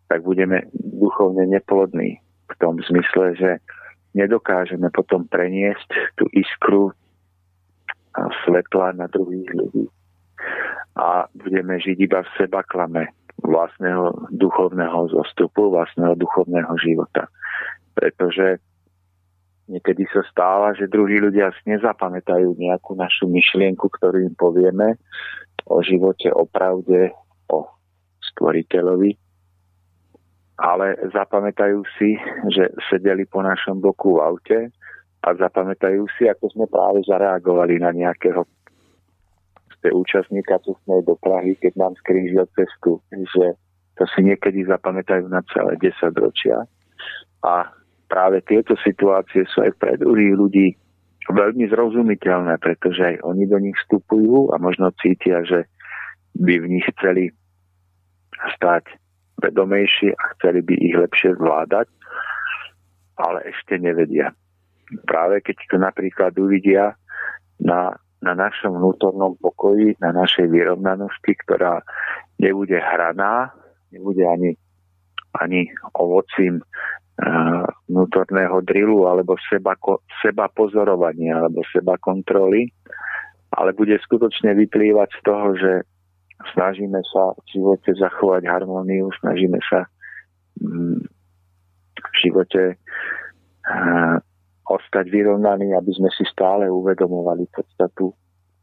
tak 0.09 0.26
budeme 0.26 0.65
duchovne 0.74 1.45
neplodní 1.45 2.17
v 2.49 2.53
tom 2.57 2.82
zmysle, 2.82 3.38
že 3.38 3.51
nedokážeme 4.17 4.89
potom 4.89 5.30
preniesť 5.30 6.17
tú 6.17 6.26
iskru 6.34 6.91
a 8.17 8.28
svetla 8.43 8.97
na 8.97 9.07
druhých 9.07 9.47
ľudí. 9.55 9.88
A 10.97 11.27
budeme 11.31 11.79
žiť 11.79 11.97
iba 12.03 12.21
v 12.21 12.33
seba 12.35 12.61
klame 12.67 13.15
vlastného 13.41 14.29
duchovného 14.29 15.09
zostupu, 15.09 15.71
vlastného 15.71 16.13
duchovného 16.19 16.73
života. 16.77 17.31
Pretože 17.97 18.61
niekedy 19.71 20.05
sa 20.11 20.21
stáva, 20.29 20.75
že 20.77 20.91
druhí 20.91 21.17
ľudia 21.17 21.49
si 21.57 21.73
nezapamätajú 21.73 22.53
nejakú 22.59 22.93
našu 22.93 23.31
myšlienku, 23.31 23.87
ktorú 23.87 24.21
im 24.21 24.35
povieme 24.35 24.99
o 25.65 25.79
živote, 25.81 26.29
o 26.29 26.45
pravde, 26.45 27.15
o 27.49 27.65
stvoriteľovi 28.33 29.17
ale 30.61 30.93
zapamätajú 31.09 31.81
si, 31.97 32.13
že 32.53 32.69
sedeli 32.93 33.25
po 33.25 33.41
našom 33.41 33.81
boku 33.81 34.21
v 34.21 34.21
aute 34.21 34.59
a 35.25 35.33
zapamätajú 35.33 36.05
si, 36.17 36.29
ako 36.29 36.53
sme 36.53 36.65
práve 36.69 37.01
zareagovali 37.01 37.81
na 37.81 37.89
nejakého 37.89 38.45
účastníka 39.89 40.61
cestnej 40.61 41.01
dopravy, 41.01 41.57
keď 41.57 41.73
nám 41.73 41.93
skrížil 41.97 42.45
cestu, 42.53 43.01
že 43.09 43.57
to 43.97 44.05
si 44.13 44.21
niekedy 44.21 44.61
zapamätajú 44.69 45.25
na 45.25 45.41
celé 45.49 45.73
10 45.82 46.13
ročia. 46.21 46.69
A 47.41 47.73
práve 48.05 48.45
tieto 48.45 48.77
situácie 48.86 49.49
sú 49.49 49.65
aj 49.65 49.73
pre 49.82 49.97
druhých 49.97 50.38
ľudí 50.38 50.67
veľmi 51.29 51.65
zrozumiteľné, 51.69 52.61
pretože 52.61 53.01
aj 53.01 53.15
oni 53.25 53.49
do 53.49 53.57
nich 53.57 53.77
vstupujú 53.86 54.53
a 54.53 54.61
možno 54.61 54.93
cítia, 55.01 55.41
že 55.45 55.65
by 56.38 56.61
v 56.61 56.69
nich 56.77 56.86
chceli 56.97 57.34
stať 58.57 58.89
vedomejší 59.41 60.13
a 60.13 60.23
chceli 60.38 60.61
by 60.61 60.73
ich 60.77 60.95
lepšie 60.97 61.38
zvládať, 61.38 61.88
ale 63.17 63.39
ešte 63.49 63.77
nevedia. 63.77 64.34
Práve 65.07 65.41
keď 65.41 65.57
to 65.69 65.77
napríklad 65.77 66.34
uvidia 66.38 66.93
na, 67.61 67.95
na 68.22 68.38
našom 68.38 68.78
vnútornom 68.78 69.34
pokoji, 69.41 69.97
na 69.97 70.13
našej 70.13 70.45
vyrovnanosti, 70.47 71.34
ktorá 71.45 71.82
nebude 72.38 72.78
hraná, 72.78 73.49
nebude 73.89 74.22
ani, 74.26 74.53
ani 75.41 75.67
ovocím 75.97 76.61
uh, 76.61 77.65
vnútorného 77.89 78.61
drilu 78.61 79.09
alebo 79.09 79.36
seba, 79.49 79.74
seba 80.22 80.45
pozorovania 80.53 81.41
alebo 81.41 81.65
seba 81.74 81.97
kontroly, 81.97 82.69
ale 83.57 83.74
bude 83.74 83.97
skutočne 83.99 84.53
vyplývať 84.53 85.09
z 85.17 85.22
toho, 85.26 85.47
že 85.57 85.74
snažíme 86.53 87.01
sa 87.09 87.34
v 87.38 87.41
živote 87.57 87.91
zachovať 87.97 88.45
harmóniu, 88.45 89.09
snažíme 89.22 89.59
sa 89.65 89.89
mm, 90.61 91.01
v 92.01 92.15
živote 92.22 92.78
ostať 94.78 95.11
vyrovnaní, 95.11 95.76
aby 95.76 95.91
sme 95.91 96.09
si 96.13 96.24
stále 96.30 96.67
uvedomovali 96.72 97.47
podstatu 97.51 98.15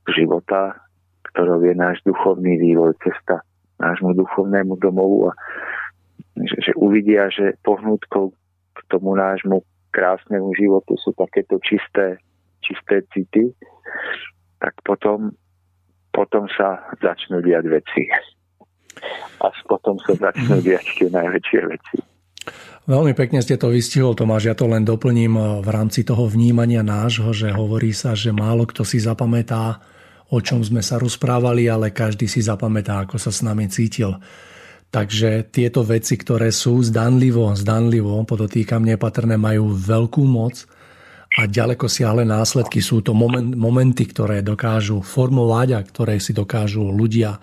života, 0.08 0.76
ktorou 1.32 1.60
je 1.64 1.74
náš 1.76 2.00
duchovný 2.08 2.56
vývoj, 2.56 2.96
cesta 3.04 3.44
nášmu 3.78 4.16
duchovnému 4.16 4.74
domovu 4.82 5.30
a 5.30 5.32
že, 6.38 6.70
že 6.70 6.72
uvidia, 6.78 7.30
že 7.30 7.58
pohnútkou 7.66 8.30
k 8.74 8.78
tomu 8.90 9.14
nášmu 9.14 9.62
krásnemu 9.90 10.54
životu 10.54 10.94
sú 10.98 11.14
takéto 11.14 11.58
čisté, 11.62 12.18
čisté 12.62 13.02
city, 13.10 13.50
tak 14.62 14.74
potom 14.82 15.34
potom 16.18 16.50
sa 16.50 16.82
začnú 16.98 17.38
diať 17.46 17.70
veci. 17.70 18.10
Až 19.38 19.56
potom 19.70 20.02
sa 20.02 20.18
začnú 20.18 20.58
diať 20.58 20.98
tie 20.98 21.08
najväčšie 21.14 21.60
veci. 21.70 21.96
Veľmi 22.88 23.12
pekne 23.12 23.44
ste 23.44 23.60
to 23.60 23.68
vystihol, 23.68 24.16
Tomáš. 24.16 24.48
Ja 24.48 24.56
to 24.56 24.64
len 24.64 24.80
doplním 24.80 25.36
eh, 25.36 25.44
v 25.60 25.68
rámci 25.68 26.08
toho 26.08 26.24
vnímania 26.24 26.80
nášho, 26.80 27.30
že 27.36 27.52
hovorí 27.52 27.92
sa, 27.92 28.16
že 28.16 28.32
málo 28.32 28.64
kto 28.64 28.82
si 28.82 28.96
zapamätá, 28.96 29.80
o 30.32 30.40
čom 30.40 30.64
sme 30.64 30.80
sa 30.80 30.96
rozprávali, 30.96 31.68
ale 31.68 31.92
každý 31.92 32.24
si 32.24 32.40
zapamätá, 32.40 33.04
ako 33.04 33.20
sa 33.20 33.28
s 33.28 33.44
nami 33.44 33.68
cítil. 33.68 34.16
Takže 34.88 35.52
tieto 35.52 35.84
veci, 35.84 36.16
ktoré 36.16 36.48
sú 36.48 36.80
zdanlivo, 36.80 37.52
zdanlivo, 37.52 38.24
podotýkam 38.24 38.88
nepatrné, 38.88 39.36
majú 39.36 39.76
veľkú 39.76 40.24
moc 40.24 40.64
a 41.36 41.44
ďaleko 41.44 41.84
siahle 41.92 42.24
následky. 42.24 42.80
Sú 42.80 43.04
to 43.04 43.12
moment, 43.12 43.52
momenty, 43.52 44.08
ktoré 44.08 44.40
dokážu 44.40 45.04
formovať 45.04 45.68
a 45.76 45.80
ktoré 45.84 46.16
si 46.16 46.32
dokážu 46.32 46.88
ľudia 46.88 47.36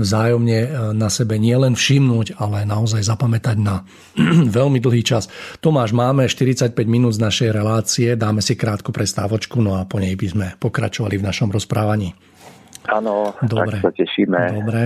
vzájomne 0.00 0.58
e, 0.64 0.68
na 0.96 1.12
sebe 1.12 1.36
nielen 1.36 1.76
všimnúť, 1.76 2.40
ale 2.40 2.64
naozaj 2.64 3.04
zapamätať 3.04 3.56
na 3.60 3.84
veľmi 4.58 4.80
dlhý 4.80 5.04
čas. 5.04 5.28
Tomáš, 5.60 5.92
máme 5.92 6.24
45 6.24 6.72
minút 6.88 7.20
z 7.20 7.22
našej 7.22 7.50
relácie, 7.52 8.16
dáme 8.16 8.40
si 8.40 8.56
krátku 8.56 8.90
prestávočku, 8.90 9.60
no 9.60 9.76
a 9.76 9.84
po 9.84 10.00
nej 10.00 10.16
by 10.16 10.26
sme 10.26 10.46
pokračovali 10.56 11.20
v 11.20 11.26
našom 11.28 11.52
rozprávaní. 11.52 12.16
Áno, 12.88 13.36
Dobre. 13.44 13.78
tak 13.78 13.84
sa 13.84 13.92
tešíme. 13.92 14.40
Dobre. 14.56 14.82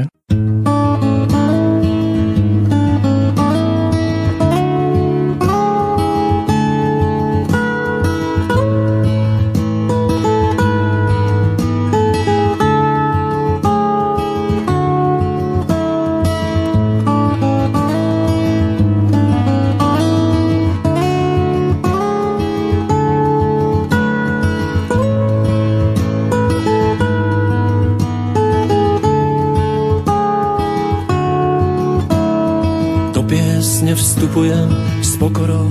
Vstupujem 34.34 34.66
s 34.98 35.14
pokorou 35.14 35.70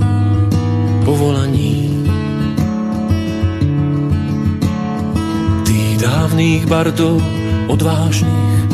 povolaní. 1.04 1.84
Tých 5.68 6.00
dávnych 6.00 6.64
bardov, 6.64 7.20
odvážnych, 7.68 8.64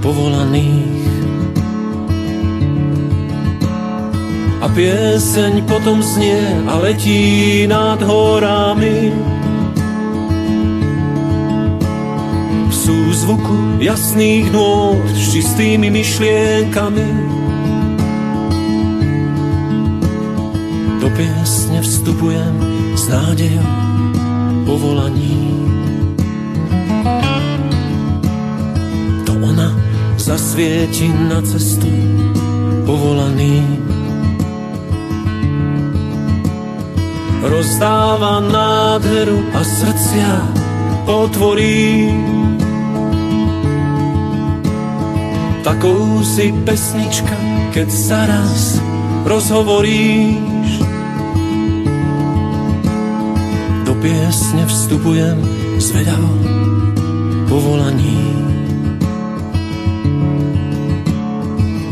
povolaných. 0.00 1.12
A 4.64 4.66
pieseň 4.72 5.68
potom 5.68 6.00
znie 6.00 6.40
a 6.64 6.80
letí 6.80 7.68
nad 7.68 8.00
horami. 8.00 9.12
V 12.64 12.72
súzvuku 12.72 13.76
jasných 13.84 14.48
nôd 14.48 15.04
s 15.12 15.36
čistými 15.36 15.92
myšlienkami 15.92 17.23
piesne 21.14 21.78
vstupujem 21.78 22.54
s 22.98 23.06
nádejou 23.06 23.70
povolaní. 24.66 25.38
To 29.22 29.32
ona 29.38 29.70
zasvieti 30.18 31.06
na 31.30 31.38
cestu 31.46 31.90
povolaný. 32.82 33.62
Rozdáva 37.44 38.40
nádheru 38.40 39.38
a 39.54 39.60
srdcia 39.62 40.32
otvorí. 41.06 42.10
Takou 45.62 46.24
si 46.24 46.50
pesnička, 46.64 47.36
keď 47.72 47.88
sa 47.92 48.20
raz 48.26 48.80
rozhovorí. 49.24 50.53
Piesne 54.04 54.68
vstupujem 54.68 55.40
zvedavo 55.80 56.36
povolaní. 57.48 58.20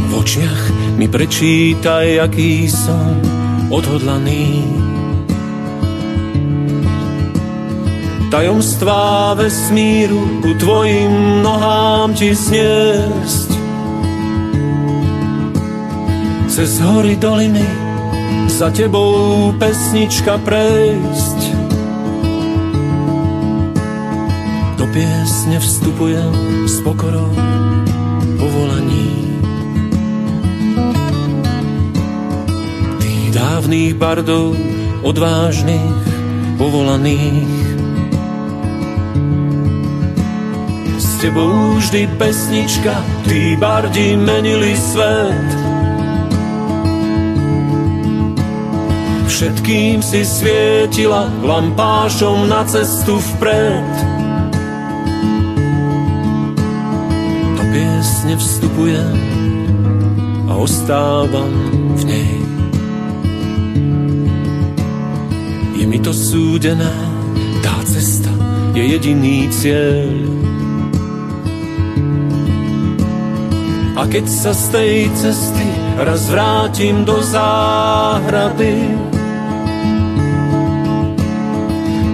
V 0.04 0.10
očiach 0.20 0.62
mi 1.00 1.08
prečítaj, 1.08 2.20
aký 2.20 2.68
som 2.68 3.16
odhodlaný. 3.72 4.60
Tajomstvá 8.28 9.32
vesmíru 9.32 10.44
ku 10.44 10.52
tvojim 10.60 11.40
nohám 11.40 12.12
ti 12.12 12.36
zniesť. 12.36 13.48
Cez 16.52 16.76
hory 16.84 17.16
doliny 17.16 17.64
za 18.52 18.68
tebou 18.68 19.56
pesnička 19.56 20.36
prejsť. 20.44 21.31
Piesne 24.92 25.56
vstupujem 25.56 26.68
s 26.68 26.84
pokorou 26.84 27.32
povolaní. 28.36 29.40
Tých 33.00 33.24
dávnych 33.32 33.96
bardov, 33.96 34.52
odvážnych, 35.00 35.96
povolaných. 36.60 37.48
S 41.00 41.08
tebou 41.24 41.80
vždy 41.80 42.12
pesnička, 42.20 42.92
tí 43.24 43.56
bardi 43.56 44.12
menili 44.20 44.76
svet. 44.76 45.48
Všetkým 49.24 50.04
si 50.04 50.20
svietila 50.22 51.32
lampášom 51.40 52.44
na 52.44 52.62
cestu 52.68 53.16
vpred. 53.16 54.21
Piesne 58.02 58.34
vstupujem 58.34 59.14
a 60.50 60.58
ostávam 60.58 61.54
v 61.94 62.02
nej. 62.02 62.34
Je 65.78 65.86
mi 65.86 66.02
to 66.02 66.10
súdené, 66.10 66.90
tá 67.62 67.78
cesta 67.86 68.26
je 68.74 68.98
jediný 68.98 69.46
cieľ. 69.54 70.10
A 73.94 74.02
keď 74.10 74.26
sa 74.26 74.50
z 74.50 74.64
tej 74.74 74.94
cesty 75.22 75.68
raz 76.02 76.26
vrátim 76.26 77.06
do 77.06 77.22
záhrady, 77.22 78.98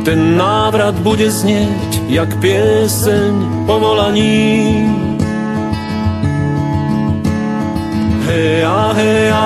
ten 0.04 0.36
návrat 0.36 1.00
bude 1.00 1.32
znieť, 1.32 2.12
jak 2.12 2.28
pieseň 2.44 3.64
povolaní. 3.64 5.07
Hey, 8.38 8.62
ah, 8.62 8.92
hey, 8.94 9.30
ah, 9.30 9.38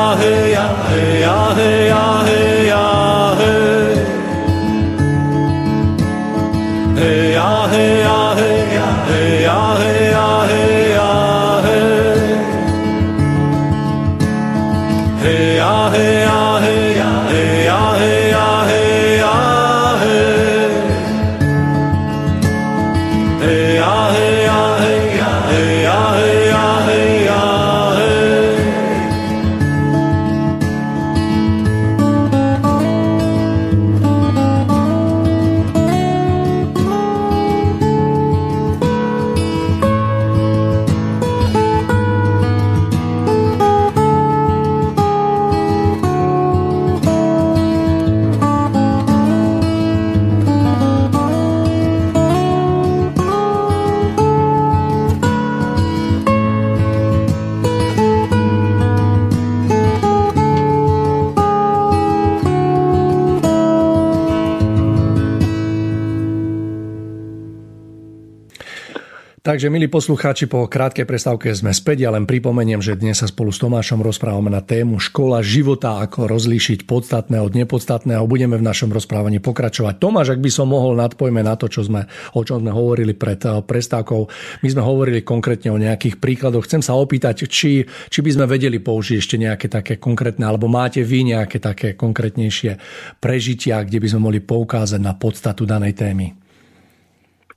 Takže, 69.62 69.78
milí 69.78 69.86
poslucháči, 69.86 70.50
po 70.50 70.66
krátkej 70.66 71.06
prestávke 71.06 71.46
sme 71.54 71.70
späť. 71.70 72.02
Ja 72.02 72.10
len 72.10 72.26
pripomeniem, 72.26 72.82
že 72.82 72.98
dnes 72.98 73.22
sa 73.22 73.30
spolu 73.30 73.54
s 73.54 73.62
Tomášom 73.62 74.02
rozprávame 74.02 74.50
na 74.50 74.58
tému 74.58 74.98
škola 74.98 75.38
života, 75.38 76.02
ako 76.02 76.26
rozlíšiť 76.26 76.82
podstatné 76.82 77.38
od 77.38 77.54
nepodstatného. 77.54 78.26
Budeme 78.26 78.58
v 78.58 78.66
našom 78.66 78.90
rozprávaní 78.90 79.38
pokračovať. 79.38 80.02
Tomáš, 80.02 80.34
ak 80.34 80.42
by 80.42 80.50
som 80.50 80.66
mohol 80.66 80.98
nadpojme 80.98 81.46
na 81.46 81.54
to, 81.54 81.70
čo 81.70 81.86
sme, 81.86 82.10
o 82.34 82.42
čom 82.42 82.58
sme 82.58 82.74
hovorili 82.74 83.14
pred 83.14 83.38
eh, 83.38 83.62
prestávkou. 83.62 84.20
My 84.66 84.68
sme 84.74 84.82
hovorili 84.82 85.22
konkrétne 85.22 85.70
o 85.70 85.78
nejakých 85.78 86.18
príkladoch. 86.18 86.66
Chcem 86.66 86.82
sa 86.82 86.98
opýtať, 86.98 87.46
či, 87.46 87.86
či 87.86 88.18
by 88.18 88.30
sme 88.34 88.50
vedeli 88.50 88.82
použiť 88.82 89.14
ešte 89.14 89.38
nejaké 89.38 89.70
také 89.70 89.94
konkrétne, 90.02 90.42
alebo 90.42 90.66
máte 90.66 91.06
vy 91.06 91.38
nejaké 91.38 91.62
také 91.62 91.94
konkrétnejšie 91.94 92.82
prežitia, 93.22 93.86
kde 93.86 94.02
by 94.02 94.10
sme 94.10 94.26
mohli 94.26 94.42
poukázať 94.42 94.98
na 94.98 95.14
podstatu 95.14 95.70
danej 95.70 95.94
témy. 95.94 96.34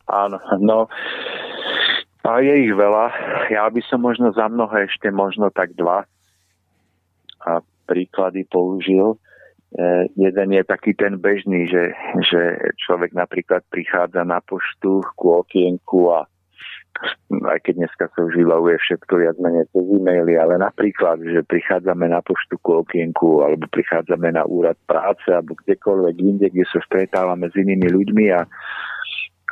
Áno, 0.05 0.37
no 0.61 0.85
a 2.25 2.41
je 2.41 2.53
ich 2.65 2.73
veľa. 2.73 3.05
Ja 3.53 3.69
by 3.69 3.81
som 3.85 4.01
možno 4.01 4.33
za 4.33 4.49
mnohé 4.49 4.89
ešte 4.89 5.13
možno 5.13 5.53
tak 5.53 5.77
dva 5.77 6.09
a 7.45 7.51
príklady 7.85 8.49
použil. 8.49 9.21
E, 9.77 10.09
jeden 10.17 10.49
je 10.57 10.63
taký 10.65 10.97
ten 10.97 11.21
bežný, 11.21 11.69
že, 11.69 11.93
že 12.25 12.73
človek 12.81 13.13
napríklad 13.13 13.61
prichádza 13.69 14.25
na 14.25 14.41
poštu 14.41 15.05
ku 15.13 15.45
okienku 15.45 16.09
a 16.09 16.25
aj 17.51 17.59
keď 17.67 17.73
dneska 17.85 18.05
sa 18.07 18.19
už 18.23 18.39
vybavuje 18.39 18.79
všetko 18.79 19.13
viac 19.19 19.35
menej 19.43 19.67
cez 19.75 19.83
e-maily, 19.83 20.39
ale 20.39 20.55
napríklad, 20.55 21.19
že 21.27 21.43
prichádzame 21.43 22.07
na 22.07 22.23
poštu 22.23 22.55
ku 22.63 22.81
okienku 22.87 23.43
alebo 23.43 23.67
prichádzame 23.67 24.31
na 24.31 24.47
úrad 24.47 24.79
práce 24.87 25.27
alebo 25.27 25.59
kdekoľvek 25.59 26.15
inde, 26.23 26.47
kde 26.47 26.65
sa 26.71 26.79
stretávame 26.87 27.51
s 27.51 27.55
inými 27.59 27.91
ľuďmi 27.91 28.25
a 28.31 28.47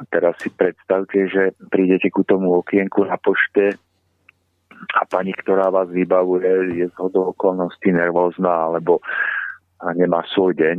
Teraz 0.09 0.35
si 0.41 0.49
predstavte, 0.51 1.27
že 1.29 1.55
prídete 1.69 2.09
ku 2.09 2.23
tomu 2.23 2.59
okienku 2.59 3.05
na 3.05 3.15
pošte 3.19 3.77
a 4.99 5.07
pani, 5.07 5.31
ktorá 5.31 5.71
vás 5.71 5.87
vybavuje, 5.87 6.75
je 6.75 6.85
z 6.91 6.95
hodou 6.99 7.31
okolností 7.31 7.95
nervózna 7.95 8.67
alebo 8.71 8.99
nemá 9.95 10.23
svoj 10.31 10.55
deň 10.55 10.77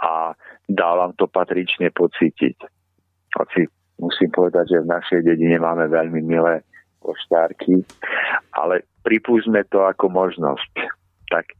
a 0.00 0.32
dá 0.68 0.90
vám 0.96 1.12
to 1.16 1.28
patrične 1.28 1.92
pocítiť. 1.92 2.56
Hoci 3.36 3.68
musím 4.00 4.30
povedať, 4.32 4.78
že 4.78 4.84
v 4.84 4.90
našej 4.90 5.20
dedine 5.24 5.60
máme 5.60 5.88
veľmi 5.90 6.20
milé 6.24 6.64
poštárky, 7.04 7.84
ale 8.56 8.88
pripúšme 9.04 9.60
to 9.68 9.84
ako 9.84 10.08
možnosť. 10.08 10.72
Tak 11.28 11.52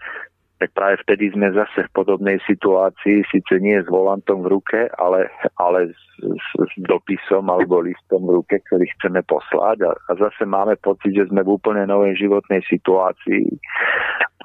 tak 0.64 0.72
práve 0.80 0.96
vtedy 1.04 1.28
sme 1.36 1.52
zase 1.52 1.84
v 1.84 1.92
podobnej 1.92 2.40
situácii, 2.48 3.28
síce 3.28 3.60
nie 3.60 3.76
s 3.76 3.84
volantom 3.84 4.40
v 4.48 4.56
ruke, 4.56 4.88
ale, 4.96 5.28
ale 5.60 5.92
s, 5.92 6.02
s, 6.24 6.72
dopisom 6.88 7.52
alebo 7.52 7.84
listom 7.84 8.24
v 8.24 8.40
ruke, 8.40 8.56
ktorý 8.64 8.88
chceme 8.96 9.20
poslať 9.28 9.84
a, 9.84 9.92
a 9.92 10.10
zase 10.16 10.48
máme 10.48 10.80
pocit, 10.80 11.12
že 11.12 11.28
sme 11.28 11.44
v 11.44 11.60
úplne 11.60 11.84
novej 11.84 12.16
životnej 12.16 12.64
situácii, 12.64 13.44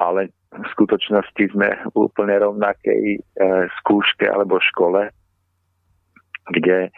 ale 0.03 0.27
v 0.51 0.67
skutočnosti 0.75 1.55
sme 1.55 1.71
v 1.87 1.95
úplne 1.95 2.35
rovnakej 2.35 3.15
e, 3.15 3.19
skúške 3.79 4.27
alebo 4.27 4.59
škole, 4.59 5.07
kde 6.51 6.91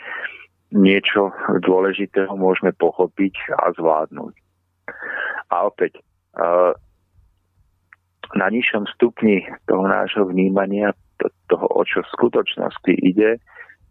niečo 0.74 1.30
dôležitého 1.62 2.34
môžeme 2.34 2.74
pochopiť 2.74 3.54
a 3.54 3.70
zvládnuť. 3.78 4.34
A 5.54 5.70
opäť, 5.70 6.02
e, 6.34 6.74
na 8.36 8.48
nižšom 8.50 8.88
stupni 8.96 9.44
toho 9.68 9.86
nášho 9.88 10.28
vnímania, 10.28 10.96
toho, 11.52 11.68
o 11.68 11.82
čo 11.84 12.02
v 12.02 12.14
skutočnosti 12.16 12.94
ide, 13.04 13.38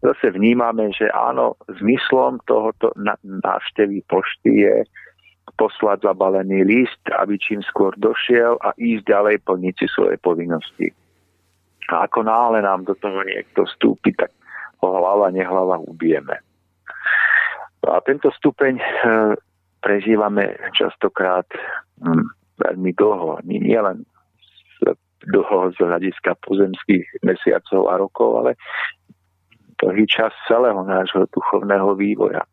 zase 0.01 0.33
vnímame, 0.33 0.89
že 0.91 1.07
áno, 1.13 1.55
zmyslom 1.69 2.41
tohoto 2.49 2.91
návštevy 3.23 4.01
pošty 4.09 4.65
je 4.65 4.75
poslať 5.55 6.09
zabalený 6.09 6.65
list, 6.65 7.01
aby 7.13 7.37
čím 7.37 7.61
skôr 7.61 7.93
došiel 8.01 8.57
a 8.61 8.73
ísť 8.77 9.03
ďalej 9.05 9.35
plniť 9.45 9.73
si 9.77 9.87
svoje 9.93 10.17
povinnosti. 10.17 10.89
A 11.91 12.07
ako 12.09 12.25
náhle 12.25 12.65
nám 12.65 12.87
do 12.87 12.95
toho 12.97 13.21
niekto 13.21 13.67
vstúpi, 13.67 14.15
tak 14.15 14.31
ho 14.81 14.89
hlava, 14.89 15.29
nehlava 15.29 15.77
ubijeme. 15.81 16.39
A 17.81 17.97
tento 18.05 18.29
stupeň 18.33 18.77
e, 18.77 18.85
prežívame 19.81 20.57
častokrát 20.77 21.45
hm, 22.01 22.25
veľmi 22.61 22.91
dlho. 22.93 23.41
Nie 23.45 23.81
len 23.81 24.05
dlho 25.29 25.73
z 25.75 25.77
hľadiska 25.81 26.37
pozemských 26.41 27.21
mesiacov 27.21 27.81
a 27.91 27.93
rokov, 28.01 28.29
ale 28.41 28.51
dlhý 29.81 30.05
čas 30.05 30.33
celého 30.45 30.81
nášho 30.85 31.25
duchovného 31.29 31.97
vývoja. 31.97 32.45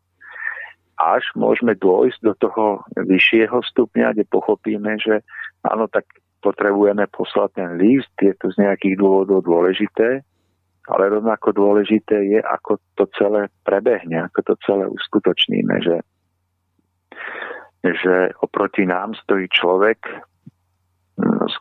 Až 0.99 1.23
môžeme 1.39 1.79
dôjsť 1.79 2.19
do 2.21 2.33
toho 2.35 2.65
vyššieho 2.99 3.63
stupňa, 3.71 4.13
kde 4.13 4.25
pochopíme, 4.27 4.99
že 4.99 5.23
áno, 5.63 5.87
tak 5.87 6.05
potrebujeme 6.43 7.07
poslať 7.07 7.49
ten 7.55 7.69
list, 7.79 8.11
je 8.19 8.35
to 8.35 8.51
z 8.51 8.59
nejakých 8.63 8.99
dôvodov 8.99 9.47
dôležité, 9.47 10.23
ale 10.89 11.03
rovnako 11.13 11.53
dôležité 11.53 12.17
je, 12.33 12.39
ako 12.41 12.81
to 12.97 13.05
celé 13.15 13.47
prebehne, 13.63 14.25
ako 14.27 14.39
to 14.41 14.53
celé 14.65 14.89
uskutočníme, 14.89 15.75
že, 15.83 15.97
že 17.85 18.33
oproti 18.41 18.89
nám 18.89 19.13
stojí 19.23 19.47
človek, 19.51 19.99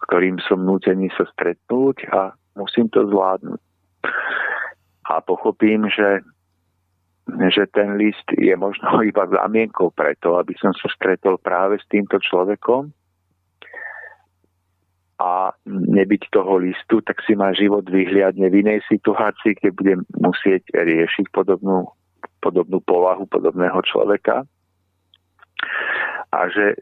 ktorým 0.09 0.40
som 0.40 0.64
nútený 0.64 1.12
sa 1.12 1.28
stretnúť 1.28 2.09
a 2.09 2.32
musím 2.56 2.88
to 2.88 3.04
zvládnuť. 3.04 3.61
A 5.09 5.20
pochopím, 5.20 5.84
že, 5.92 6.24
že 7.52 7.68
ten 7.76 8.00
list 8.00 8.24
je 8.32 8.56
možno 8.56 9.00
iba 9.11 9.28
zámienkou 9.28 9.92
preto, 9.92 10.40
aby 10.40 10.56
som 10.56 10.72
sa 10.72 10.88
stretol 10.88 11.36
práve 11.36 11.76
s 11.76 11.84
týmto 11.92 12.16
človekom 12.16 12.88
a 15.18 15.50
nebyť 15.66 16.30
toho 16.30 16.62
listu, 16.62 17.02
tak 17.02 17.18
si 17.26 17.34
má 17.34 17.50
život 17.50 17.82
vyhliadne 17.90 18.46
v 18.48 18.62
inej 18.62 18.86
situácii, 18.86 19.59
kde 19.59 19.74
budem 19.74 20.00
musieť 20.14 20.62
riešiť 20.70 21.34
podobnú, 21.34 21.90
podobnú 22.38 22.78
povahu 22.86 23.26
podobného 23.26 23.82
človeka. 23.82 24.46
A 26.30 26.40
že 26.54 26.78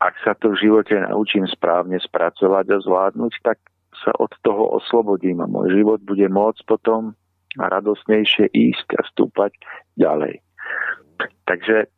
ak 0.00 0.14
sa 0.24 0.32
to 0.32 0.56
v 0.56 0.60
živote 0.64 0.96
naučím 0.96 1.44
správne 1.44 2.00
spracovať 2.00 2.66
a 2.72 2.78
zvládnuť, 2.80 3.32
tak 3.44 3.60
sa 4.00 4.16
od 4.16 4.32
toho 4.40 4.80
oslobodím 4.80 5.44
a 5.44 5.50
môj 5.50 5.76
život 5.76 6.00
bude 6.08 6.24
môcť 6.24 6.64
potom 6.64 7.12
radosnejšie 7.60 8.48
ísť 8.48 8.88
a 8.96 9.02
stúpať 9.12 9.52
ďalej. 10.00 10.40
Takže 11.44 11.90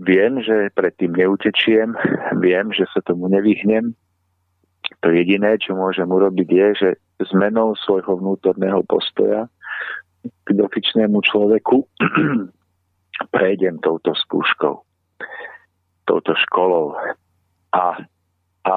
viem, 0.00 0.40
že 0.40 0.72
predtým 0.72 1.12
neutečiem, 1.12 1.92
viem, 2.40 2.72
že 2.72 2.88
sa 2.88 3.04
tomu 3.04 3.28
nevyhnem. 3.28 3.92
To 5.04 5.12
jediné, 5.12 5.60
čo 5.60 5.76
môžem 5.76 6.08
urobiť, 6.08 6.48
je, 6.48 6.68
že 6.78 6.90
zmenou 7.28 7.76
svojho 7.84 8.16
vnútorného 8.16 8.80
postoja 8.88 9.50
k 10.22 10.48
dotyčnému 10.54 11.20
človeku 11.20 11.84
prejdem 13.34 13.82
touto 13.82 14.14
skúškou, 14.14 14.74
touto 16.06 16.32
školou, 16.48 16.94
a, 17.72 18.04
a 18.68 18.76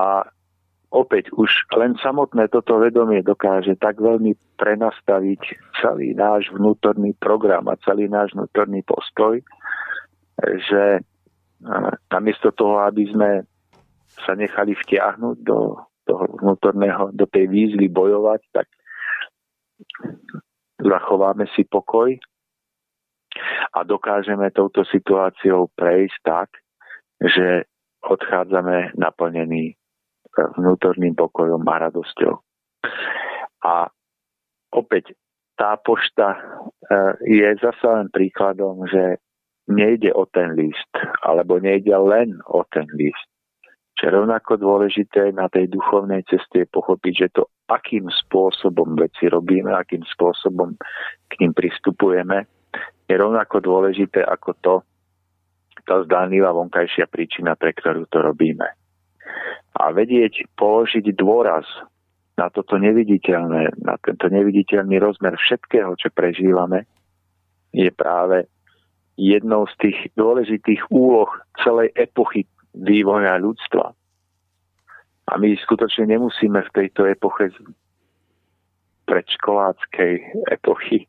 opäť 0.96 1.32
už 1.36 1.52
len 1.76 2.00
samotné 2.00 2.48
toto 2.48 2.80
vedomie 2.80 3.20
dokáže 3.20 3.76
tak 3.76 4.00
veľmi 4.00 4.36
prenastaviť 4.56 5.41
celý 5.84 6.16
náš 6.16 6.48
vnútorný 6.56 7.12
program 7.20 7.68
a 7.68 7.80
celý 7.84 8.08
náš 8.08 8.32
vnútorný 8.32 8.80
postoj, 8.88 9.43
že 10.39 11.04
namiesto 12.08 12.56
toho, 12.56 12.80
aby 12.88 13.12
sme 13.12 13.30
sa 14.24 14.32
nechali 14.39 14.76
vtiahnuť 14.80 15.38
do 15.43 15.76
toho 16.06 16.26
vnútorného, 16.39 17.12
do 17.12 17.26
tej 17.28 17.52
výzvy 17.52 17.91
bojovať, 17.91 18.41
tak 18.56 18.68
zachováme 20.80 21.50
si 21.52 21.68
pokoj 21.68 22.16
a 23.76 23.80
dokážeme 23.84 24.48
touto 24.56 24.88
situáciou 24.88 25.68
prejsť 25.76 26.18
tak, 26.24 26.50
že 27.20 27.68
odchádzame 28.06 28.93
naplnení 28.95 29.74
e, 29.74 29.76
vnútorným 30.62 31.18
pokojom 31.18 31.62
a 31.66 31.76
radosťou. 31.89 32.34
A 33.66 33.89
opäť 34.72 35.18
tá 35.58 35.80
pošta 35.82 36.38
e, 36.38 36.39
je 37.26 37.49
zase 37.58 37.86
len 37.86 38.08
príkladom, 38.14 38.86
že 38.86 39.18
nejde 39.66 40.14
o 40.14 40.30
ten 40.30 40.53
list, 40.53 40.91
alebo 41.26 41.58
nejde 41.58 41.95
len 41.97 42.38
o 42.45 42.62
ten 42.70 42.86
list. 42.93 43.26
Čo 43.95 44.12
je 44.12 44.16
rovnako 44.22 44.60
dôležité 44.60 45.32
na 45.32 45.47
tej 45.47 45.72
duchovnej 45.72 46.22
ceste 46.28 46.68
je 46.68 46.68
pochopiť, 46.68 47.14
že 47.16 47.28
to, 47.32 47.47
akým 47.72 48.12
spôsobom 48.12 48.99
veci 48.99 49.32
robíme, 49.32 49.72
akým 49.72 50.03
spôsobom 50.03 50.76
k 51.32 51.34
ním 51.39 51.56
pristupujeme, 51.56 52.43
je 53.08 53.16
rovnako 53.16 53.64
dôležité 53.64 54.20
ako 54.28 54.51
to, 54.60 54.76
tá 55.86 56.02
zdánlivá 56.04 56.52
vonkajšia 56.52 57.06
príčina, 57.08 57.54
pre 57.54 57.72
ktorú 57.72 58.10
to 58.10 58.20
robíme. 58.26 58.66
A 59.76 59.84
vedieť 59.94 60.50
položiť 60.58 61.14
dôraz 61.14 61.66
na 62.36 62.52
toto 62.52 62.76
neviditeľné, 62.76 63.80
na 63.80 63.96
tento 64.02 64.28
neviditeľný 64.28 65.00
rozmer 65.00 65.40
všetkého, 65.40 65.96
čo 65.96 66.12
prežívame, 66.12 66.84
je 67.72 67.88
práve 67.92 68.50
jednou 69.16 69.68
z 69.72 69.76
tých 69.80 69.98
dôležitých 70.20 70.92
úloh 70.92 71.32
celej 71.64 71.92
epochy 71.96 72.44
vývoja 72.76 73.40
ľudstva. 73.40 73.96
A 75.26 75.34
my 75.40 75.56
skutočne 75.58 76.12
nemusíme 76.12 76.60
v 76.60 76.74
tejto 76.76 77.08
epoche 77.08 77.56
predškoláckej 79.06 80.14
epochy 80.51 81.06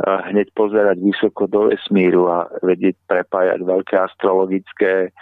hneď 0.00 0.48
pozerať 0.56 0.98
vysoko 1.00 1.46
do 1.46 1.68
vesmíru 1.68 2.26
a 2.28 2.48
vedieť 2.64 2.96
prepájať 3.06 3.60
veľké 3.62 3.96
astrologické 4.00 5.12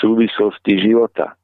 súvislosti 0.00 0.76
života. 0.82 1.34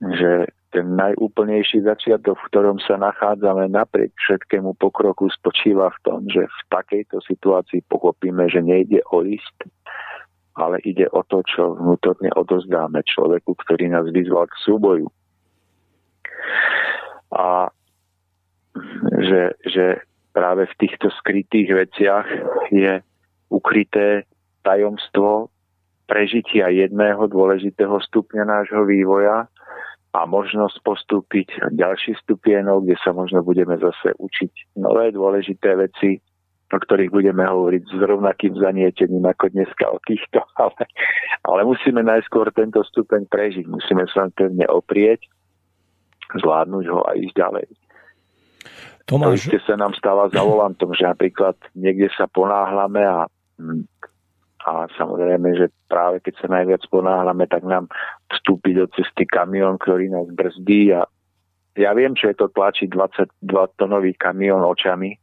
Že 0.00 0.48
ten 0.70 0.86
najúplnejší 0.94 1.82
začiatok, 1.82 2.38
v 2.38 2.48
ktorom 2.54 2.78
sa 2.78 2.94
nachádzame 2.96 3.68
napriek 3.68 4.14
všetkému 4.22 4.78
pokroku, 4.78 5.26
spočíva 5.28 5.90
v 5.90 5.98
tom, 6.06 6.20
že 6.30 6.46
v 6.46 6.60
takejto 6.70 7.18
situácii 7.26 7.82
pochopíme, 7.90 8.46
že 8.46 8.62
nejde 8.62 9.02
o 9.10 9.20
list, 9.20 9.58
ale 10.54 10.78
ide 10.86 11.10
o 11.10 11.26
to, 11.26 11.42
čo 11.42 11.74
vnútorne 11.74 12.30
odozdáme 12.38 13.02
človeku, 13.02 13.58
ktorý 13.66 13.90
nás 13.90 14.06
vyzval 14.14 14.46
k 14.46 14.60
súboju. 14.62 15.10
A 17.34 17.68
že, 19.20 19.42
že 19.66 19.86
práve 20.30 20.66
v 20.66 20.78
týchto 20.78 21.10
skrytých 21.22 21.68
veciach 21.74 22.26
je 22.70 23.02
ukryté 23.50 24.24
tajomstvo 24.62 25.50
prežitia 26.06 26.70
jedného 26.70 27.26
dôležitého 27.30 27.98
stupňa 28.02 28.44
nášho 28.46 28.82
vývoja, 28.86 29.46
a 30.10 30.26
možnosť 30.26 30.82
postúpiť 30.82 31.48
ďalší 31.70 32.18
stupienok, 32.26 32.82
kde 32.82 32.96
sa 32.98 33.14
možno 33.14 33.46
budeme 33.46 33.78
zase 33.78 34.10
učiť 34.18 34.74
nové 34.82 35.14
dôležité 35.14 35.78
veci, 35.78 36.18
o 36.70 36.78
ktorých 36.78 37.14
budeme 37.14 37.46
hovoriť 37.46 37.82
s 37.86 37.98
rovnakým 37.98 38.58
zanietením 38.58 39.26
ako 39.26 39.54
dneska 39.54 39.86
o 39.86 39.98
týchto, 40.02 40.42
ale, 40.62 40.82
ale 41.46 41.60
musíme 41.62 42.02
najskôr 42.02 42.50
tento 42.50 42.82
stupeň 42.82 43.30
prežiť, 43.30 43.64
musíme 43.70 44.06
sa 44.10 44.26
pevne 44.34 44.66
oprieť, 44.66 45.30
zvládnuť 46.42 46.84
ho 46.90 47.00
a 47.06 47.14
ísť 47.14 47.34
ďalej. 47.34 47.66
Tomáš... 49.08 49.50
To 49.50 49.58
sa 49.64 49.74
nám 49.74 49.96
stáva 49.96 50.30
za 50.30 50.44
volantom, 50.44 50.94
že 50.94 51.08
napríklad 51.08 51.56
niekde 51.74 52.12
sa 52.14 52.30
ponáhlame 52.30 53.02
a 53.02 53.26
hm, 53.58 53.88
a 54.60 54.84
samozrejme, 54.92 55.56
že 55.56 55.72
práve 55.88 56.20
keď 56.20 56.34
sa 56.36 56.48
najviac 56.52 56.84
ponáhľame, 56.92 57.48
tak 57.48 57.64
nám 57.64 57.88
vstúpi 58.28 58.76
do 58.76 58.84
cesty 58.92 59.24
kamión, 59.24 59.80
ktorý 59.80 60.12
nás 60.12 60.28
brzdí 60.28 60.92
a 60.92 61.08
ja 61.80 61.96
viem, 61.96 62.12
čo 62.12 62.28
je 62.28 62.36
to 62.36 62.52
tlačiť 62.52 62.92
22-tonový 62.92 64.12
kamión 64.20 64.60
očami, 64.60 65.16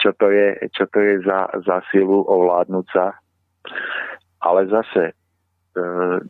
čo 0.00 0.16
to 0.16 0.32
je, 0.32 0.70
čo 0.72 0.88
to 0.88 0.98
je 0.98 1.14
za, 1.28 1.52
za 1.60 1.84
silu 1.92 2.24
ovládnuť 2.24 2.86
sa. 2.88 3.20
Ale 4.40 4.70
zase 4.72 5.12
e, 5.12 5.14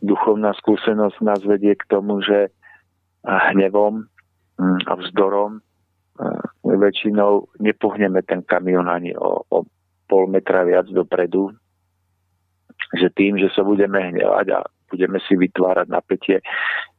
duchovná 0.03 0.51
skúsenosť 0.59 1.17
nás 1.23 1.41
vedie 1.47 1.77
k 1.77 1.87
tomu, 1.87 2.19
že 2.19 2.51
hnevom 3.23 4.03
mm, 4.03 4.16
a 4.59 4.93
vzdorom 4.97 5.57
e, 5.57 5.61
väčšinou 6.65 7.61
nepohneme 7.61 8.25
ten 8.25 8.41
kamión 8.41 8.89
ani 8.89 9.13
o, 9.13 9.45
o 9.45 9.57
pol 10.07 10.25
metra 10.31 10.63
viac 10.63 10.89
dopredu, 10.89 11.53
že 12.95 13.11
tým, 13.13 13.37
že 13.37 13.51
sa 13.51 13.61
budeme 13.61 13.99
hnevať 13.99 14.47
a 14.55 14.59
budeme 14.87 15.19
si 15.27 15.35
vytvárať 15.35 15.87
napätie, 15.91 16.37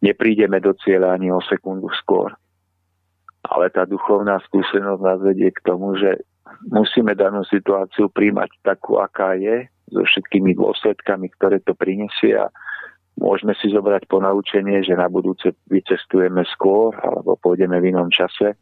neprídeme 0.04 0.60
do 0.60 0.76
cieľa 0.76 1.16
ani 1.16 1.32
o 1.32 1.40
sekundu 1.40 1.88
skôr. 2.04 2.30
Ale 3.48 3.72
tá 3.72 3.88
duchovná 3.88 4.36
skúsenosť 4.44 5.00
nás 5.00 5.20
vedie 5.24 5.48
k 5.48 5.64
tomu, 5.64 5.96
že 5.96 6.20
musíme 6.68 7.16
danú 7.16 7.40
situáciu 7.48 8.12
príjmať 8.12 8.60
takú, 8.60 9.00
aká 9.00 9.40
je, 9.40 9.64
so 9.88 10.04
všetkými 10.04 10.52
dôsledkami, 10.52 11.32
ktoré 11.40 11.64
to 11.64 11.72
prinesie 11.72 12.36
a 12.36 12.52
môžeme 13.18 13.52
si 13.58 13.68
zobrať 13.68 14.06
ponaučenie, 14.06 14.86
že 14.86 14.94
na 14.94 15.10
budúce 15.10 15.52
vycestujeme 15.68 16.46
skôr 16.48 16.94
alebo 17.02 17.34
pôjdeme 17.38 17.82
v 17.82 17.90
inom 17.92 18.08
čase 18.08 18.54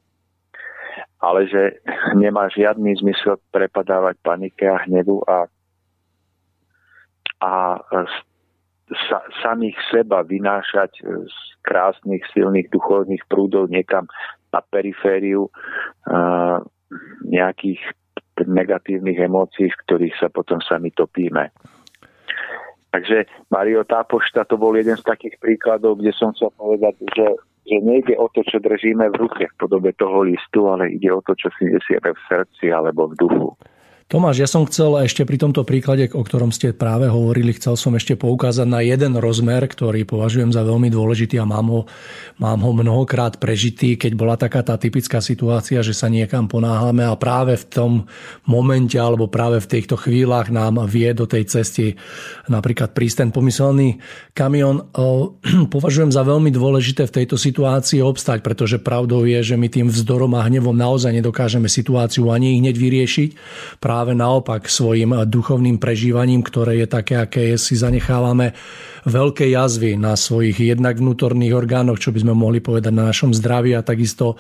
ale 1.21 1.49
že 1.49 1.81
nemá 2.13 2.49
žiadny 2.53 2.97
zmysel 3.01 3.41
prepadávať 3.51 4.21
panike 4.21 4.69
a 4.69 4.85
hnevu 4.85 5.25
a, 5.25 5.49
a 7.41 7.53
sa, 9.09 9.19
samých 9.41 9.77
seba 9.89 10.23
vynášať 10.23 11.03
z 11.03 11.37
krásnych, 11.65 12.23
silných 12.31 12.69
duchovných 12.71 13.25
prúdov 13.27 13.73
niekam 13.73 14.07
na 14.53 14.61
perifériu 14.63 15.49
uh, 15.49 16.63
nejakých 17.27 17.81
negatívnych 18.37 19.19
emócií, 19.19 19.73
v 19.73 19.81
ktorých 19.89 20.15
sa 20.21 20.29
potom 20.29 20.61
sami 20.61 20.93
topíme. 20.93 21.51
Takže 22.97 23.29
Mario, 23.53 23.85
tá 23.85 24.01
pošta 24.09 24.49
to 24.49 24.57
bol 24.57 24.73
jeden 24.73 24.97
z 24.97 25.05
takých 25.05 25.37
príkladov, 25.37 26.01
kde 26.01 26.17
som 26.17 26.33
chcel 26.33 26.49
povedať, 26.57 26.97
že 27.13 27.29
že 27.67 27.83
nejde 27.83 28.15
o 28.15 28.31
to, 28.31 28.47
čo 28.47 28.63
držíme 28.63 29.11
v 29.11 29.27
ruke 29.27 29.43
v 29.43 29.59
podobe 29.59 29.91
toho 29.99 30.23
listu, 30.23 30.71
ale 30.71 30.87
ide 30.87 31.11
o 31.11 31.19
to, 31.19 31.35
čo 31.35 31.51
si 31.59 31.67
nesieme 31.67 32.15
v 32.15 32.21
srdci 32.31 32.71
alebo 32.71 33.11
v 33.11 33.19
duchu. 33.19 33.51
Tomáš, 34.07 34.39
ja 34.39 34.47
som 34.47 34.63
chcel 34.71 35.03
ešte 35.03 35.27
pri 35.27 35.35
tomto 35.35 35.67
príklade, 35.67 36.07
o 36.15 36.23
ktorom 36.23 36.55
ste 36.55 36.71
práve 36.71 37.11
hovorili, 37.11 37.51
chcel 37.59 37.75
som 37.75 37.91
ešte 37.99 38.15
poukázať 38.15 38.63
na 38.63 38.79
jeden 38.79 39.19
rozmer, 39.19 39.67
ktorý 39.67 40.07
považujem 40.07 40.55
za 40.55 40.63
veľmi 40.63 40.87
dôležitý 40.95 41.43
a 41.43 41.51
mám 41.51 41.67
ho, 41.75 41.81
mám 42.39 42.63
ho 42.63 42.71
mnohokrát 42.71 43.43
prežitý, 43.43 43.99
keď 43.99 44.13
bola 44.15 44.39
taká 44.39 44.63
tá 44.63 44.79
typická 44.79 45.19
situácia, 45.19 45.83
že 45.83 45.91
sa 45.91 46.07
niekam 46.07 46.47
ponáhľame 46.47 47.03
a 47.03 47.19
práve 47.19 47.59
v 47.59 47.67
tom 47.67 47.93
momente 48.47 48.95
alebo 48.95 49.27
práve 49.27 49.59
v 49.59 49.75
týchto 49.75 49.99
chvíľach 49.99 50.55
nám 50.55 50.87
vie 50.87 51.11
do 51.11 51.27
tej 51.27 51.51
cesty 51.51 51.99
napríklad 52.47 52.95
prísť 52.95 53.27
ten 53.27 53.31
pomyselný 53.35 53.99
kamión. 54.39 54.87
Považujem 55.75 56.15
za 56.15 56.23
veľmi 56.23 56.55
dôležité 56.55 57.11
v 57.11 57.17
tejto 57.27 57.35
situácii 57.35 58.07
obstať, 58.07 58.47
pretože 58.47 58.79
pravdou 58.79 59.27
je, 59.27 59.43
že 59.43 59.59
my 59.59 59.67
tým 59.67 59.91
vzdorom 59.91 60.31
a 60.39 60.47
hnevom 60.47 60.79
naozaj 60.79 61.11
nedokážeme 61.11 61.67
situáciu 61.67 62.31
ani 62.31 62.63
hneď 62.63 62.79
vyriešiť 62.79 63.31
práve 63.97 64.13
naopak 64.13 64.69
svojim 64.69 65.25
duchovným 65.25 65.81
prežívaním, 65.81 66.45
ktoré 66.45 66.85
je 66.85 66.87
také, 66.93 67.17
aké 67.17 67.41
je, 67.49 67.57
si 67.57 67.81
zanechávame 67.81 68.53
veľké 69.09 69.49
jazvy 69.57 69.97
na 69.97 70.13
svojich 70.21 70.77
jednak 70.77 71.01
vnútorných 71.01 71.57
orgánoch, 71.57 71.97
čo 71.97 72.13
by 72.13 72.21
sme 72.21 72.37
mohli 72.37 72.61
povedať 72.61 72.93
na 72.93 73.09
našom 73.09 73.33
zdraví 73.33 73.73
a 73.73 73.81
takisto 73.81 74.37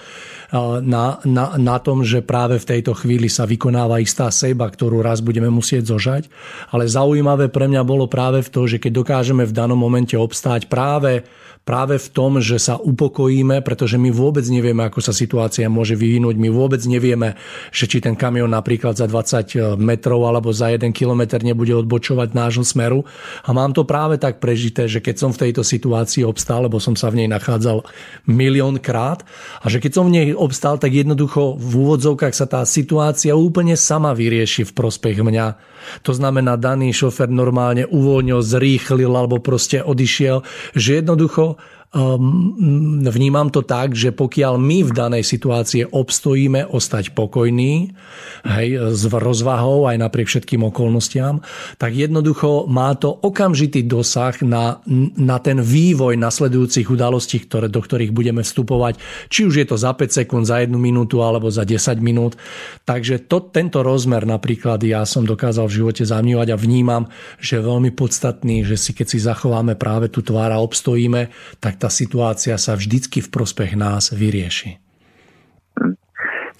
na, 0.85 1.17
na, 1.25 1.57
na 1.57 1.77
tom, 1.81 2.05
že 2.05 2.21
práve 2.21 2.61
v 2.61 2.69
tejto 2.69 2.93
chvíli 2.93 3.33
sa 3.33 3.49
vykonáva 3.49 3.97
istá 3.97 4.29
seba, 4.29 4.69
ktorú 4.69 5.01
raz 5.01 5.25
budeme 5.25 5.49
musieť 5.49 5.89
zožať. 5.89 6.29
Ale 6.77 6.85
zaujímavé 6.85 7.49
pre 7.49 7.65
mňa 7.65 7.81
bolo 7.81 8.13
práve 8.13 8.45
v 8.45 8.53
to, 8.53 8.69
že 8.69 8.77
keď 8.77 8.93
dokážeme 8.93 9.49
v 9.49 9.57
danom 9.57 9.81
momente 9.81 10.21
obstáť 10.21 10.69
práve 10.69 11.25
práve 11.67 11.99
v 11.99 12.09
tom, 12.15 12.39
že 12.39 12.63
sa 12.63 12.79
upokojíme, 12.79 13.59
pretože 13.67 13.99
my 13.99 14.15
vôbec 14.15 14.47
nevieme, 14.47 14.87
ako 14.87 15.03
sa 15.03 15.11
situácia 15.11 15.67
môže 15.67 15.99
vyvinúť. 15.99 16.39
My 16.39 16.47
vôbec 16.47 16.79
nevieme, 16.87 17.35
že 17.75 17.91
či 17.91 17.99
ten 17.99 18.15
kamión 18.15 18.55
napríklad 18.55 18.95
za 18.95 19.11
20 19.11 19.75
metrov 19.75 20.31
alebo 20.31 20.55
za 20.55 20.71
1 20.71 20.95
kilometr 20.95 21.43
nebude 21.43 21.75
odbočovať 21.75 22.39
nášho 22.39 22.63
smeru. 22.63 23.03
A 23.43 23.51
mám 23.51 23.75
to 23.75 23.83
práve 23.83 24.15
tak 24.23 24.39
prežité, 24.39 24.87
že 24.87 25.03
keď 25.03 25.19
som 25.19 25.31
v 25.35 25.51
tejto 25.51 25.67
situácii 25.67 26.23
obstál, 26.23 26.71
lebo 26.71 26.79
som 26.79 26.95
sa 26.95 27.11
v 27.11 27.27
nej 27.27 27.29
nachádzal 27.35 27.83
milión 28.31 28.79
krát, 28.79 29.27
a 29.59 29.67
že 29.67 29.83
keď 29.83 29.93
som 29.99 30.07
v 30.07 30.23
nej 30.23 30.27
obstál, 30.39 30.79
tak 30.79 30.95
jednoducho 30.95 31.59
v 31.59 31.73
úvodzovkách 31.83 32.31
sa 32.31 32.47
tá 32.47 32.63
situácia 32.63 33.35
úplne 33.35 33.75
sama 33.75 34.15
vyrieši 34.15 34.63
v 34.71 34.71
prospech 34.71 35.19
mňa. 35.19 35.75
To 36.03 36.13
znamená, 36.15 36.57
daný 36.57 36.93
šofer 36.93 37.31
normálne 37.31 37.87
uvoľnil, 37.87 38.41
zrýchlil 38.43 39.11
alebo 39.11 39.39
proste 39.39 39.83
odišiel, 39.83 40.43
že 40.75 41.03
jednoducho 41.03 41.61
Um, 41.95 43.01
vnímam 43.07 43.47
to 43.49 43.63
tak, 43.63 43.95
že 43.95 44.11
pokiaľ 44.11 44.59
my 44.59 44.79
v 44.85 44.93
danej 44.93 45.23
situácii 45.23 45.95
obstojíme 45.95 46.67
ostať 46.67 47.15
pokojní, 47.15 47.95
hej, 48.43 48.69
s 48.91 49.03
rozvahou 49.07 49.87
aj 49.87 50.03
napriek 50.03 50.27
všetkým 50.27 50.67
okolnostiam, 50.67 51.47
tak 51.79 51.95
jednoducho 51.95 52.67
má 52.67 52.99
to 52.99 53.15
okamžitý 53.15 53.87
dosah 53.87 54.35
na, 54.43 54.83
na 55.15 55.39
ten 55.39 55.63
vývoj 55.63 56.19
nasledujúcich 56.19 56.91
udalostí, 56.91 57.47
ktoré, 57.47 57.71
do 57.71 57.79
ktorých 57.79 58.11
budeme 58.11 58.43
vstupovať, 58.43 58.99
či 59.31 59.47
už 59.47 59.63
je 59.63 59.67
to 59.71 59.79
za 59.79 59.95
5 59.95 60.11
sekúnd, 60.11 60.45
za 60.45 60.59
1 60.59 60.75
minútu 60.75 61.23
alebo 61.23 61.49
za 61.55 61.63
10 61.63 62.03
minút. 62.03 62.35
Takže 62.83 63.31
to, 63.31 63.47
tento 63.47 63.87
rozmer 63.87 64.27
napríklad 64.27 64.83
ja 64.83 65.07
som 65.07 65.23
dokázal 65.23 65.71
v 65.71 65.77
živote 65.83 66.03
zamývať 66.03 66.51
a 66.51 66.61
vnímam, 66.61 67.07
že 67.39 67.59
je 67.59 67.67
veľmi 67.67 67.95
podstatný, 67.95 68.67
že 68.67 68.75
si 68.75 68.91
keď 68.91 69.07
si 69.07 69.19
zachováme 69.23 69.79
práve 69.79 70.11
tú 70.11 70.21
tvár 70.21 70.51
a 70.51 70.59
obstojíme, 70.59 71.31
tak 71.63 71.76
tá 71.77 71.93
situácia 71.93 72.57
sa 72.57 72.73
vždycky 72.75 73.21
v 73.21 73.29
prospech 73.29 73.77
nás 73.77 74.11
vyrieši. 74.11 74.81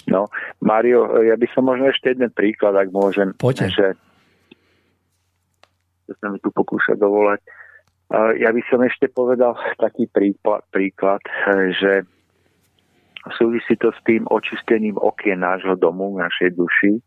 No, 0.07 0.31
Mário, 0.63 1.11
ja 1.27 1.35
by 1.35 1.47
som 1.51 1.67
možno 1.67 1.91
ešte 1.91 2.15
jeden 2.15 2.31
príklad, 2.31 2.79
ak 2.79 2.95
môžem. 2.95 3.35
Poďte. 3.35 3.75
Že, 3.75 3.89
že 6.07 6.13
sa 6.23 6.31
mi 6.31 6.39
tu 6.39 6.55
pokúša 6.55 6.95
dovolať. 6.95 7.43
Ja 8.39 8.55
by 8.55 8.63
som 8.71 8.87
ešte 8.87 9.11
povedal 9.11 9.59
taký 9.83 10.07
príklad, 10.07 10.63
príklad, 10.71 11.19
že 11.75 12.07
súvisí 13.35 13.75
to 13.83 13.91
s 13.91 13.99
tým 14.07 14.23
očistením 14.31 14.95
okien 14.95 15.43
nášho 15.43 15.75
domu, 15.75 16.15
našej 16.15 16.55
duši. 16.55 17.03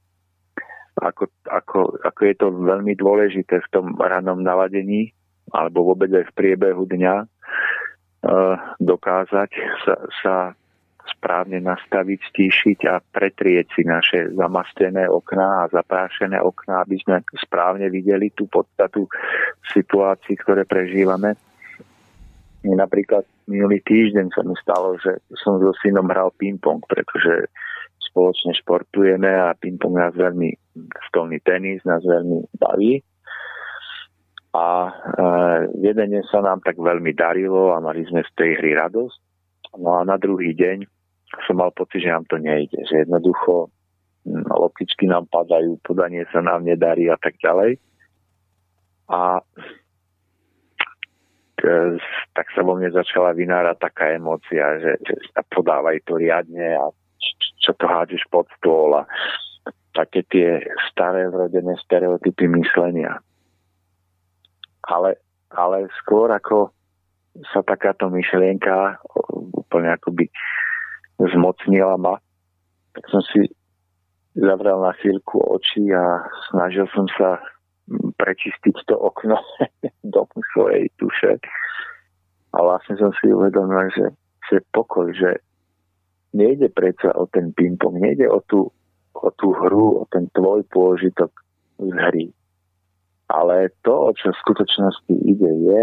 ako, 0.99 1.31
ako, 1.47 1.79
ako 2.03 2.21
je 2.27 2.35
to 2.35 2.47
veľmi 2.51 2.93
dôležité 2.99 3.63
v 3.63 3.71
tom 3.71 3.95
ranom 3.95 4.43
naladení 4.43 5.15
alebo 5.55 5.95
vôbec 5.95 6.11
aj 6.11 6.29
v 6.29 6.35
priebehu 6.35 6.83
dňa 6.85 7.25
dokázať 8.79 9.51
sa, 9.85 9.95
sa 10.19 10.35
správne 11.09 11.57
nastaviť, 11.59 12.19
stíšiť 12.31 12.79
a 12.85 13.01
pretrieť 13.01 13.73
si 13.73 13.81
naše 13.81 14.29
zamastené 14.37 15.09
okná 15.09 15.65
a 15.65 15.71
zaprášené 15.73 16.37
okná, 16.37 16.85
aby 16.85 17.01
sme 17.01 17.25
správne 17.33 17.89
videli 17.89 18.29
tú 18.31 18.45
podstatu 18.45 19.09
situácií, 19.73 20.37
ktoré 20.37 20.69
prežívame. 20.69 21.33
Napríklad 22.61 23.23
minulý 23.47 23.79
týždeň 23.81 24.35
sa 24.35 24.43
mi 24.43 24.53
stalo, 24.59 24.99
že 24.99 25.23
som 25.39 25.57
so 25.63 25.71
synom 25.79 26.11
hral 26.11 26.29
ping-pong, 26.35 26.83
pretože 26.85 27.47
spoločne 28.11 28.51
športujeme 28.59 29.31
a 29.31 29.55
ping-pong 29.55 29.95
nás 29.95 30.13
veľmi, 30.13 30.51
stolný 31.07 31.39
tenis 31.41 31.81
nás 31.87 32.03
veľmi 32.03 32.51
baví. 32.59 32.99
A 34.49 34.89
jeden 35.77 36.09
deň 36.09 36.25
sa 36.25 36.41
nám 36.41 36.65
tak 36.65 36.81
veľmi 36.81 37.13
darilo 37.13 37.69
a 37.69 37.77
mali 37.77 38.01
sme 38.09 38.25
z 38.25 38.31
tej 38.33 38.51
hry 38.57 38.73
radosť. 38.73 39.17
No 39.77 40.01
a 40.01 40.01
na 40.01 40.17
druhý 40.17 40.57
deň 40.57 40.89
som 41.45 41.61
mal 41.61 41.69
pocit, 41.69 42.01
že 42.01 42.09
nám 42.09 42.25
to 42.25 42.41
nejde, 42.41 42.81
že 42.89 43.05
jednoducho 43.05 43.69
loptičky 44.49 45.05
nám 45.05 45.29
padajú, 45.29 45.77
podanie 45.85 46.25
sa 46.33 46.41
nám 46.41 46.65
nedarí 46.65 47.09
a 47.09 47.17
tak 47.21 47.37
ďalej. 47.37 47.77
A 49.09 49.41
e, 51.61 51.97
tak 52.33 52.47
sa 52.53 52.61
vo 52.65 52.73
mne 52.77 52.89
začala 52.89 53.33
vynárať 53.37 53.77
taká 53.77 54.13
emócia, 54.13 54.81
že, 54.81 54.93
že 55.05 55.13
podávaj 55.53 56.01
to 56.05 56.17
riadne 56.17 56.77
a 56.77 56.89
čo 57.61 57.73
to 57.77 57.85
hádžeš 57.85 58.25
pod 58.33 58.49
stôl 58.57 58.97
a 58.97 59.03
také 59.93 60.25
tie 60.29 60.61
staré 60.89 61.29
vrodené 61.29 61.77
stereotypy 61.81 62.49
myslenia. 62.49 63.21
Ale, 64.89 65.21
ale 65.53 65.85
skôr 66.01 66.33
ako 66.33 66.73
sa 67.53 67.61
takáto 67.61 68.09
myšlienka 68.09 68.97
úplne 69.53 69.93
akoby 69.93 70.27
zmocnila 71.21 71.95
ma, 71.95 72.17
tak 72.97 73.05
som 73.13 73.21
si 73.29 73.45
zavrel 74.33 74.81
na 74.81 74.93
chvíľku 74.97 75.37
oči 75.37 75.93
a 75.93 76.25
snažil 76.49 76.89
som 76.95 77.05
sa 77.15 77.37
prečistiť 78.17 78.75
to 78.89 78.95
okno 78.97 79.37
do 80.13 80.21
svojej 80.53 80.89
duše. 80.97 81.37
A 82.53 82.57
vlastne 82.65 82.97
som 82.97 83.13
si 83.21 83.29
uvedomil, 83.29 83.93
že, 83.93 84.07
že 84.49 84.57
pokoj, 84.73 85.13
že 85.13 85.41
nejde 86.33 86.69
predsa 86.73 87.13
o 87.13 87.29
ten 87.29 87.53
ping-pong, 87.53 88.01
nejde 88.01 88.25
o 88.29 88.41
tú, 88.45 88.69
o 89.13 89.29
tú 89.37 89.53
hru, 89.53 90.01
o 90.01 90.03
ten 90.09 90.29
tvoj 90.33 90.65
pôžitok 90.69 91.29
z 91.77 91.93
hry. 92.09 92.25
Ale 93.29 93.69
to, 93.85 94.09
o 94.09 94.11
čo 94.13 94.33
v 94.33 94.41
skutočnosti 94.41 95.13
ide, 95.25 95.51
je, 95.69 95.81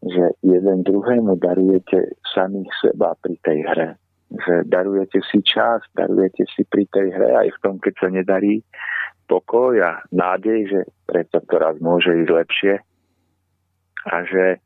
že 0.00 0.24
jeden 0.42 0.82
druhému 0.82 1.38
darujete 1.38 2.18
samých 2.34 2.70
seba 2.80 3.14
pri 3.20 3.36
tej 3.46 3.58
hre. 3.68 3.88
Že 4.30 4.54
darujete 4.66 5.20
si 5.28 5.38
čas, 5.44 5.84
darujete 5.94 6.46
si 6.50 6.66
pri 6.66 6.88
tej 6.90 7.14
hre 7.14 7.30
aj 7.46 7.48
v 7.54 7.60
tom, 7.62 7.74
keď 7.78 7.94
sa 8.00 8.08
nedarí 8.10 8.64
pokoj 9.30 9.78
a 9.78 10.02
nádej, 10.10 10.66
že 10.66 10.80
predsa 11.06 11.38
to 11.46 11.54
raz 11.60 11.78
môže 11.78 12.10
ísť 12.10 12.30
lepšie. 12.32 12.74
A 14.10 14.14
že 14.26 14.58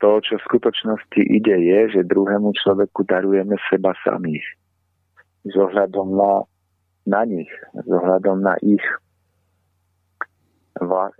to, 0.00 0.20
čo 0.22 0.40
v 0.40 0.46
skutočnosti 0.48 1.20
ide, 1.20 1.56
je, 1.60 1.80
že 1.98 2.08
druhému 2.08 2.56
človeku 2.56 3.04
darujeme 3.04 3.56
seba 3.68 3.92
samých 4.04 4.44
s 5.46 5.54
ohľadom 5.54 6.18
na, 6.18 6.32
na 7.06 7.22
nich, 7.22 7.50
s 7.74 7.88
ohľadom 7.88 8.42
na 8.42 8.58
ich, 8.66 8.82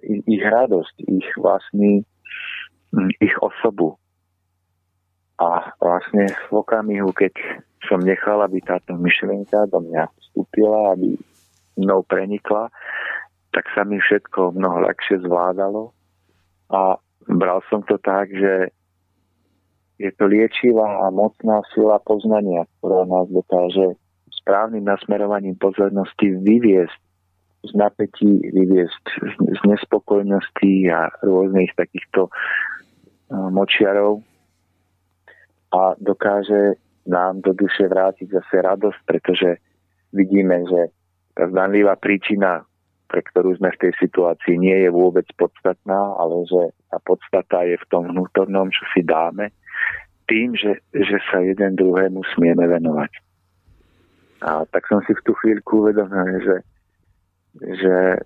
ich 0.04 0.44
radosť, 0.44 0.96
ich 1.08 1.28
vlastný, 1.36 2.04
mm, 2.92 3.10
ich 3.20 3.34
osobu. 3.40 3.96
A 5.36 5.72
vlastne 5.80 6.32
v 6.48 6.52
okamihu, 6.64 7.12
keď 7.12 7.36
som 7.84 8.00
nechal, 8.00 8.40
aby 8.40 8.60
táto 8.64 8.96
myšlienka 8.96 9.68
do 9.68 9.84
mňa 9.84 10.08
vstúpila, 10.16 10.96
aby 10.96 11.16
mnou 11.76 12.00
prenikla, 12.08 12.72
tak 13.52 13.68
sa 13.76 13.84
mi 13.84 14.00
všetko 14.00 14.56
mnoho 14.56 14.88
ľahšie 14.88 15.20
zvládalo. 15.24 15.92
A 16.72 16.96
bral 17.28 17.60
som 17.68 17.84
to 17.84 18.00
tak, 18.00 18.32
že 18.32 18.72
je 19.96 20.10
to 20.16 20.28
liečivá 20.28 21.04
a 21.04 21.12
mocná 21.12 21.64
sila 21.72 21.96
poznania, 22.04 22.68
ktorá 22.80 23.08
nás 23.08 23.28
dokáže 23.32 23.96
správnym 24.44 24.84
nasmerovaním 24.84 25.56
pozornosti 25.56 26.36
vyviesť 26.36 27.00
z 27.66 27.74
napätí, 27.74 28.40
vyviesť 28.50 29.04
z 29.36 29.60
nespokojnosti 29.66 30.72
a 30.90 31.10
rôznych 31.22 31.74
takýchto 31.74 32.30
močiarov 33.30 34.22
a 35.74 35.98
dokáže 35.98 36.78
nám 37.06 37.42
do 37.42 37.54
duše 37.54 37.86
vrátiť 37.86 38.30
zase 38.30 38.54
radosť, 38.62 39.00
pretože 39.06 39.58
vidíme, 40.10 40.66
že 40.66 40.90
tá 41.34 41.46
zdanlivá 41.50 41.94
príčina, 41.98 42.66
pre 43.06 43.22
ktorú 43.22 43.54
sme 43.58 43.70
v 43.74 43.80
tej 43.86 43.92
situácii, 44.02 44.58
nie 44.58 44.86
je 44.86 44.90
vôbec 44.90 45.26
podstatná, 45.38 46.16
ale 46.18 46.42
že 46.50 46.74
tá 46.90 46.98
podstata 47.02 47.62
je 47.62 47.78
v 47.78 47.88
tom 47.90 48.10
vnútornom, 48.10 48.70
čo 48.74 48.82
si 48.94 49.06
dáme, 49.06 49.54
tým, 50.26 50.58
že, 50.58 50.82
že 50.90 51.18
sa 51.30 51.38
jeden 51.38 51.78
druhému 51.78 52.18
smieme 52.34 52.66
venovať. 52.66 53.12
A 54.42 54.66
tak 54.66 54.90
som 54.90 54.98
si 55.06 55.14
v 55.14 55.22
tú 55.22 55.32
chvíľku 55.38 55.86
uvedomil, 55.86 56.42
že, 56.42 56.56
že 57.60 58.20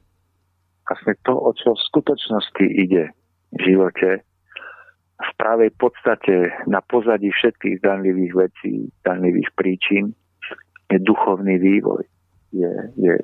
vlastne 0.86 1.14
to, 1.22 1.34
o 1.38 1.50
čo 1.54 1.74
v 1.74 1.86
skutočnosti 1.92 2.66
ide 2.66 3.14
v 3.54 3.58
živote, 3.62 4.26
v 5.20 5.30
pravej 5.36 5.70
podstate 5.76 6.48
na 6.64 6.80
pozadí 6.80 7.28
všetkých 7.30 7.84
danlivých 7.84 8.32
vecí, 8.34 8.88
danlivých 9.04 9.52
príčin, 9.52 10.16
je 10.90 10.98
duchovný 10.98 11.60
vývoj. 11.60 12.02
Je, 12.50 12.72
je, 12.98 13.14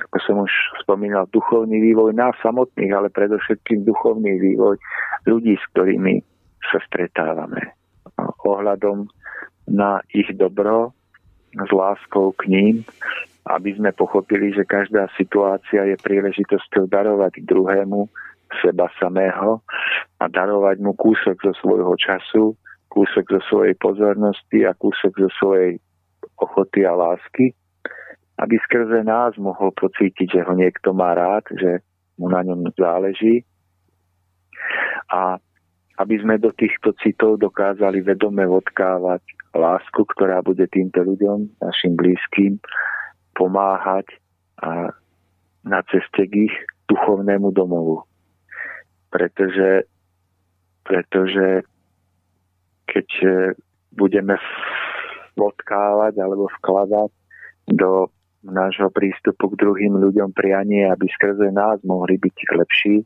ako 0.00 0.16
som 0.26 0.36
už 0.42 0.52
spomínal, 0.82 1.30
duchovný 1.30 1.78
vývoj 1.92 2.16
nás 2.16 2.34
samotných, 2.42 2.90
ale 2.90 3.14
predovšetkým 3.14 3.86
duchovný 3.86 4.40
vývoj 4.40 4.80
ľudí, 5.28 5.54
s 5.54 5.64
ktorými 5.76 6.24
sa 6.72 6.82
stretávame. 6.88 7.76
Ohľadom 8.42 9.06
na 9.70 10.02
ich 10.10 10.26
dobro, 10.34 10.90
s 11.52 11.70
láskou 11.70 12.32
k 12.32 12.48
ním, 12.48 12.74
aby 13.42 13.74
sme 13.74 13.90
pochopili, 13.90 14.54
že 14.54 14.62
každá 14.62 15.10
situácia 15.18 15.82
je 15.90 15.96
príležitosťou 15.98 16.86
darovať 16.86 17.42
druhému 17.42 18.06
seba 18.62 18.86
samého 19.00 19.64
a 20.20 20.24
darovať 20.30 20.76
mu 20.78 20.94
kúsok 20.94 21.40
zo 21.42 21.52
svojho 21.58 21.94
času, 21.98 22.54
kúsok 22.92 23.24
zo 23.26 23.40
svojej 23.48 23.74
pozornosti 23.80 24.62
a 24.68 24.76
kúsok 24.76 25.26
zo 25.26 25.30
svojej 25.40 25.80
ochoty 26.38 26.84
a 26.86 26.92
lásky, 26.94 27.56
aby 28.38 28.54
skrze 28.68 29.02
nás 29.02 29.34
mohol 29.40 29.72
pocítiť, 29.74 30.38
že 30.38 30.40
ho 30.44 30.52
niekto 30.54 30.94
má 30.94 31.16
rád, 31.16 31.48
že 31.56 31.82
mu 32.20 32.28
na 32.28 32.44
ňom 32.44 32.68
záleží. 32.76 33.42
A 35.10 35.40
aby 35.98 36.14
sme 36.20 36.40
do 36.40 36.54
týchto 36.54 36.94
citov 37.02 37.42
dokázali 37.42 38.00
vedome 38.00 38.46
odkávať 38.46 39.22
lásku, 39.52 40.02
ktorá 40.16 40.40
bude 40.40 40.64
týmto 40.72 41.04
ľuďom, 41.04 41.60
našim 41.60 41.92
blízkym, 41.94 42.56
pomáhať 43.32 44.06
a 44.62 44.94
na 45.62 45.80
ceste 45.88 46.26
k 46.26 46.50
ich 46.50 46.56
duchovnému 46.90 47.54
domovu. 47.54 48.04
Pretože, 49.08 49.86
pretože 50.82 51.62
keď 52.88 53.08
e, 53.22 53.28
budeme 53.92 54.36
odkávať 55.36 56.14
alebo 56.20 56.48
vkladať 56.60 57.10
do 57.72 58.12
nášho 58.42 58.90
prístupu 58.90 59.54
k 59.54 59.58
druhým 59.62 59.96
ľuďom 60.02 60.34
prianie, 60.34 60.90
aby 60.90 61.06
skrze 61.14 61.54
nás 61.54 61.78
mohli 61.86 62.18
byť 62.18 62.36
lepší, 62.58 62.96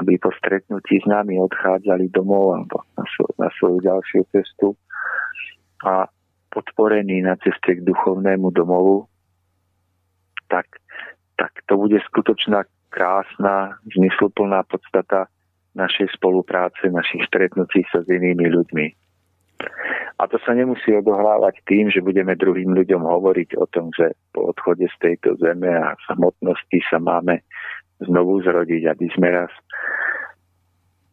aby 0.00 0.16
po 0.16 0.32
stretnutí 0.40 1.04
s 1.04 1.06
nami 1.06 1.36
odchádzali 1.36 2.08
domov 2.08 2.56
alebo 2.56 2.80
na, 2.96 3.04
svoj, 3.12 3.30
na 3.36 3.48
svoju 3.60 3.78
ďalšiu 3.84 4.20
cestu 4.32 4.72
a 5.84 6.08
podporení 6.48 7.20
na 7.20 7.36
ceste 7.36 7.76
k 7.76 7.84
duchovnému 7.84 8.48
domovu, 8.56 9.11
tak, 10.52 10.68
tak 11.40 11.52
to 11.64 11.80
bude 11.80 11.96
skutočná 12.12 12.68
krásna, 12.92 13.80
zmysluplná 13.96 14.68
podstata 14.68 15.32
našej 15.72 16.12
spolupráce, 16.20 16.92
našich 16.92 17.24
stretnutí 17.24 17.88
sa 17.88 18.04
s 18.04 18.08
inými 18.12 18.52
ľuďmi. 18.52 18.86
A 20.20 20.28
to 20.28 20.36
sa 20.44 20.52
nemusí 20.52 20.92
odohrávať 20.92 21.64
tým, 21.64 21.88
že 21.88 22.04
budeme 22.04 22.36
druhým 22.36 22.76
ľuďom 22.76 23.00
hovoriť 23.00 23.56
o 23.56 23.64
tom, 23.72 23.88
že 23.96 24.12
po 24.36 24.52
odchode 24.52 24.84
z 24.84 24.96
tejto 25.00 25.40
zeme 25.40 25.72
a 25.72 25.96
samotnosti 26.04 26.78
sa 26.92 27.00
máme 27.00 27.40
znovu 28.04 28.44
zrodiť, 28.44 28.82
aby 28.92 29.06
sme 29.16 29.32
raz 29.32 29.52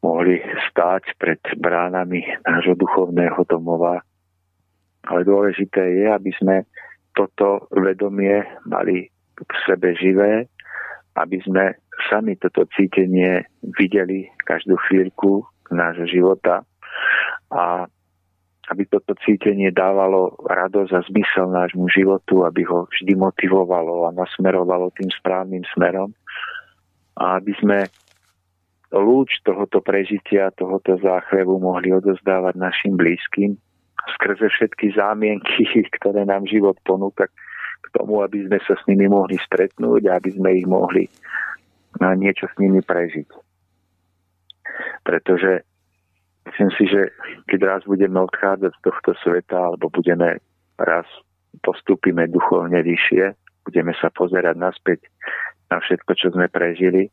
mohli 0.03 0.43
stáť 0.69 1.15
pred 1.15 1.39
bránami 1.57 2.21
nášho 2.43 2.75
duchovného 2.75 3.39
domova. 3.47 4.03
Ale 5.07 5.23
dôležité 5.23 5.79
je, 5.79 6.05
aby 6.11 6.31
sme 6.35 6.55
toto 7.15 7.71
vedomie 7.71 8.43
mali 8.67 9.07
v 9.39 9.57
sebe 9.65 9.95
živé 9.95 10.47
aby 11.19 11.37
sme 11.43 11.75
sami 12.07 12.39
toto 12.39 12.63
cítenie 12.71 13.43
videli 13.75 14.31
každú 14.47 14.79
chvíľku 14.87 15.43
nášho 15.73 16.07
života 16.07 16.63
a 17.51 17.85
aby 18.69 18.85
toto 18.85 19.17
cítenie 19.25 19.73
dávalo 19.73 20.37
radosť 20.45 20.91
a 20.93 21.01
zmysel 21.09 21.49
nášmu 21.49 21.89
životu, 21.89 22.45
aby 22.45 22.61
ho 22.69 22.85
vždy 22.85 23.17
motivovalo 23.17 24.05
a 24.05 24.13
nasmerovalo 24.13 24.93
tým 24.93 25.09
správnym 25.09 25.65
smerom. 25.73 26.13
A 27.17 27.41
aby 27.41 27.57
sme 27.57 27.89
lúč 28.93 29.41
tohoto 29.41 29.81
prežitia, 29.81 30.53
tohoto 30.53 31.01
záchvevu 31.01 31.57
mohli 31.57 31.89
odozdávať 31.97 32.61
našim 32.61 32.93
blízkym. 32.93 33.57
Skrze 34.21 34.53
všetky 34.53 34.93
zámienky, 34.93 35.65
ktoré 35.97 36.29
nám 36.29 36.45
život 36.45 36.77
ponúka 36.85 37.25
k 37.79 37.87
tomu, 37.95 38.21
aby 38.21 38.45
sme 38.45 38.59
sa 38.67 38.75
s 38.75 38.83
nimi 38.85 39.07
mohli 39.07 39.39
stretnúť 39.39 40.01
a 40.09 40.17
aby 40.19 40.29
sme 40.35 40.49
ich 40.59 40.67
mohli 40.67 41.07
niečo 41.99 42.47
s 42.47 42.55
nimi 42.61 42.79
prežiť. 42.85 43.29
Pretože 45.03 45.65
myslím 46.47 46.69
si, 46.77 46.83
že 46.87 47.01
keď 47.49 47.59
raz 47.65 47.81
budeme 47.83 48.21
odchádzať 48.23 48.71
z 48.71 48.81
tohto 48.85 49.11
sveta 49.25 49.57
alebo 49.73 49.89
budeme 49.89 50.39
raz 50.79 51.07
postúpime 51.65 52.29
duchovne 52.29 52.79
vyššie, 52.85 53.33
budeme 53.65 53.91
sa 53.97 54.13
pozerať 54.13 54.55
naspäť 54.55 54.99
na 55.73 55.81
všetko, 55.81 56.11
čo 56.15 56.27
sme 56.33 56.47
prežili, 56.47 57.09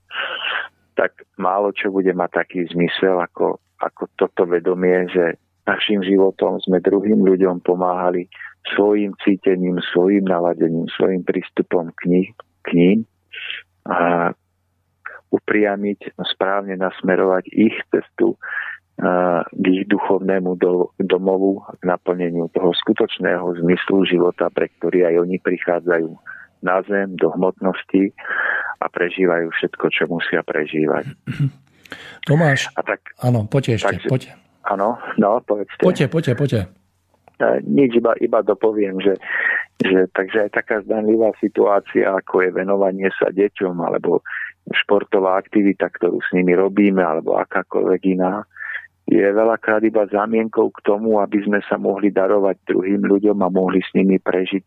tak 0.96 1.12
málo 1.36 1.72
čo 1.76 1.92
bude 1.92 2.12
mať 2.12 2.44
taký 2.44 2.64
zmysel 2.72 3.20
ako, 3.20 3.60
ako 3.80 4.02
toto 4.16 4.48
vedomie, 4.48 5.08
že 5.12 5.36
našim 5.68 6.00
životom 6.00 6.56
sme 6.64 6.80
druhým 6.80 7.20
ľuďom 7.26 7.60
pomáhali 7.60 8.30
svojim 8.74 9.14
cítením, 9.22 9.78
svojim 9.92 10.24
naladením, 10.24 10.90
svojim 10.96 11.22
prístupom 11.22 11.92
k, 11.94 12.02
nich, 12.08 12.28
k 12.66 12.68
ním 12.74 12.98
a 13.86 14.32
upriamiť, 15.30 16.18
správne 16.34 16.74
nasmerovať 16.78 17.44
ich 17.52 17.76
cestu 17.92 18.34
k 19.52 19.64
ich 19.68 19.84
duchovnému 19.92 20.56
do, 20.56 20.88
domovu, 20.96 21.60
k 21.76 21.84
naplneniu 21.84 22.48
toho 22.56 22.72
skutočného 22.72 23.60
zmyslu 23.60 24.08
života, 24.08 24.48
pre 24.48 24.72
ktorý 24.72 25.04
aj 25.04 25.14
oni 25.20 25.36
prichádzajú 25.36 26.08
na 26.64 26.80
zem, 26.88 27.12
do 27.20 27.28
hmotnosti 27.36 28.16
a 28.80 28.88
prežívajú 28.88 29.52
všetko, 29.52 29.84
čo 29.92 30.08
musia 30.08 30.40
prežívať. 30.40 31.12
Tomáš, 32.24 32.72
a 32.72 32.80
tak, 32.80 33.12
áno, 33.20 33.44
poďte 33.44 33.84
ešte, 33.84 34.00
takže, 34.00 34.08
poďte. 34.08 34.32
Áno, 34.66 34.96
no, 35.20 35.44
povedzte. 35.44 35.78
Poďte, 35.84 36.06
poďte, 36.08 36.32
poďte. 36.34 36.60
Nič, 37.68 38.00
iba, 38.00 38.16
iba 38.16 38.40
dopoviem, 38.40 38.96
že, 39.00 39.14
že 39.84 40.08
takže 40.16 40.48
aj 40.48 40.50
taká 40.56 40.80
zdanlivá 40.80 41.36
situácia, 41.36 42.08
ako 42.16 42.48
je 42.48 42.50
venovanie 42.56 43.12
sa 43.20 43.28
deťom, 43.28 43.76
alebo 43.84 44.24
športová 44.72 45.36
aktivita, 45.36 45.92
ktorú 45.92 46.18
s 46.24 46.32
nimi 46.32 46.56
robíme, 46.56 47.04
alebo 47.04 47.36
akákoľvek 47.36 48.02
iná, 48.16 48.42
je 49.06 49.22
veľakrát 49.22 49.86
iba 49.86 50.08
zámienkou 50.10 50.74
k 50.74 50.82
tomu, 50.82 51.22
aby 51.22 51.38
sme 51.46 51.62
sa 51.70 51.78
mohli 51.78 52.10
darovať 52.10 52.58
druhým 52.66 53.06
ľuďom 53.06 53.38
a 53.38 53.52
mohli 53.54 53.78
s 53.78 53.90
nimi 53.94 54.18
prežiť 54.18 54.64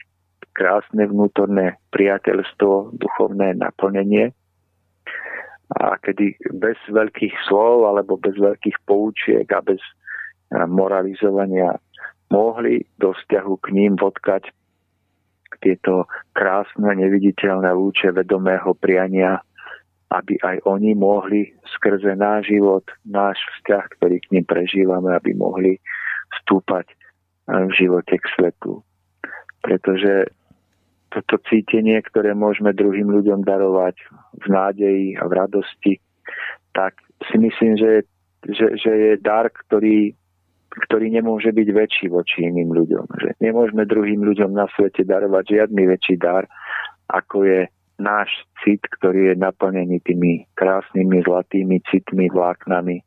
krásne 0.55 1.03
vnútorné 1.11 1.75
priateľstvo, 1.91 2.95
duchovné 2.95 3.59
naplnenie. 3.59 4.31
A 5.75 5.99
kedy 6.01 6.39
bez 6.55 6.79
veľkých 6.87 7.35
slov 7.45 7.85
alebo 7.91 8.15
bez 8.15 8.39
veľkých 8.39 8.77
poučiek 8.87 9.45
a 9.51 9.59
bez 9.61 9.83
moralizovania 10.49 11.77
mohli 12.29 12.85
do 13.01 13.13
vzťahu 13.13 13.53
k 13.61 13.67
ním 13.73 13.93
vodkať 13.97 14.49
tieto 15.59 16.07
krásne, 16.31 16.95
neviditeľné 16.95 17.73
lúče 17.73 18.15
vedomého 18.15 18.71
priania 18.77 19.43
aby 20.09 20.41
aj 20.41 20.65
oni 20.65 20.97
mohli 20.97 21.53
skrze 21.77 22.17
náš 22.17 22.49
život, 22.49 22.81
náš 23.05 23.37
vzťah, 23.57 23.83
ktorý 23.97 24.17
k 24.25 24.29
ním 24.33 24.45
prežívame, 24.45 25.13
aby 25.13 25.37
mohli 25.37 25.77
stúpať 26.41 26.89
eh, 26.89 27.65
v 27.69 27.71
živote 27.77 28.17
k 28.17 28.25
svetu. 28.37 28.81
Pretože 29.61 30.33
toto 31.09 31.41
cítenie, 31.49 31.97
ktoré 32.05 32.37
môžeme 32.37 32.73
druhým 32.73 33.09
ľuďom 33.09 33.41
darovať 33.41 33.97
v 34.45 34.45
nádeji 34.45 35.07
a 35.17 35.25
v 35.25 35.33
radosti, 35.33 35.93
tak 36.73 36.93
si 37.29 37.35
myslím, 37.41 37.81
že, 37.81 38.05
že, 38.45 38.77
že 38.77 38.91
je 38.93 39.13
dar, 39.17 39.49
ktorý, 39.49 40.13
ktorý 40.79 41.11
nemôže 41.11 41.51
byť 41.51 41.67
väčší 41.75 42.05
voči 42.09 42.47
iným 42.47 42.71
ľuďom. 42.71 43.05
Že 43.19 43.29
nemôžeme 43.43 43.83
druhým 43.83 44.23
ľuďom 44.23 44.55
na 44.55 44.65
svete 44.73 45.03
darovať 45.03 45.59
žiadny 45.59 45.83
väčší 45.85 46.15
dar, 46.17 46.47
ako 47.11 47.45
je 47.45 47.59
náš 47.99 48.31
cit, 48.63 48.79
ktorý 48.99 49.33
je 49.33 49.35
naplnený 49.35 49.99
tými 50.07 50.47
krásnymi 50.55 51.19
zlatými 51.27 51.83
citmi, 51.91 52.31
vláknami, 52.31 53.03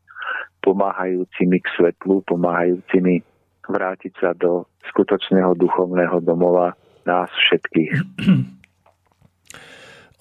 pomáhajúcimi 0.60 1.58
k 1.58 1.68
svetlu, 1.74 2.20
pomáhajúcimi 2.28 3.24
vrátiť 3.66 4.12
sa 4.20 4.30
do 4.36 4.68
skutočného 4.92 5.56
duchovného 5.56 6.20
domova 6.20 6.76
nás 7.08 7.32
všetkých. 7.48 7.92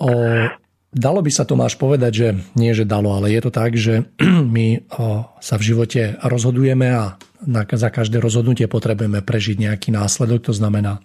O, 0.01 0.09
dalo 0.91 1.23
by 1.23 1.31
sa 1.31 1.47
Tomáš 1.47 1.79
povedať, 1.79 2.11
že 2.13 2.27
nie, 2.53 2.75
že 2.75 2.87
dalo, 2.87 3.15
ale 3.15 3.31
je 3.31 3.41
to 3.41 3.51
tak, 3.51 3.75
že 3.79 4.05
my 4.55 4.85
sa 5.39 5.55
v 5.57 5.65
živote 5.73 6.19
rozhodujeme 6.21 6.87
a 6.91 7.15
za 7.73 7.89
každé 7.89 8.21
rozhodnutie 8.21 8.69
potrebujeme 8.69 9.25
prežiť 9.25 9.57
nejaký 9.57 9.89
následok, 9.95 10.51
to 10.51 10.53
znamená 10.53 11.01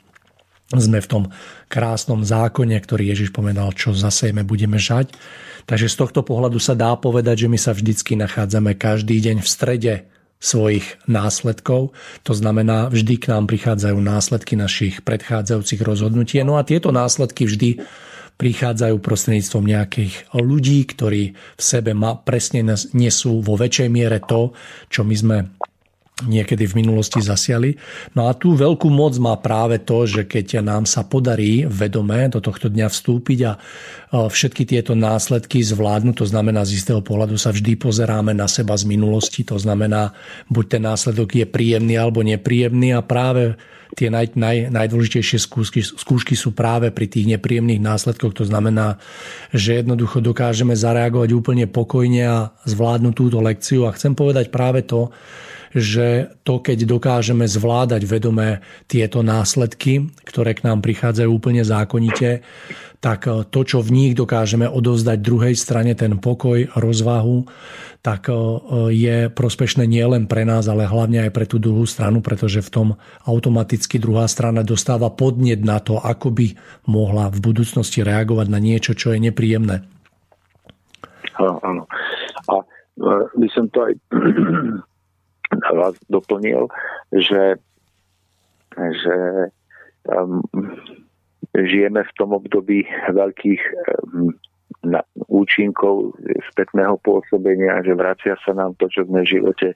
sme 0.75 0.99
v 0.99 1.07
tom 1.07 1.25
krásnom 1.71 2.27
zákone, 2.27 2.75
ktorý 2.75 3.15
Ježiš 3.15 3.31
povedal, 3.31 3.71
čo 3.71 3.95
zasejme, 3.95 4.43
budeme 4.43 4.83
žať. 4.83 5.15
Takže 5.67 5.87
z 5.87 5.97
tohto 5.99 6.27
pohľadu 6.27 6.59
sa 6.59 6.75
dá 6.75 6.91
povedať, 6.99 7.47
že 7.47 7.51
my 7.51 7.59
sa 7.59 7.71
vždycky 7.71 8.19
nachádzame 8.19 8.75
každý 8.75 9.19
deň 9.23 9.47
v 9.47 9.49
strede 9.49 9.95
svojich 10.43 11.01
následkov. 11.07 11.95
To 12.27 12.33
znamená, 12.35 12.91
vždy 12.91 13.15
k 13.19 13.31
nám 13.31 13.47
prichádzajú 13.47 13.99
následky 13.99 14.59
našich 14.59 15.07
predchádzajúcich 15.07 15.81
rozhodnutí. 15.87 16.43
No 16.43 16.59
a 16.59 16.67
tieto 16.67 16.91
následky 16.91 17.47
vždy 17.47 17.83
prichádzajú 18.37 19.01
prostredníctvom 19.01 19.65
nejakých 19.65 20.15
ľudí, 20.37 20.85
ktorí 20.85 21.33
v 21.33 21.63
sebe 21.63 21.97
ma 21.97 22.21
presne 22.21 22.65
nesú 22.93 23.41
vo 23.41 23.57
väčšej 23.57 23.89
miere 23.89 24.21
to, 24.21 24.53
čo 24.93 25.05
my 25.05 25.17
sme 25.17 25.39
niekedy 26.17 26.65
v 26.65 26.81
minulosti 26.81 27.21
zasiali. 27.21 27.77
No 28.17 28.25
a 28.25 28.33
tú 28.33 28.57
veľkú 28.57 28.89
moc 28.89 29.21
má 29.21 29.37
práve 29.37 29.85
to, 29.85 30.09
že 30.09 30.25
keď 30.25 30.65
nám 30.65 30.89
sa 30.89 31.05
podarí 31.05 31.69
vedome 31.69 32.33
do 32.33 32.41
tohto 32.41 32.73
dňa 32.73 32.89
vstúpiť 32.89 33.39
a 33.45 33.53
všetky 34.25 34.65
tieto 34.65 34.97
následky 34.97 35.61
zvládnuť, 35.61 36.17
to 36.17 36.25
znamená 36.25 36.65
z 36.65 36.81
istého 36.81 37.05
pohľadu 37.05 37.37
sa 37.37 37.53
vždy 37.53 37.77
pozeráme 37.77 38.33
na 38.33 38.49
seba 38.49 38.73
z 38.81 38.89
minulosti, 38.89 39.45
to 39.45 39.61
znamená 39.61 40.17
buď 40.49 40.65
ten 40.65 40.83
následok 40.89 41.37
je 41.37 41.45
príjemný 41.45 42.01
alebo 42.01 42.25
nepríjemný 42.25 42.97
a 42.97 43.05
práve 43.05 43.61
tie 43.97 44.13
naj, 44.13 44.37
naj, 44.37 44.69
najdôležitejšie 44.69 45.41
skúšky, 45.41 45.81
skúšky 45.81 46.37
sú 46.37 46.53
práve 46.53 46.93
pri 46.93 47.09
tých 47.09 47.25
nepríjemných 47.33 47.81
následkoch. 47.81 48.37
To 48.37 48.45
znamená, 48.45 49.01
že 49.57 49.81
jednoducho 49.81 50.21
dokážeme 50.21 50.77
zareagovať 50.77 51.33
úplne 51.33 51.65
pokojne 51.65 52.25
a 52.29 52.39
zvládnuť 52.69 53.15
túto 53.17 53.41
lekciu. 53.41 53.89
A 53.89 53.97
chcem 53.97 54.13
povedať 54.13 54.53
práve 54.53 54.85
to, 54.85 55.09
že 55.77 56.33
to, 56.41 56.65
keď 56.65 56.89
dokážeme 56.89 57.45
zvládať 57.45 58.09
vedomé 58.09 58.65
tieto 58.89 59.21
následky, 59.21 60.09
ktoré 60.25 60.57
k 60.57 60.65
nám 60.65 60.81
prichádzajú 60.81 61.29
úplne 61.29 61.61
zákonite, 61.61 62.41
tak 63.05 63.29
to, 63.29 63.61
čo 63.61 63.85
v 63.85 63.93
nich 63.93 64.13
dokážeme 64.17 64.65
odovzdať 64.65 65.21
druhej 65.21 65.53
strane, 65.53 65.93
ten 65.93 66.17
pokoj, 66.17 66.65
rozvahu, 66.73 67.45
tak 68.07 68.31
eh, 68.31 68.39
je 68.95 69.17
prospešné 69.27 69.83
nielen 69.91 70.31
pre 70.31 70.47
nás, 70.47 70.71
ale 70.71 70.87
hlavne 70.87 71.27
aj 71.27 71.35
pre 71.35 71.43
tú 71.51 71.59
druhú 71.59 71.83
stranu, 71.83 72.23
pretože 72.23 72.63
v 72.63 72.71
tom 72.71 72.89
automaticky 73.27 73.99
druhá 73.99 74.31
strana 74.31 74.63
dostáva 74.63 75.11
podnet 75.11 75.67
na 75.67 75.83
to, 75.83 75.99
ako 75.99 76.31
by 76.31 76.55
mohla 76.87 77.27
v 77.35 77.43
budúcnosti 77.43 78.07
reagovať 78.07 78.47
na 78.47 78.63
niečo, 78.63 78.95
čo 78.95 79.11
je 79.11 79.19
nepríjemné. 79.19 79.83
Áno. 81.43 81.83
A 82.47 82.55
eh, 82.63 83.25
by 83.35 83.49
som 83.51 83.67
to 83.75 83.91
aj 83.91 83.93
vás 85.63 85.95
doplnil, 86.09 86.69
že, 87.15 87.57
že 88.77 89.17
um, 90.11 90.43
žijeme 91.55 92.05
v 92.05 92.15
tom 92.19 92.37
období 92.37 92.85
veľkých 93.11 93.63
um, 94.13 94.35
na, 94.87 95.03
účinkov 95.27 96.15
spätného 96.53 96.99
pôsobenia, 97.03 97.83
že 97.83 97.97
vracia 97.97 98.35
sa 98.45 98.53
nám 98.55 98.79
to, 98.79 98.87
čo 98.91 99.07
sme 99.07 99.25
v 99.25 99.33
živote 99.39 99.75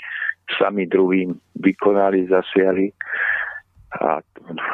sami 0.58 0.86
druhým 0.86 1.34
vykonali, 1.62 2.26
zasiali 2.26 2.90
a 3.90 4.22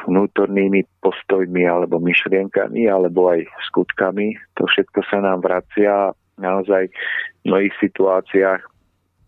vnútornými 0.05 0.85
postojmi 1.01 1.65
alebo 1.65 1.97
myšlienkami 2.01 2.85
alebo 2.85 3.33
aj 3.33 3.49
skutkami. 3.73 4.37
To 4.61 4.69
všetko 4.69 5.01
sa 5.09 5.25
nám 5.25 5.41
vracia 5.41 6.13
naozaj 6.37 6.93
v 6.93 7.45
mnohých 7.49 7.75
situáciách 7.81 8.61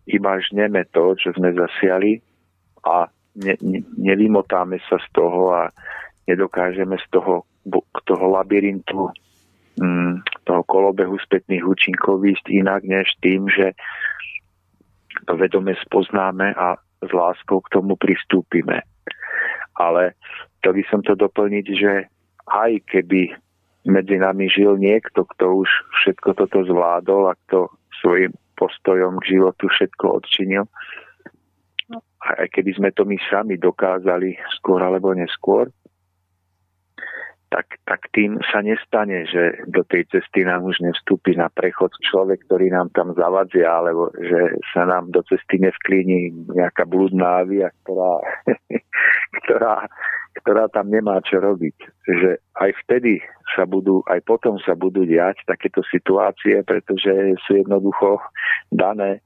iba 0.09 0.41
žneme 0.41 0.89
to, 0.89 1.13
čo 1.15 1.31
sme 1.37 1.53
zasiali 1.53 2.17
a 2.83 3.05
ne, 3.37 3.53
ne, 3.61 3.79
nevymotáme 3.97 4.81
sa 4.89 4.97
z 4.97 5.07
toho 5.13 5.53
a 5.53 5.69
nedokážeme 6.25 6.97
z 6.97 7.05
toho, 7.13 7.45
toho 8.05 8.25
labyrintu 8.33 9.13
mm, 9.79 10.43
toho 10.43 10.61
kolobehu 10.65 11.15
spätných 11.21 11.63
účinkov 11.63 12.25
ísť 12.25 12.49
inak, 12.49 12.81
než 12.85 13.07
tým, 13.21 13.45
že 13.49 13.77
to 15.25 15.37
vedome 15.37 15.77
spoznáme 15.85 16.53
a 16.53 16.77
s 16.99 17.09
láskou 17.13 17.61
k 17.63 17.79
tomu 17.79 17.95
pristúpime. 17.95 18.83
Ale 19.79 20.17
to 20.65 20.75
by 20.75 20.83
som 20.91 20.99
to 21.05 21.15
doplniť, 21.15 21.65
že 21.71 21.93
aj 22.49 22.71
keby 22.89 23.31
medzi 23.87 24.19
nami 24.19 24.51
žil 24.51 24.75
niekto, 24.75 25.23
kto 25.23 25.63
už 25.63 25.69
všetko 26.03 26.35
toto 26.35 26.67
zvládol 26.67 27.31
a 27.31 27.37
kto 27.47 27.71
svojim 28.03 28.35
postojom 28.59 29.23
k 29.23 29.39
životu 29.39 29.71
všetko 29.71 30.05
odčinil, 30.19 30.67
aj 32.19 32.51
keby 32.51 32.75
sme 32.75 32.89
to 32.91 33.07
my 33.07 33.15
sami 33.31 33.55
dokázali 33.55 34.35
skôr 34.59 34.83
alebo 34.83 35.15
neskôr, 35.15 35.71
tak, 37.49 37.81
tak 37.81 38.05
tým 38.13 38.37
sa 38.53 38.61
nestane, 38.61 39.25
že 39.25 39.65
do 39.65 39.81
tej 39.81 40.05
cesty 40.13 40.45
nám 40.45 40.69
už 40.69 40.85
nevstúpi 40.85 41.33
na 41.33 41.49
prechod 41.49 41.89
človek, 42.05 42.45
ktorý 42.45 42.69
nám 42.69 42.93
tam 42.93 43.17
zavadzia, 43.17 43.65
alebo 43.65 44.13
že 44.13 44.53
sa 44.69 44.85
nám 44.85 45.09
do 45.09 45.25
cesty 45.25 45.57
nevklíni 45.57 46.29
nejaká 46.53 46.85
blúdna 46.85 47.41
avia, 47.41 47.73
ktorá, 47.81 48.21
ktorá, 49.41 49.89
ktorá 50.37 50.69
tam 50.69 50.93
nemá 50.93 51.19
čo 51.25 51.41
robiť. 51.41 51.77
Že 52.05 52.31
aj 52.61 52.71
vtedy 52.85 53.23
sa 53.57 53.65
budú, 53.65 54.05
aj 54.05 54.21
potom 54.23 54.61
sa 54.61 54.77
budú 54.77 55.03
diať 55.03 55.41
takéto 55.49 55.81
situácie, 55.89 56.61
pretože 56.61 57.39
sú 57.47 57.57
jednoducho 57.57 58.21
dané 58.69 59.25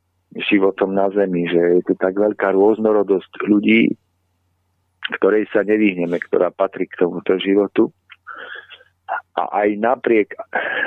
životom 0.50 0.96
na 0.96 1.12
Zemi, 1.14 1.46
že 1.46 1.80
je 1.80 1.82
tu 1.86 1.94
tak 2.00 2.18
veľká 2.18 2.56
rôznorodosť 2.56 3.46
ľudí, 3.46 3.94
ktorej 5.20 5.46
sa 5.52 5.62
nevyhneme, 5.68 6.16
ktorá 6.32 6.50
patrí 6.50 6.88
k 6.88 7.04
tomuto 7.04 7.36
životu 7.38 7.92
a 9.34 9.66
aj 9.66 9.70
napriek 9.78 10.28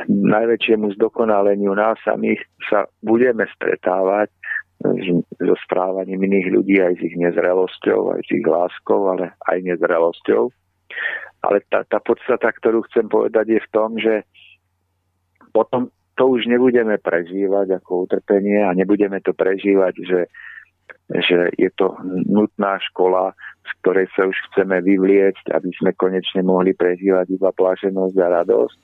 najväčšiemu 0.08 0.94
zdokonaleniu 0.98 1.74
nás 1.74 1.98
samých 2.06 2.42
sa 2.70 2.86
budeme 3.02 3.46
stretávať 3.58 4.30
so 4.80 5.54
správaním 5.64 6.20
iných 6.28 6.48
ľudí 6.52 6.76
aj 6.80 7.00
s 7.00 7.02
ich 7.12 7.16
nezrelosťou, 7.16 8.16
aj 8.16 8.20
s 8.24 8.30
ich 8.30 8.46
láskou, 8.46 9.08
ale 9.08 9.32
aj 9.48 9.58
nezrelosťou. 9.64 10.52
Ale 11.44 11.58
tá, 11.68 11.84
tá 11.88 11.98
podstata, 12.00 12.52
ktorú 12.52 12.84
chcem 12.90 13.08
povedať, 13.08 13.56
je 13.56 13.60
v 13.60 13.72
tom, 13.72 13.90
že 13.96 14.26
potom 15.52 15.88
to 16.16 16.24
už 16.32 16.48
nebudeme 16.48 16.96
prežívať 17.00 17.80
ako 17.80 18.08
utrpenie 18.08 18.64
a 18.64 18.72
nebudeme 18.72 19.20
to 19.20 19.36
prežívať, 19.36 19.94
že 20.04 20.20
že 21.06 21.54
je 21.54 21.70
to 21.78 21.94
nutná 22.26 22.82
škola, 22.90 23.30
z 23.62 23.70
ktorej 23.82 24.06
sa 24.18 24.26
už 24.26 24.36
chceme 24.50 24.82
vyvliecť, 24.82 25.54
aby 25.54 25.70
sme 25.78 25.94
konečne 25.94 26.42
mohli 26.42 26.74
prežívať 26.74 27.30
iba 27.30 27.54
pláženosť 27.54 28.16
a 28.18 28.32
radosť. 28.42 28.78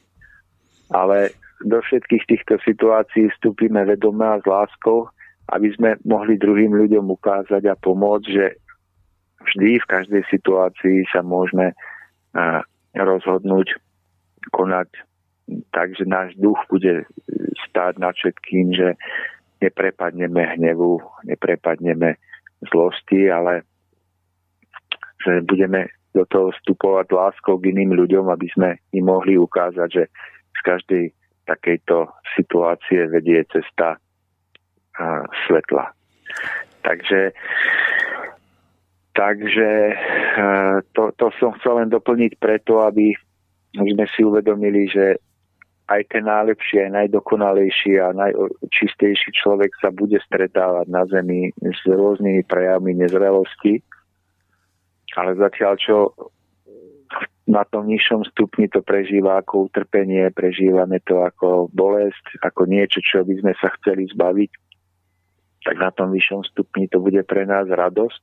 Ale 0.95 1.35
do 1.67 1.79
všetkých 1.83 2.25
týchto 2.27 2.55
situácií 2.63 3.27
vstúpime 3.35 3.83
vedomé 3.87 4.27
a 4.27 4.39
s 4.39 4.47
láskou, 4.47 5.11
aby 5.53 5.69
sme 5.77 6.01
mohli 6.09 6.41
druhým 6.41 6.73
ľuďom 6.73 7.13
ukázať 7.13 7.69
a 7.69 7.77
pomôcť, 7.77 8.27
že 8.27 8.47
vždy 9.45 9.85
v 9.85 9.91
každej 9.91 10.23
situácii 10.33 11.05
sa 11.13 11.21
môžeme 11.21 11.77
rozhodnúť 12.97 13.77
konať 14.51 14.89
tak, 15.77 15.93
že 15.93 16.09
náš 16.09 16.33
duch 16.41 16.57
bude 16.73 17.05
stáť 17.69 18.01
nad 18.01 18.17
všetkým, 18.17 18.73
že 18.73 18.97
neprepadneme 19.61 20.57
hnevu, 20.57 21.05
neprepadneme 21.29 22.17
zlosti, 22.73 23.29
ale 23.29 23.69
že 25.23 25.45
budeme 25.45 25.93
do 26.17 26.25
toho 26.29 26.51
vstupovať 26.57 27.13
láskou 27.13 27.61
k 27.61 27.73
iným 27.73 27.95
ľuďom, 27.95 28.29
aby 28.33 28.49
sme 28.53 28.69
im 28.93 29.05
mohli 29.07 29.37
ukázať, 29.37 29.89
že 29.89 30.05
z 30.57 30.61
každej 30.65 31.05
takejto 31.49 32.09
situácie 32.37 33.09
vedie 33.09 33.45
cesta 33.49 33.99
svetla. 35.47 35.93
Takže, 36.83 37.31
takže 39.15 39.71
to, 40.93 41.13
to 41.17 41.27
som 41.39 41.55
chcel 41.61 41.79
len 41.79 41.89
doplniť 41.89 42.33
preto, 42.43 42.83
aby 42.83 43.15
sme 43.73 44.07
si 44.13 44.21
uvedomili, 44.27 44.91
že 44.91 45.17
aj 45.91 46.09
ten 46.09 46.25
najlepší, 46.25 46.89
aj 46.89 46.91
najdokonalejší 47.05 48.01
a 48.01 48.17
najčistejší 48.17 49.31
človek 49.37 49.77
sa 49.83 49.93
bude 49.93 50.17
stretávať 50.25 50.87
na 50.89 51.05
Zemi 51.11 51.53
s 51.61 51.83
rôznymi 51.85 52.49
prejavmi 52.49 52.97
nezrelosti. 52.97 53.83
Ale 55.13 55.37
zatiaľ, 55.37 55.77
čo 55.77 55.97
na 57.45 57.67
tom 57.69 57.91
nižšom 57.91 58.25
stupni 58.33 58.71
to 58.73 58.81
prežíva 58.81 59.43
ako 59.43 59.69
utrpenie, 59.69 60.33
prežívame 60.33 61.03
to 61.05 61.21
ako 61.21 61.69
bolesť, 61.75 62.41
ako 62.41 62.65
niečo, 62.65 63.05
čo 63.05 63.21
by 63.27 63.35
sme 63.43 63.53
sa 63.61 63.69
chceli 63.77 64.09
zbaviť, 64.09 64.51
tak 65.63 65.77
na 65.79 65.91
tom 65.95 66.11
vyššom 66.11 66.47
stupni 66.51 66.91
to 66.91 66.99
bude 66.99 67.23
pre 67.27 67.47
nás 67.47 67.71
radosť 67.71 68.21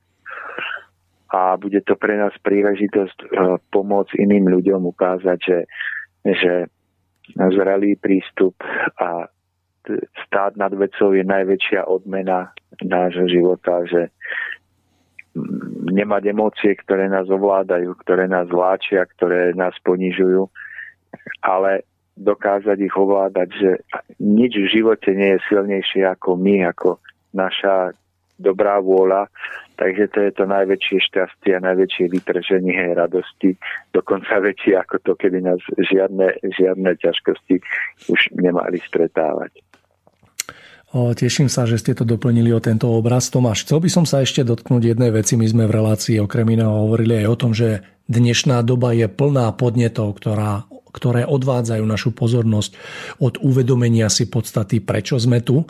a 1.29 1.55
bude 1.61 1.81
to 1.85 1.93
pre 1.93 2.17
nás 2.17 2.33
príležitosť 2.41 3.17
e, 3.21 3.27
pomôcť 3.69 4.17
iným 4.17 4.49
ľuďom 4.49 4.81
ukázať, 4.89 5.37
že, 5.37 5.59
že 6.25 6.53
zrelý 7.37 7.93
prístup 8.01 8.57
a 8.97 9.29
stáť 10.25 10.57
nad 10.57 10.73
vecou 10.73 11.13
je 11.13 11.25
najväčšia 11.25 11.85
odmena 11.85 12.53
nášho 12.81 13.25
života, 13.29 13.85
že 13.85 14.09
nemať 15.93 16.23
emócie, 16.33 16.73
ktoré 16.73 17.09
nás 17.09 17.29
ovládajú, 17.29 17.93
ktoré 18.01 18.25
nás 18.25 18.49
vláčia, 18.49 19.05
ktoré 19.17 19.53
nás 19.53 19.73
ponižujú, 19.85 20.49
ale 21.45 21.85
dokázať 22.19 22.77
ich 22.83 22.95
ovládať, 22.97 23.49
že 23.55 23.71
nič 24.19 24.59
v 24.59 24.67
živote 24.67 25.09
nie 25.15 25.39
je 25.39 25.45
silnejšie 25.47 26.03
ako 26.03 26.35
my, 26.35 26.67
ako 26.67 26.99
naša 27.33 27.93
dobrá 28.39 28.79
vôľa, 28.79 29.27
takže 29.75 30.07
to 30.15 30.19
je 30.23 30.31
to 30.31 30.43
najväčšie 30.47 30.97
šťastie 31.11 31.59
a 31.59 31.63
najväčšie 31.63 32.05
vytrženie 32.07 32.95
radosti, 32.95 33.59
dokonca 33.91 34.39
väčšie 34.39 34.79
ako 34.79 34.95
to, 35.03 35.11
keby 35.19 35.43
nás 35.43 35.59
žiadne, 35.75 36.39
žiadne 36.55 36.89
ťažkosti 37.03 37.59
už 38.07 38.19
nemali 38.39 38.79
stretávať. 38.79 39.59
O, 40.89 41.13
teším 41.13 41.53
sa, 41.53 41.69
že 41.69 41.77
ste 41.77 41.93
to 41.93 42.01
doplnili 42.01 42.49
o 42.49 42.57
tento 42.57 42.89
obraz. 42.89 43.29
Tomáš, 43.29 43.61
chcel 43.69 43.77
by 43.77 43.89
som 43.93 44.05
sa 44.09 44.25
ešte 44.25 44.41
dotknúť 44.41 44.97
jednej 44.97 45.13
veci. 45.13 45.37
My 45.37 45.45
sme 45.45 45.69
v 45.69 45.75
relácii 45.77 46.17
okrem 46.17 46.49
iného 46.49 46.73
hovorili 46.81 47.21
aj 47.21 47.27
o 47.29 47.37
tom, 47.37 47.51
že 47.53 47.85
dnešná 48.09 48.65
doba 48.65 48.97
je 48.97 49.05
plná 49.05 49.53
podnetov, 49.53 50.17
ktorá 50.17 50.65
ktoré 50.89 51.25
odvádzajú 51.25 51.83
našu 51.85 52.11
pozornosť 52.11 52.75
od 53.21 53.37
uvedomenia 53.41 54.09
si 54.09 54.27
podstaty, 54.27 54.81
prečo 54.81 55.15
sme 55.21 55.39
tu. 55.39 55.63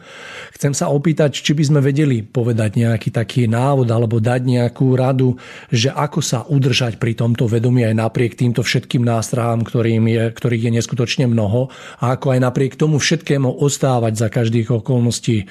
Chcem 0.55 0.71
sa 0.71 0.89
opýtať, 0.89 1.39
či 1.39 1.51
by 1.55 1.63
sme 1.63 1.79
vedeli 1.83 2.23
povedať 2.23 2.79
nejaký 2.79 3.09
taký 3.11 3.45
návod 3.51 3.87
alebo 3.91 4.17
dať 4.17 4.41
nejakú 4.43 4.95
radu, 4.95 5.35
že 5.69 5.91
ako 5.91 6.19
sa 6.23 6.47
udržať 6.47 6.97
pri 6.97 7.15
tomto 7.15 7.45
vedomí 7.45 7.83
aj 7.83 7.95
napriek 7.95 8.33
týmto 8.39 8.63
všetkým 8.63 9.03
nástrahám, 9.03 9.63
ktorým 9.63 10.07
je, 10.07 10.23
ktorých 10.31 10.69
je 10.69 10.75
neskutočne 10.79 11.25
mnoho 11.27 11.71
a 11.99 12.15
ako 12.15 12.35
aj 12.35 12.39
napriek 12.39 12.73
tomu 12.79 12.99
všetkému 12.99 13.59
ostávať 13.59 14.13
za 14.15 14.27
každých 14.31 14.83
okolností 14.83 15.45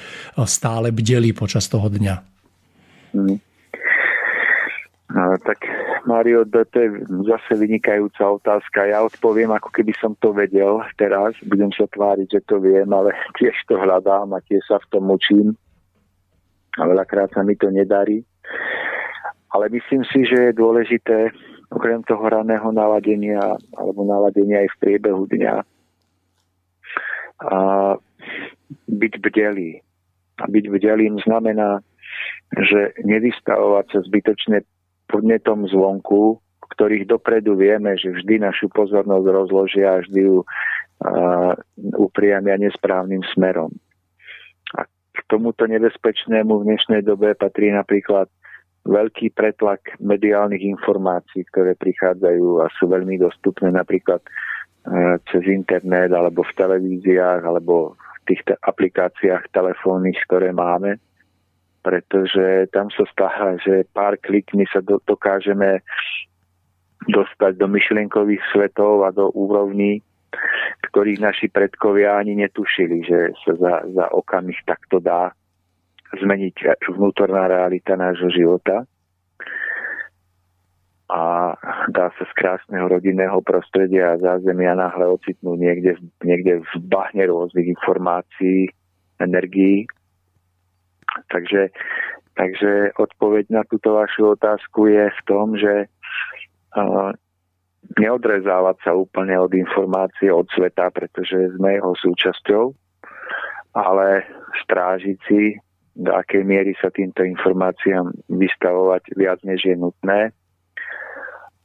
stále 0.48 0.90
bdeli 0.90 1.36
počas 1.36 1.68
toho 1.68 1.86
dňa. 1.92 2.14
Mm. 3.14 3.38
No, 5.08 5.24
tak 5.40 5.77
Mario, 6.08 6.48
to 6.48 6.64
je 6.64 7.04
zase 7.28 7.52
vynikajúca 7.60 8.24
otázka. 8.40 8.88
Ja 8.88 9.04
odpoviem, 9.04 9.52
ako 9.52 9.68
keby 9.68 9.92
som 10.00 10.16
to 10.16 10.32
vedel 10.32 10.80
teraz. 10.96 11.36
Budem 11.44 11.68
sa 11.76 11.84
tváriť, 11.84 12.26
že 12.32 12.40
to 12.48 12.56
viem, 12.64 12.88
ale 12.88 13.12
tiež 13.38 13.52
to 13.68 13.76
hľadám 13.76 14.32
a 14.32 14.40
tiež 14.48 14.64
sa 14.64 14.80
v 14.80 14.88
tom 14.88 15.12
učím. 15.12 15.52
A 16.80 16.88
veľakrát 16.88 17.28
sa 17.36 17.44
mi 17.44 17.52
to 17.60 17.68
nedarí. 17.68 18.24
Ale 19.52 19.68
myslím 19.68 20.08
si, 20.08 20.24
že 20.24 20.48
je 20.48 20.60
dôležité, 20.60 21.28
okrem 21.68 22.00
toho 22.08 22.24
raného 22.24 22.72
naladenia 22.72 23.60
alebo 23.76 24.08
naladenia 24.08 24.64
aj 24.64 24.68
v 24.72 24.80
priebehu 24.80 25.28
dňa, 25.28 25.60
a 27.38 27.58
byť 28.88 29.12
bdelý. 29.22 29.78
A 30.38 30.44
byť 30.46 30.64
bdelým 30.70 31.18
znamená, 31.22 31.82
že 32.54 32.94
nevystavovať 33.02 33.86
sa 33.90 33.98
zbytočne 34.06 34.58
podnetom 35.08 35.64
zvonku, 35.66 36.38
ktorých 36.76 37.08
dopredu 37.08 37.56
vieme, 37.56 37.96
že 37.96 38.12
vždy 38.12 38.44
našu 38.44 38.68
pozornosť 38.70 39.26
rozložia 39.26 39.98
a 39.98 40.02
vždy 40.04 40.20
ju 40.20 40.38
uh, 40.44 41.52
upriamia 41.96 42.60
nesprávnym 42.60 43.24
smerom. 43.34 43.72
A 44.76 44.84
k 44.86 45.18
tomuto 45.26 45.64
nebezpečnému 45.64 46.60
v 46.60 46.66
dnešnej 46.68 47.02
dobe 47.02 47.32
patrí 47.34 47.72
napríklad 47.72 48.28
veľký 48.84 49.34
pretlak 49.34 49.96
mediálnych 49.98 50.62
informácií, 50.62 51.44
ktoré 51.50 51.74
prichádzajú 51.74 52.62
a 52.62 52.70
sú 52.76 52.86
veľmi 52.92 53.16
dostupné 53.18 53.72
napríklad 53.72 54.20
uh, 54.20 55.16
cez 55.32 55.42
internet 55.48 56.12
alebo 56.12 56.44
v 56.44 56.52
televíziách 56.52 57.42
alebo 57.48 57.96
v 57.96 58.36
tých 58.36 58.44
te- 58.44 58.60
aplikáciách 58.60 59.50
telefónnych, 59.56 60.20
ktoré 60.28 60.52
máme 60.52 61.00
pretože 61.82 62.68
tam 62.74 62.90
sa 62.90 63.04
stáva, 63.10 63.56
že 63.62 63.86
pár 63.94 64.18
klikmi 64.18 64.66
sa 64.68 64.82
do, 64.82 64.98
dokážeme 65.06 65.80
dostať 67.08 67.56
do 67.56 67.66
myšlienkových 67.70 68.42
svetov 68.52 69.06
a 69.06 69.14
do 69.14 69.30
úrovní, 69.32 70.02
ktorých 70.90 71.22
naši 71.22 71.46
predkovia 71.48 72.20
ani 72.20 72.36
netušili, 72.36 73.06
že 73.06 73.18
sa 73.46 73.52
za, 73.56 73.74
za 73.94 74.04
okamih 74.12 74.58
takto 74.68 75.00
dá 75.00 75.32
zmeniť 76.16 76.84
vnútorná 76.88 77.48
realita 77.48 77.96
nášho 77.96 78.32
života 78.32 78.84
a 81.08 81.56
dá 81.88 82.12
sa 82.20 82.24
z 82.28 82.32
krásneho 82.36 82.84
rodinného 82.84 83.40
prostredia 83.40 84.12
a 84.12 84.20
zázemia 84.20 84.76
náhle 84.76 85.08
ocitnúť 85.08 85.56
niekde, 85.56 85.92
niekde 86.20 86.60
v 86.60 86.72
bahne 86.84 87.24
rôznych 87.32 87.64
informácií, 87.64 88.68
energií. 89.16 89.88
Takže, 91.28 91.72
takže 92.36 92.92
odpoveď 92.96 93.44
na 93.50 93.62
túto 93.64 93.96
vašu 93.96 94.36
otázku 94.36 94.86
je 94.88 95.08
v 95.08 95.20
tom, 95.26 95.56
že 95.56 95.88
uh, 96.76 97.10
neodrezávať 97.96 98.76
sa 98.84 98.92
úplne 98.92 99.38
od 99.40 99.52
informácie, 99.56 100.28
od 100.28 100.46
sveta, 100.52 100.92
pretože 100.92 101.56
sme 101.56 101.80
jeho 101.80 101.92
súčasťou, 101.96 102.64
ale 103.72 104.28
strážiť 104.64 105.18
si, 105.24 105.56
do 105.98 106.14
akej 106.14 106.46
miery 106.46 106.78
sa 106.78 106.94
týmto 106.94 107.26
informáciám 107.26 108.14
vystavovať 108.30 109.18
viac 109.18 109.42
než 109.42 109.66
je 109.66 109.74
nutné 109.74 110.30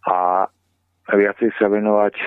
a 0.10 0.50
viacej 1.14 1.54
sa 1.62 1.70
venovať 1.70 2.16
e, 2.18 2.26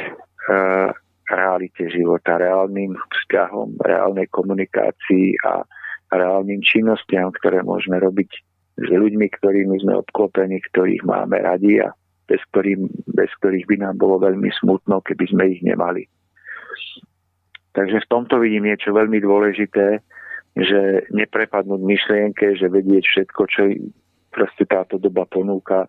realite 1.26 1.90
života, 1.90 2.38
reálnym 2.38 2.94
vzťahom, 2.94 3.82
reálnej 3.82 4.30
komunikácii 4.30 5.34
a 5.42 5.66
reálnym 6.12 6.62
činnostiam, 6.62 7.32
ktoré 7.34 7.62
môžeme 7.66 7.98
robiť 7.98 8.30
s 8.76 8.88
ľuďmi, 8.92 9.26
ktorými 9.40 9.76
sme 9.82 9.98
obklopení, 10.04 10.60
ktorých 10.70 11.02
máme 11.02 11.40
radi 11.40 11.80
a 11.80 11.96
bez, 12.28 12.42
ktorým, 12.52 12.90
bez 13.16 13.30
ktorých 13.40 13.66
by 13.66 13.76
nám 13.80 13.96
bolo 13.96 14.20
veľmi 14.20 14.50
smutno, 14.60 15.00
keby 15.00 15.24
sme 15.30 15.44
ich 15.56 15.62
nemali. 15.64 16.04
Takže 17.72 18.02
v 18.04 18.10
tomto 18.10 18.40
vidím 18.40 18.68
niečo 18.68 18.92
veľmi 18.92 19.20
dôležité, 19.20 20.00
že 20.56 21.04
neprepadnúť 21.12 21.80
myšlienke, 21.84 22.56
že 22.56 22.72
vedieť 22.72 23.04
všetko, 23.04 23.42
čo 23.52 23.62
proste 24.32 24.64
táto 24.64 24.96
doba 24.96 25.28
ponúka, 25.28 25.84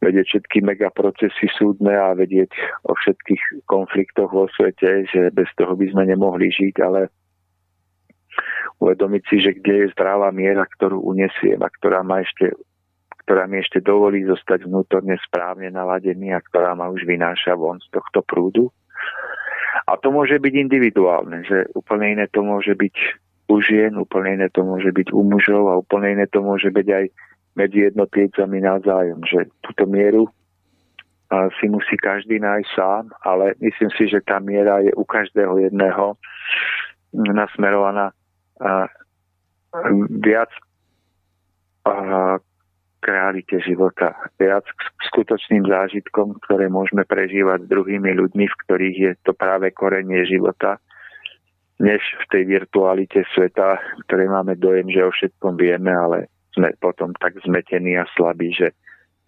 vedieť 0.00 0.26
všetky 0.36 0.64
megaprocesy 0.64 1.48
súdne 1.56 1.92
a 1.92 2.16
vedieť 2.16 2.52
o 2.88 2.92
všetkých 2.96 3.68
konfliktoch 3.68 4.32
vo 4.32 4.48
svete, 4.52 5.08
že 5.08 5.32
bez 5.32 5.48
toho 5.56 5.76
by 5.76 5.88
sme 5.92 6.08
nemohli 6.08 6.48
žiť, 6.52 6.74
ale 6.84 7.08
uvedomiť 8.80 9.22
si, 9.30 9.36
že 9.40 9.50
kde 9.56 9.86
je 9.86 9.92
zdravá 9.94 10.30
miera, 10.34 10.66
ktorú 10.66 11.00
unesiem 11.00 11.60
a 11.62 11.68
ktorá 11.68 12.02
ma 12.02 12.20
ešte 12.20 12.52
ktorá 13.24 13.48
mi 13.48 13.56
ešte 13.56 13.80
dovolí 13.80 14.20
zostať 14.28 14.68
vnútorne 14.68 15.16
správne 15.24 15.72
naladený 15.72 16.36
a 16.36 16.44
ktorá 16.44 16.76
ma 16.76 16.92
už 16.92 17.08
vynáša 17.08 17.56
von 17.56 17.80
z 17.80 17.88
tohto 17.88 18.20
prúdu. 18.20 18.68
A 19.88 19.96
to 19.96 20.12
môže 20.12 20.36
byť 20.36 20.52
individuálne, 20.52 21.40
že 21.48 21.64
úplne 21.72 22.20
iné 22.20 22.28
to 22.28 22.44
môže 22.44 22.76
byť 22.76 22.96
u 23.48 23.56
žien, 23.64 23.96
úplne 23.96 24.40
iné 24.40 24.52
to 24.52 24.60
môže 24.60 24.92
byť 24.92 25.08
u 25.16 25.24
mužov 25.24 25.72
a 25.72 25.80
úplne 25.80 26.20
iné 26.20 26.28
to 26.28 26.44
môže 26.44 26.68
byť 26.68 26.88
aj 26.88 27.04
medzi 27.56 27.88
jednotlivcami 27.88 28.58
navzájom, 28.60 29.20
že 29.24 29.48
túto 29.64 29.88
mieru 29.88 30.28
si 31.60 31.66
musí 31.72 31.96
každý 31.96 32.38
nájsť 32.38 32.70
sám, 32.76 33.08
ale 33.24 33.56
myslím 33.64 33.90
si, 33.96 34.04
že 34.06 34.20
tá 34.20 34.36
miera 34.36 34.84
je 34.84 34.92
u 34.94 35.04
každého 35.08 35.64
jedného 35.64 36.14
nasmerovaná 37.14 38.12
viac 40.22 40.50
realite 43.04 43.60
života, 43.60 44.16
viac 44.40 44.64
k 44.64 44.80
skutočným 45.12 45.68
zážitkom, 45.68 46.40
ktoré 46.48 46.72
môžeme 46.72 47.04
prežívať 47.04 47.68
s 47.68 47.70
druhými 47.70 48.16
ľuďmi, 48.16 48.44
v 48.48 48.58
ktorých 48.64 48.96
je 48.96 49.12
to 49.28 49.36
práve 49.36 49.68
korenie 49.76 50.24
života, 50.24 50.80
než 51.76 52.00
v 52.00 52.24
tej 52.32 52.42
virtualite 52.48 53.26
sveta, 53.36 53.76
ktoré 54.08 54.24
máme 54.30 54.56
dojem, 54.56 54.88
že 54.88 55.04
o 55.04 55.12
všetkom 55.12 55.60
vieme, 55.60 55.92
ale 55.92 56.32
sme 56.56 56.72
potom 56.80 57.12
tak 57.18 57.36
zmetení 57.44 57.98
a 57.98 58.08
slabí, 58.16 58.54
že 58.54 58.72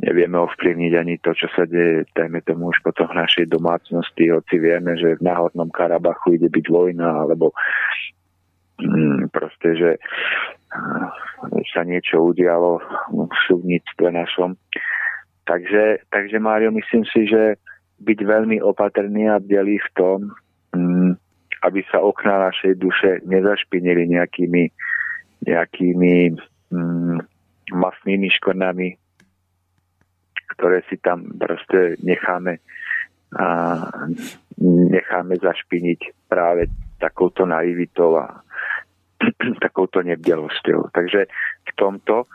nevieme 0.01 0.40
ovplyvniť 0.40 0.93
ani 0.97 1.15
to, 1.20 1.35
čo 1.36 1.51
sa 1.53 1.66
deje, 1.69 2.07
dajme 2.15 2.40
tomu 2.47 2.70
už 2.70 2.81
potom 2.86 3.11
v 3.12 3.19
našej 3.19 3.51
domácnosti, 3.51 4.31
hoci 4.31 4.57
vieme, 4.62 4.94
že 4.97 5.19
v 5.19 5.27
náhodnom 5.27 5.69
Karabachu 5.73 6.39
ide 6.39 6.48
byť 6.48 6.66
vojna, 6.70 7.27
alebo 7.27 7.53
proste, 9.32 9.69
že 9.77 9.90
sa 11.73 11.82
niečo 11.85 12.32
udialo 12.32 12.81
v 13.12 13.36
súdnictve 13.48 14.12
našom. 14.12 14.57
Takže, 15.47 16.05
takže 16.11 16.36
Mário, 16.43 16.74
myslím 16.74 17.07
si, 17.07 17.31
že 17.31 17.57
byť 18.03 18.19
veľmi 18.19 18.61
opatrný 18.61 19.31
a 19.31 19.40
bdelý 19.40 19.78
v 19.78 19.90
tom, 19.97 20.19
mm, 20.74 21.12
aby 21.65 21.81
sa 21.89 22.03
okná 22.03 22.51
našej 22.51 22.77
duše 22.77 23.11
nezašpinili 23.24 24.11
nejakými, 24.11 24.69
nejakými 25.47 26.15
mm, 26.74 27.19
masnými 27.73 28.28
škornami, 28.36 28.98
ktoré 30.57 30.85
si 30.90 31.01
tam 31.01 31.31
proste 31.40 31.97
necháme 32.05 32.61
a 33.36 33.77
necháme 34.62 35.35
zašpiniť 35.36 36.31
práve 36.31 36.70
takouto 36.98 37.44
naivitou 37.44 38.20
a 38.20 38.40
takouto 39.64 40.02
nebdelosťou. 40.02 40.93
Takže 40.93 41.27
v 41.66 41.73
tomto 41.77 42.27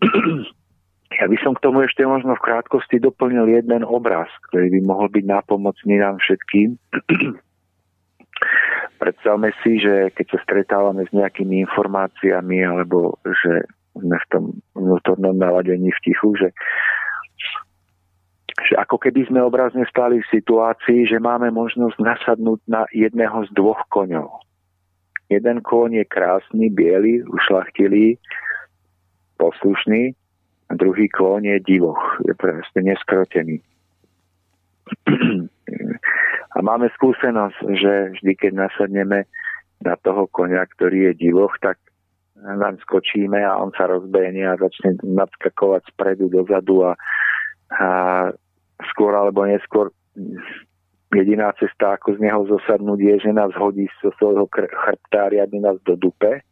ja 1.20 1.26
by 1.28 1.36
som 1.44 1.52
k 1.52 1.62
tomu 1.64 1.84
ešte 1.84 2.06
možno 2.06 2.36
v 2.36 2.44
krátkosti 2.44 3.02
doplnil 3.02 3.48
jeden 3.52 3.82
obraz, 3.84 4.28
ktorý 4.50 4.70
by 4.78 4.80
mohol 4.86 5.08
byť 5.12 5.24
nápomocný 5.26 5.94
nám 6.00 6.16
všetkým. 6.22 6.78
Predstavme 9.02 9.50
si, 9.62 9.82
že 9.82 10.14
keď 10.14 10.26
sa 10.30 10.38
stretávame 10.46 11.02
s 11.06 11.12
nejakými 11.14 11.66
informáciami 11.66 12.62
alebo 12.62 13.18
že 13.26 13.66
sme 13.98 14.16
v 14.16 14.26
tom 14.32 14.44
vnútornom 14.72 15.36
naladení 15.36 15.92
v 15.92 16.02
tichu, 16.06 16.32
že, 16.38 16.48
že 18.68 18.74
ako 18.78 18.98
keby 18.98 19.26
sme 19.26 19.42
obrazne 19.42 19.82
stali 19.90 20.22
v 20.22 20.30
situácii, 20.32 21.08
že 21.10 21.18
máme 21.18 21.50
možnosť 21.50 21.96
nasadnúť 21.98 22.60
na 22.70 22.86
jedného 22.94 23.46
z 23.46 23.50
dvoch 23.56 23.82
koňov. 23.90 24.30
Jeden 25.32 25.64
kôň 25.64 26.04
je 26.04 26.04
krásny, 26.06 26.68
biely, 26.68 27.24
ušlachtilý, 27.24 28.20
poslušný, 29.40 30.12
a 30.68 30.72
druhý 30.76 31.08
kôň 31.12 31.56
je 31.56 31.58
divoch, 31.68 32.00
je 32.24 32.32
proste 32.32 32.80
neskrotený. 32.80 33.60
A 36.52 36.60
máme 36.60 36.92
skúsenosť, 36.92 37.64
že 37.80 37.92
vždy, 38.12 38.32
keď 38.36 38.68
nasadneme 38.68 39.24
na 39.80 39.96
toho 40.04 40.28
konia, 40.28 40.68
ktorý 40.68 41.08
je 41.08 41.28
divoch, 41.28 41.56
tak 41.64 41.80
nám 42.36 42.76
skočíme 42.84 43.40
a 43.40 43.56
on 43.56 43.72
sa 43.72 43.88
rozbehne 43.88 44.44
a 44.44 44.60
začne 44.60 45.00
nadskakovať 45.00 45.88
spredu 45.94 46.28
dozadu 46.28 46.92
a, 46.92 46.92
a 47.72 47.88
skôr 48.90 49.14
alebo 49.14 49.46
neskôr 49.46 49.92
jediná 51.12 51.52
cesta, 51.60 52.00
ako 52.00 52.16
z 52.16 52.18
neho 52.24 52.42
zosadnúť, 52.48 52.98
je, 52.98 53.14
že 53.28 53.30
nás 53.36 53.52
hodí 53.54 53.86
zo 54.00 54.10
svojho 54.16 54.48
chrbta 54.50 55.28
riadne 55.28 55.60
nás 55.60 55.76
do 55.84 55.94
dupe 55.94 56.42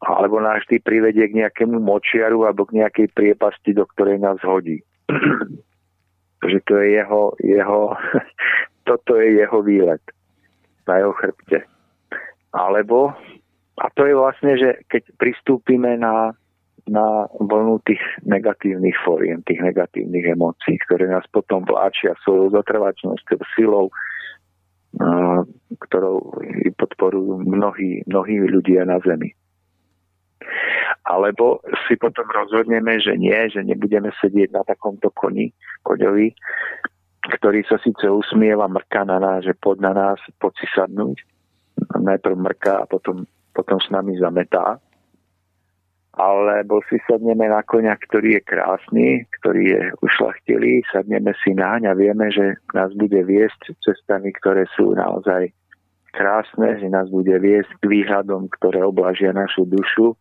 alebo 0.00 0.40
nás 0.40 0.64
vždy 0.64 0.80
privedie 0.80 1.28
k 1.28 1.44
nejakému 1.44 1.76
močiaru 1.76 2.48
alebo 2.48 2.64
k 2.64 2.80
nejakej 2.80 3.12
priepasti, 3.12 3.76
do 3.76 3.84
ktorej 3.84 4.16
nás 4.16 4.40
hodí. 4.40 4.80
že 6.50 6.58
to 6.64 6.80
je 6.80 6.96
jeho, 6.96 7.36
jeho 7.44 7.80
toto 8.88 9.20
je 9.20 9.44
jeho 9.44 9.60
výlet 9.60 10.00
na 10.88 11.04
jeho 11.04 11.12
chrbte. 11.12 11.68
Alebo, 12.50 13.14
a 13.78 13.86
to 13.94 14.08
je 14.08 14.14
vlastne, 14.16 14.56
že 14.56 14.82
keď 14.88 15.02
pristúpime 15.20 16.00
na, 16.00 16.34
na 16.88 17.28
vlnu 17.36 17.82
tých 17.84 18.00
negatívnych 18.24 18.96
fóriem, 19.04 19.42
tých 19.44 19.60
negatívnych 19.60 20.24
emócií, 20.32 20.78
ktoré 20.88 21.10
nás 21.10 21.26
potom 21.28 21.66
vláčia 21.66 22.16
svojou 22.24 22.54
zotrvačnosťou, 22.56 23.40
silou, 23.56 23.86
ktorou 25.86 26.18
podporujú 26.78 27.44
mnohí, 27.46 28.02
mnohí 28.06 28.36
ľudia 28.48 28.88
na 28.88 28.98
Zemi. 29.04 29.30
Alebo 31.06 31.62
si 31.86 31.94
potom 32.00 32.26
rozhodneme, 32.28 32.98
že 32.98 33.14
nie, 33.14 33.36
že 33.50 33.62
nebudeme 33.62 34.10
sedieť 34.18 34.50
na 34.54 34.62
takomto 34.66 35.12
koni, 35.14 35.54
koňovi, 35.86 36.34
ktorý 37.28 37.60
sa 37.68 37.76
síce 37.84 38.08
usmieva, 38.08 38.66
mrká 38.66 39.04
na 39.04 39.20
nás, 39.20 39.44
že 39.44 39.54
pod 39.54 39.78
na 39.78 39.92
nás, 39.92 40.18
pod 40.40 40.56
si 40.56 40.66
sadnúť. 40.72 41.20
Najprv 42.00 42.36
mrká 42.36 42.84
a 42.84 42.88
potom, 42.88 43.28
potom 43.52 43.78
s 43.78 43.88
nami 43.92 44.16
zametá. 44.18 44.80
Alebo 46.20 46.84
si 46.84 47.00
sadneme 47.08 47.48
na 47.48 47.64
konia, 47.64 47.96
ktorý 47.96 48.36
je 48.36 48.42
krásny, 48.44 49.24
ktorý 49.40 49.62
je 49.72 49.82
ušlachtilý, 50.04 50.84
sadneme 50.92 51.32
si 51.40 51.56
naň 51.56 51.88
a 51.88 51.96
vieme, 51.96 52.28
že 52.28 52.60
nás 52.76 52.92
bude 52.92 53.24
viesť 53.24 53.72
cestami, 53.80 54.28
ktoré 54.36 54.68
sú 54.76 54.92
naozaj 54.92 55.48
krásne, 56.12 56.76
že 56.76 56.92
nás 56.92 57.08
bude 57.08 57.32
viesť 57.40 57.72
k 57.80 57.84
výhľadom, 57.88 58.52
ktoré 58.60 58.84
oblažia 58.84 59.32
našu 59.32 59.64
dušu 59.64 60.12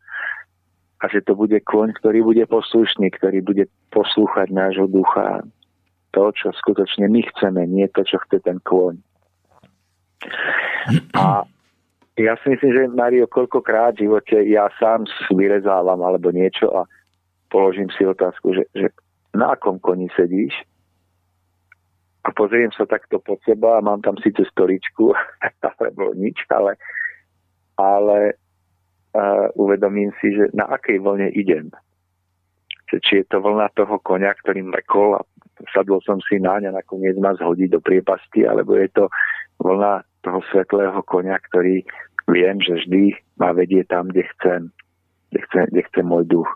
a 1.04 1.12
že 1.12 1.20
to 1.20 1.36
bude 1.36 1.60
kôň, 1.68 1.92
ktorý 2.00 2.24
bude 2.24 2.48
poslušný, 2.48 3.12
ktorý 3.20 3.44
bude 3.44 3.68
poslúchať 3.92 4.56
nášho 4.56 4.88
ducha, 4.88 5.44
to, 6.16 6.32
čo 6.32 6.56
skutočne 6.64 7.12
my 7.12 7.22
chceme, 7.36 7.68
nie 7.68 7.92
to, 7.92 8.08
čo 8.08 8.24
chce 8.24 8.40
ten 8.40 8.64
kôň. 8.64 8.96
A 11.16 11.44
ja 12.20 12.36
si 12.44 12.52
myslím, 12.52 12.72
že 12.76 12.92
Mario, 12.92 13.26
koľkokrát 13.32 13.96
v 13.96 14.08
živote 14.08 14.44
ja 14.52 14.68
sám 14.76 15.08
vyrezávam 15.32 16.04
alebo 16.04 16.36
niečo 16.36 16.68
a 16.76 16.84
položím 17.48 17.88
si 17.96 18.04
otázku, 18.04 18.54
že, 18.54 18.64
že 18.76 18.88
na 19.32 19.56
akom 19.56 19.80
koni 19.80 20.12
sedíš 20.14 20.54
a 22.28 22.30
pozriem 22.36 22.70
sa 22.76 22.84
takto 22.84 23.24
pod 23.24 23.40
seba 23.48 23.80
a 23.80 23.86
mám 23.86 24.04
tam 24.04 24.20
síce 24.20 24.44
stoličku 24.52 25.16
alebo 25.80 26.12
nič, 26.14 26.44
ale, 26.52 26.76
ale 27.80 28.36
uh, 29.16 29.48
uvedomím 29.56 30.12
si, 30.20 30.36
že 30.36 30.52
na 30.52 30.68
akej 30.68 31.00
vlne 31.00 31.32
idem. 31.32 31.72
Či 32.90 33.22
je 33.22 33.26
to 33.30 33.38
vlna 33.38 33.70
toho 33.78 34.02
konia, 34.02 34.34
ktorý 34.34 34.66
mrekol 34.66 35.14
a 35.14 35.22
sadol 35.70 36.02
som 36.02 36.18
si 36.26 36.42
naň 36.42 36.74
a 36.74 36.78
nakoniec 36.82 37.14
ma 37.22 37.38
zhodí 37.38 37.70
do 37.70 37.78
priepasti, 37.78 38.50
alebo 38.50 38.74
je 38.76 38.90
to 38.90 39.06
vlna 39.62 40.02
toho 40.26 40.42
svetlého 40.52 41.00
konia, 41.06 41.38
ktorý 41.38 41.86
viem, 42.30 42.62
že 42.62 42.86
vždy 42.86 43.18
ma 43.42 43.52
vedie 43.52 43.84
tam, 43.86 44.10
kde 44.10 44.24
chcem, 44.36 44.62
kde 45.30 45.40
chce, 45.46 45.60
kde 45.74 45.82
chce 45.90 46.02
môj 46.06 46.24
duch. 46.30 46.50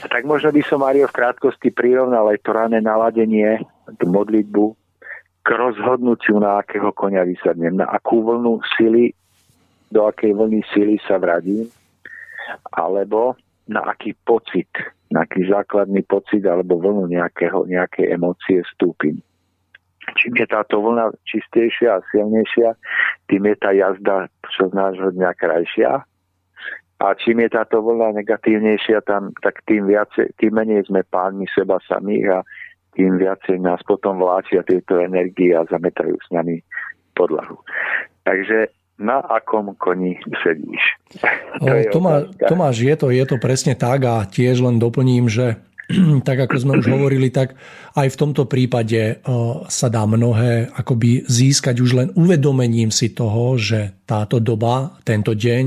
A 0.00 0.08
tak 0.08 0.24
možno 0.24 0.48
by 0.48 0.62
som, 0.64 0.80
Mario, 0.80 1.08
v 1.08 1.16
krátkosti 1.16 1.68
prirovnal 1.68 2.32
aj 2.32 2.40
to 2.40 2.50
rané 2.56 2.80
naladenie, 2.80 3.60
tú 4.00 4.08
modlitbu, 4.08 4.64
k 5.44 5.48
rozhodnutiu, 5.52 6.40
na 6.40 6.64
akého 6.64 6.88
konia 6.96 7.20
vysadnem, 7.20 7.76
na 7.76 7.84
akú 7.84 8.24
vlnu 8.24 8.64
sily, 8.80 9.12
do 9.92 10.08
akej 10.08 10.32
vlny 10.32 10.64
sily 10.72 10.96
sa 11.04 11.20
vradím, 11.20 11.68
alebo 12.72 13.36
na 13.68 13.84
aký 13.84 14.16
pocit, 14.24 14.72
na 15.12 15.28
aký 15.28 15.44
základný 15.44 16.00
pocit 16.08 16.40
alebo 16.48 16.80
vlnu 16.80 17.12
nejakého, 17.12 17.68
nejakej 17.68 18.16
emócie 18.16 18.64
vstúpim. 18.72 19.20
Čím 20.14 20.34
je 20.38 20.46
táto 20.46 20.80
vlna 20.80 21.14
čistejšia 21.26 21.98
a 21.98 22.04
silnejšia, 22.10 22.74
tým 23.30 23.42
je 23.50 23.56
tá 23.58 23.70
jazda 23.74 24.30
čo 24.54 24.70
z 24.70 24.72
nášho 24.72 25.10
dňa 25.14 25.30
krajšia. 25.36 26.02
A 27.02 27.06
čím 27.18 27.42
je 27.42 27.50
táto 27.50 27.82
vlna 27.82 28.16
negatívnejšia, 28.22 29.02
tam, 29.04 29.34
tak 29.42 29.60
tým, 29.66 29.90
viacej, 29.90 30.30
tým 30.38 30.54
menej 30.54 30.86
sme 30.86 31.02
pánmi 31.10 31.44
seba 31.50 31.82
samých 31.84 32.26
a 32.30 32.38
tým 32.94 33.18
viacej 33.18 33.58
nás 33.58 33.82
potom 33.82 34.22
vláčia 34.22 34.62
tieto 34.62 35.02
energie 35.02 35.52
a 35.52 35.66
zametajú 35.66 36.14
s 36.14 36.28
nami 36.30 36.62
podlahu. 37.18 37.58
Takže 38.22 38.70
na 39.02 39.18
akom 39.26 39.74
koni 39.74 40.14
sedíš? 40.42 40.82
to 41.62 41.98
Tomá, 41.98 42.30
Tomáš, 42.46 42.86
je 42.86 42.94
to, 42.94 43.06
je 43.10 43.24
to 43.26 43.36
presne 43.42 43.74
tak 43.74 44.06
a 44.06 44.22
tiež 44.22 44.62
len 44.62 44.78
doplním, 44.78 45.26
že 45.26 45.58
tak 46.28 46.48
ako 46.48 46.56
sme 46.56 46.72
už 46.80 46.86
hovorili, 46.88 47.28
tak 47.28 47.56
aj 47.94 48.08
v 48.08 48.20
tomto 48.20 48.48
prípade 48.48 49.00
e, 49.00 49.14
sa 49.68 49.88
dá 49.92 50.08
mnohé 50.08 50.72
akoby 50.72 51.28
získať 51.28 51.76
už 51.84 51.90
len 51.92 52.08
uvedomením 52.16 52.88
si 52.88 53.12
toho, 53.12 53.60
že 53.60 53.92
táto 54.08 54.40
doba, 54.40 54.96
tento 55.04 55.36
deň, 55.36 55.64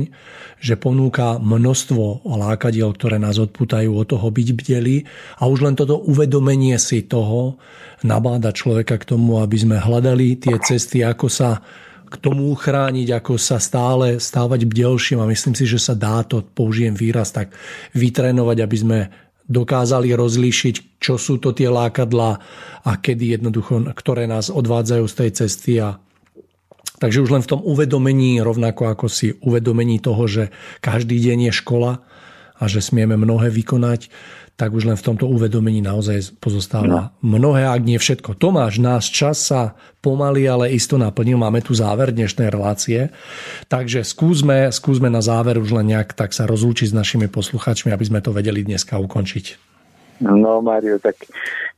že 0.57 0.73
ponúka 0.77 1.38
množstvo 1.38 2.26
lákadiel, 2.26 2.94
ktoré 2.98 3.22
nás 3.22 3.38
odputajú 3.38 3.94
od 3.94 4.10
toho 4.10 4.27
byť 4.30 4.48
bdeli. 4.57 5.06
A 5.41 5.45
už 5.45 5.65
len 5.65 5.77
toto 5.77 6.02
uvedomenie 6.02 6.77
si 6.81 7.06
toho 7.06 7.61
nabáda 8.02 8.53
človeka 8.53 8.98
k 8.98 9.07
tomu, 9.14 9.41
aby 9.41 9.57
sme 9.57 9.77
hľadali 9.77 10.38
tie 10.38 10.57
cesty, 10.61 11.02
ako 11.06 11.30
sa 11.30 11.61
k 12.07 12.15
tomu 12.23 12.56
uchrániť, 12.56 13.19
ako 13.19 13.35
sa 13.35 13.60
stále 13.60 14.18
stávať 14.18 14.64
bdelším. 14.64 15.19
A 15.19 15.30
myslím 15.30 15.53
si, 15.53 15.68
že 15.68 15.77
sa 15.77 15.94
dá 15.94 16.23
to, 16.23 16.39
použijem 16.41 16.95
výraz, 16.95 17.35
tak 17.35 17.52
vytrénovať, 17.94 18.57
aby 18.64 18.77
sme 18.77 18.99
dokázali 19.48 20.11
rozlíšiť, 20.11 20.99
čo 20.99 21.15
sú 21.15 21.40
to 21.40 21.56
tie 21.56 21.72
lákadlá 21.72 22.32
a 22.84 22.91
kedy 22.99 23.40
jednoducho, 23.40 23.88
ktoré 23.95 24.28
nás 24.28 24.52
odvádzajú 24.52 25.06
z 25.07 25.15
tej 25.15 25.32
cesty 25.44 25.74
a 25.80 25.99
Takže 26.98 27.22
už 27.22 27.30
len 27.30 27.45
v 27.45 27.52
tom 27.53 27.61
uvedomení, 27.61 28.41
rovnako 28.41 28.90
ako 28.90 29.06
si 29.06 29.38
uvedomení 29.45 30.02
toho, 30.02 30.26
že 30.26 30.49
každý 30.82 31.22
deň 31.22 31.49
je 31.49 31.53
škola 31.53 32.02
a 32.57 32.64
že 32.65 32.82
smieme 32.82 33.14
mnohé 33.14 33.53
vykonať, 33.53 34.10
tak 34.58 34.74
už 34.74 34.90
len 34.90 34.98
v 34.98 35.06
tomto 35.14 35.30
uvedomení 35.30 35.86
naozaj 35.86 36.34
pozostáva 36.42 37.14
no. 37.22 37.38
mnohé, 37.38 37.70
ak 37.70 37.86
nie 37.86 38.02
všetko. 38.02 38.42
Tomáš, 38.42 38.82
náš 38.82 39.14
čas 39.14 39.46
sa 39.46 39.78
pomaly, 40.02 40.50
ale 40.50 40.74
isto 40.74 40.98
naplnil. 40.98 41.38
Máme 41.38 41.62
tu 41.62 41.78
záver 41.78 42.10
dnešnej 42.10 42.50
relácie. 42.50 43.14
Takže 43.70 44.02
skúsme, 44.02 44.74
skúsme 44.74 45.14
na 45.14 45.22
záver 45.22 45.62
už 45.62 45.78
len 45.78 45.94
nejak 45.94 46.18
tak 46.18 46.34
sa 46.34 46.50
rozlúčiť 46.50 46.90
s 46.90 46.98
našimi 46.98 47.30
posluchačmi, 47.30 47.94
aby 47.94 48.06
sme 48.10 48.20
to 48.26 48.34
vedeli 48.34 48.66
dneska 48.66 48.98
ukončiť. 48.98 49.46
No 50.26 50.66
Mario, 50.66 50.98
tak, 50.98 51.22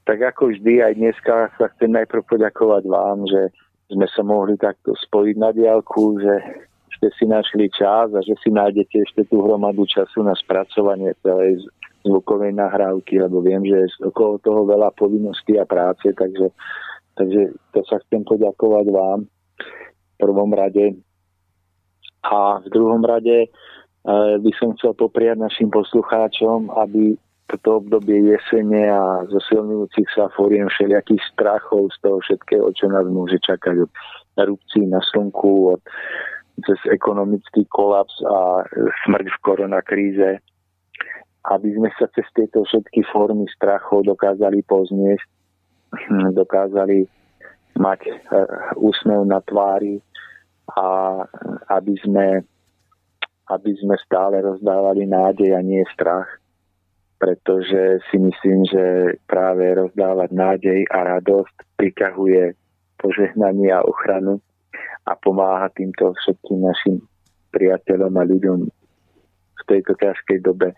tak 0.07 0.23
ako 0.23 0.55
vždy 0.55 0.79
aj 0.79 0.93
dneska 0.95 1.51
sa 1.59 1.67
chcem 1.75 1.91
najprv 1.91 2.23
poďakovať 2.31 2.83
vám, 2.87 3.27
že 3.27 3.51
sme 3.91 4.07
sa 4.07 4.23
mohli 4.23 4.55
takto 4.55 4.95
spojiť 4.95 5.35
na 5.35 5.51
diálku, 5.51 6.23
že 6.23 6.33
ste 6.95 7.11
si 7.19 7.25
našli 7.27 7.67
čas 7.75 8.07
a 8.15 8.23
že 8.23 8.39
si 8.39 8.55
nájdete 8.55 9.03
ešte 9.03 9.27
tú 9.27 9.43
hromadu 9.43 9.83
času 9.83 10.23
na 10.23 10.31
spracovanie 10.39 11.11
celej 11.19 11.67
zvukovej 12.05 12.55
nahrávky, 12.55 13.19
lebo 13.19 13.43
viem, 13.43 13.63
že 13.65 13.75
je 13.75 14.07
okolo 14.07 14.39
toho 14.39 14.63
veľa 14.63 14.95
povinností 14.95 15.59
a 15.59 15.65
práce, 15.67 16.07
takže, 16.15 16.51
takže 17.15 17.41
to 17.75 17.79
sa 17.87 17.99
chcem 18.07 18.23
poďakovať 18.23 18.85
vám 18.91 19.19
v 19.27 20.13
prvom 20.19 20.51
rade. 20.55 20.95
A 22.23 22.59
v 22.59 22.67
druhom 22.71 23.03
rade 23.03 23.47
e, 23.47 23.49
by 24.39 24.51
som 24.59 24.75
chcel 24.75 24.91
popriať 24.95 25.39
našim 25.39 25.71
poslucháčom, 25.71 26.71
aby 26.75 27.15
toto 27.49 27.81
obdobie 27.81 28.29
jesene 28.29 28.93
a 28.93 29.25
zosilňujúcich 29.25 30.07
sa 30.13 30.29
fóriem 30.37 30.69
všelijakých 30.69 31.23
strachov 31.33 31.89
z 31.97 31.97
toho 32.05 32.21
všetkého, 32.21 32.69
čo 32.77 32.85
nás 32.93 33.09
môže 33.09 33.41
čakať 33.41 33.89
od 33.89 33.91
erupcií 34.37 34.85
na 34.85 35.01
slnku, 35.01 35.73
od 35.73 35.81
cez 36.61 36.77
ekonomický 36.91 37.65
kolaps 37.71 38.13
a 38.21 38.67
smrť 39.07 39.27
v 39.31 39.39
koronakríze, 39.41 40.29
aby 41.49 41.69
sme 41.73 41.89
sa 41.97 42.05
cez 42.13 42.25
tieto 42.37 42.61
všetky 42.61 43.01
formy 43.09 43.49
strachov 43.49 44.05
dokázali 44.05 44.61
pozniesť, 44.69 45.29
dokázali 46.41 47.09
mať 47.79 47.99
eh, 48.05 48.15
úsmev 48.77 49.25
na 49.25 49.41
tvári 49.41 49.97
a 50.69 50.85
aby 51.73 51.97
sme, 52.05 52.45
aby 53.49 53.71
sme 53.81 53.95
stále 54.05 54.45
rozdávali 54.45 55.09
nádej 55.09 55.57
a 55.57 55.61
nie 55.65 55.81
strach, 55.97 56.29
pretože 57.17 57.99
si 58.07 58.17
myslím, 58.21 58.69
že 58.69 58.83
práve 59.25 59.65
rozdávať 59.73 60.29
nádej 60.29 60.79
a 60.93 61.17
radosť 61.17 61.55
priťahuje 61.81 62.53
požehnanie 63.01 63.73
a 63.73 63.81
ochranu 63.81 64.37
a 65.09 65.17
pomáha 65.17 65.73
týmto 65.73 66.13
všetkým 66.13 66.59
našim 66.61 66.95
priateľom 67.49 68.13
a 68.13 68.23
ľuďom 68.29 68.59
v 69.59 69.61
tejto 69.65 69.97
ťažkej 69.97 70.37
dobe 70.45 70.77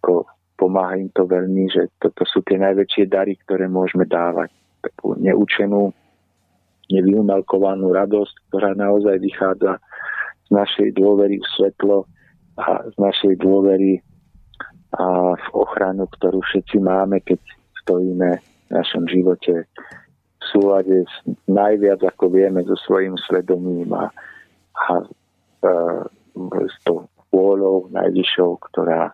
ako 0.00 0.26
pomáha 0.56 0.96
im 0.96 1.10
to 1.12 1.26
veľmi, 1.26 1.68
že 1.68 1.90
toto 1.98 2.22
sú 2.24 2.40
tie 2.46 2.56
najväčšie 2.56 3.10
dary, 3.10 3.36
ktoré 3.44 3.66
môžeme 3.68 4.06
dávať. 4.08 4.50
Takú 4.80 5.18
neučenú, 5.18 5.90
nevyumelkovanú 6.88 7.90
radosť, 7.90 8.34
ktorá 8.48 8.72
naozaj 8.78 9.18
vychádza 9.18 9.82
z 10.46 10.50
našej 10.54 10.88
dôvery 10.94 11.42
v 11.42 11.46
svetlo 11.58 12.06
a 12.56 12.86
z 12.86 12.96
našej 12.96 13.34
dôvery 13.42 14.00
a 14.96 15.34
v 15.34 15.46
ochranu, 15.52 16.06
ktorú 16.16 16.40
všetci 16.40 16.78
máme, 16.78 17.20
keď 17.26 17.42
stojíme 17.84 18.30
v 18.38 18.70
našom 18.70 19.04
živote 19.10 19.66
v 19.66 20.44
súlade 20.54 21.04
s, 21.04 21.16
najviac, 21.50 22.06
ako 22.06 22.30
vieme, 22.30 22.62
so 22.64 22.78
svojím 22.86 23.18
svedomím 23.26 23.90
a, 23.92 24.08
a, 24.78 25.02
a 25.66 25.72
s 26.70 26.76
tou 26.86 27.10
vôľou 27.32 27.90
najvyššou, 27.92 28.50
ktorá, 28.70 29.12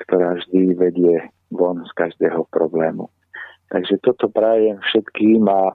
ktorá 0.00 0.38
vždy 0.40 0.74
vedie 0.76 1.14
von 1.52 1.82
z 1.86 1.92
každého 1.94 2.46
problému. 2.50 3.08
Takže 3.70 4.02
toto 4.02 4.30
prajem 4.30 4.78
všetkým 4.82 5.48
a 5.48 5.74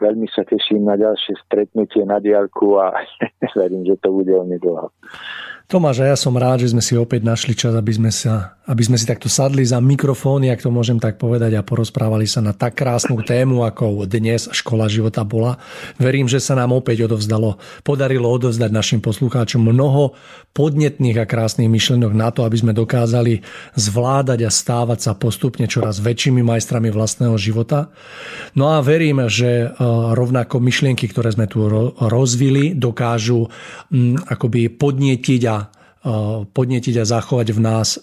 veľmi 0.00 0.26
sa 0.32 0.42
teším 0.48 0.88
na 0.88 0.96
ďalšie 0.96 1.36
stretnutie 1.46 2.02
na 2.08 2.18
diálku 2.18 2.80
a 2.80 2.96
verím, 3.60 3.84
že 3.84 4.00
to 4.00 4.10
bude 4.10 4.32
onedlho. 4.32 4.88
Tomáš, 5.70 6.02
a 6.02 6.10
ja 6.10 6.18
som 6.18 6.34
rád, 6.34 6.66
že 6.66 6.74
sme 6.74 6.82
si 6.82 6.98
opäť 6.98 7.22
našli 7.22 7.54
čas, 7.54 7.70
aby 7.78 7.94
sme, 7.94 8.10
sa, 8.10 8.58
aby 8.66 8.82
sme 8.82 8.98
si 8.98 9.06
takto 9.06 9.30
sadli 9.30 9.62
za 9.62 9.78
mikrofóny, 9.78 10.50
ak 10.50 10.66
to 10.66 10.70
môžem 10.74 10.98
tak 10.98 11.14
povedať, 11.14 11.54
a 11.54 11.62
porozprávali 11.62 12.26
sa 12.26 12.42
na 12.42 12.50
tak 12.50 12.74
krásnu 12.74 13.22
tému, 13.22 13.62
ako 13.62 14.02
dnes 14.02 14.50
Škola 14.50 14.90
života 14.90 15.22
bola. 15.22 15.62
Verím, 15.94 16.26
že 16.26 16.42
sa 16.42 16.58
nám 16.58 16.74
opäť 16.74 17.06
odovzdalo, 17.06 17.54
podarilo 17.86 18.26
odovzdať 18.34 18.66
našim 18.66 18.98
poslucháčom 18.98 19.62
mnoho 19.62 20.18
podnetných 20.58 21.22
a 21.22 21.30
krásnych 21.30 21.70
myšlenok 21.70 22.18
na 22.18 22.34
to, 22.34 22.42
aby 22.42 22.58
sme 22.58 22.74
dokázali 22.74 23.46
zvládať 23.78 24.42
a 24.42 24.50
stávať 24.50 24.98
sa 25.06 25.12
postupne 25.14 25.70
čoraz 25.70 26.02
väčšími 26.02 26.42
majstrami 26.42 26.90
vlastného 26.90 27.38
života. 27.38 27.94
No 28.58 28.74
a 28.74 28.82
verím, 28.82 29.22
že 29.30 29.70
rovnako 30.14 30.62
myšlienky, 30.62 31.10
ktoré 31.10 31.34
sme 31.34 31.46
tu 31.50 31.66
rozvili, 31.98 32.76
dokážu 32.76 33.46
mm, 33.90 34.30
akoby 34.30 34.70
podnietiť 34.72 35.42
a 35.48 35.56
podnetiť 36.48 36.96
a 36.96 37.04
zachovať 37.04 37.52
v 37.52 37.60
nás 37.60 38.00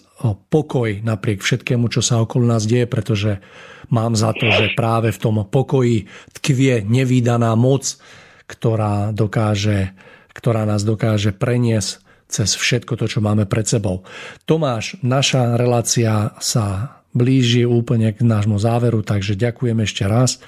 pokoj 0.54 1.02
napriek 1.02 1.42
všetkému, 1.42 1.90
čo 1.90 1.98
sa 1.98 2.22
okolo 2.22 2.46
nás 2.46 2.62
deje, 2.62 2.86
pretože 2.86 3.42
mám 3.90 4.14
za 4.14 4.30
to, 4.30 4.54
že 4.54 4.78
práve 4.78 5.10
v 5.10 5.18
tom 5.18 5.42
pokoji 5.42 6.06
tkvie 6.38 6.86
nevýdaná 6.86 7.58
moc, 7.58 7.98
ktorá, 8.46 9.10
dokáže, 9.10 9.98
ktorá 10.30 10.62
nás 10.62 10.86
dokáže 10.86 11.34
preniesť 11.34 12.06
cez 12.28 12.54
všetko 12.54 12.94
to, 12.94 13.10
čo 13.10 13.18
máme 13.18 13.50
pred 13.50 13.66
sebou. 13.66 14.06
Tomáš, 14.46 15.00
naša 15.02 15.58
relácia 15.58 16.38
sa 16.38 16.97
blíži 17.12 17.64
úplne 17.64 18.12
k 18.12 18.20
nášmu 18.22 18.60
záveru, 18.60 19.00
takže 19.00 19.38
ďakujem 19.38 19.78
ešte 19.84 20.04
raz. 20.04 20.40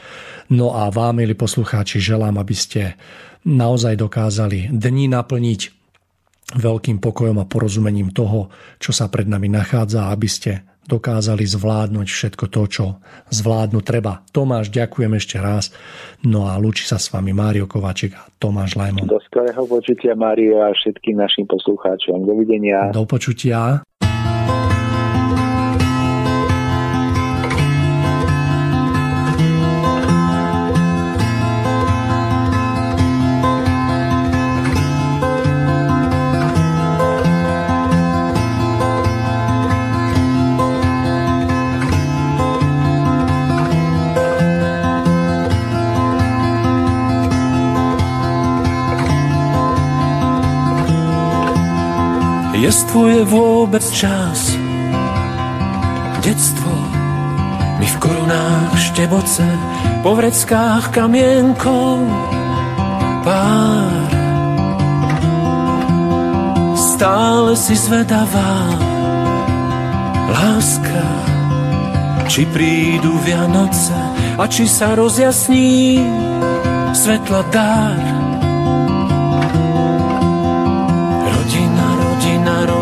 No 0.50 0.74
a 0.76 0.90
vám, 0.90 1.22
milí 1.22 1.32
poslucháči, 1.34 2.02
želám, 2.02 2.36
aby 2.36 2.56
ste 2.56 2.82
naozaj 3.46 3.96
dokázali 3.96 4.68
dni 4.68 5.08
naplniť 5.10 5.60
veľkým 6.50 6.98
pokojom 6.98 7.38
a 7.38 7.46
porozumením 7.46 8.10
toho, 8.10 8.50
čo 8.82 8.90
sa 8.90 9.06
pred 9.06 9.30
nami 9.30 9.46
nachádza, 9.46 10.10
aby 10.10 10.26
ste 10.26 10.66
dokázali 10.90 11.46
zvládnuť 11.46 12.08
všetko 12.10 12.44
to, 12.50 12.62
čo 12.66 12.84
zvládnu 13.30 13.78
treba. 13.86 14.26
Tomáš, 14.34 14.74
ďakujem 14.74 15.12
ešte 15.14 15.38
raz. 15.38 15.70
No 16.26 16.50
a 16.50 16.58
lúči 16.58 16.82
sa 16.82 16.98
s 16.98 17.14
vami 17.14 17.30
Mário 17.30 17.70
Kovaček 17.70 18.18
a 18.18 18.26
Tomáš 18.42 18.74
Lajmon. 18.74 19.06
Do 19.06 19.22
skvelého 19.22 19.62
počutia, 19.70 20.18
Mário, 20.18 20.58
a 20.58 20.74
všetkým 20.74 21.14
našim 21.14 21.46
poslucháčom. 21.46 22.26
Dovidenia. 22.26 22.90
Do 22.90 23.06
počutia. 23.06 23.86
Jestvuje 52.70 53.26
vôbec 53.26 53.82
čas. 53.90 54.54
Detstvo 56.22 56.70
mi 57.82 57.86
v 57.90 57.96
korunách 57.98 58.78
šteboce 58.78 59.42
Po 60.06 60.14
vreckách 60.14 60.94
kamienkov 60.94 61.98
Pár. 63.26 64.10
Stále 66.78 67.58
si 67.58 67.74
zvedavá 67.74 68.54
Láska 70.30 71.06
Či 72.30 72.46
prídu 72.54 73.18
Vianoce 73.26 73.98
A 74.38 74.46
či 74.46 74.70
sa 74.70 74.94
rozjasní 74.94 75.98
Svetla 76.94 77.42
dár 77.50 78.19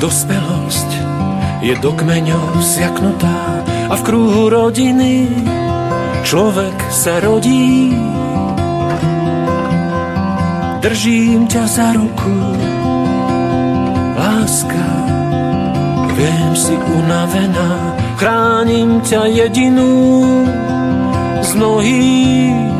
Dospelosť 0.00 0.90
je 1.60 1.76
do 1.76 1.92
kmeňov 1.92 2.64
siaknutá 2.64 3.60
a 3.92 3.94
v 4.00 4.02
kruhu 4.08 4.48
rodiny 4.48 5.28
človek 6.24 6.72
sa 6.88 7.20
rodí. 7.20 7.92
Držím 10.80 11.44
ťa 11.52 11.64
za 11.68 11.92
ruku, 11.92 12.36
láska, 14.16 14.88
viem 16.16 16.52
si 16.56 16.72
unavená, 16.72 18.00
chránim 18.16 19.04
ťa 19.04 19.28
jedinú 19.28 19.92
z 21.44 21.50
mnohých. 21.60 22.72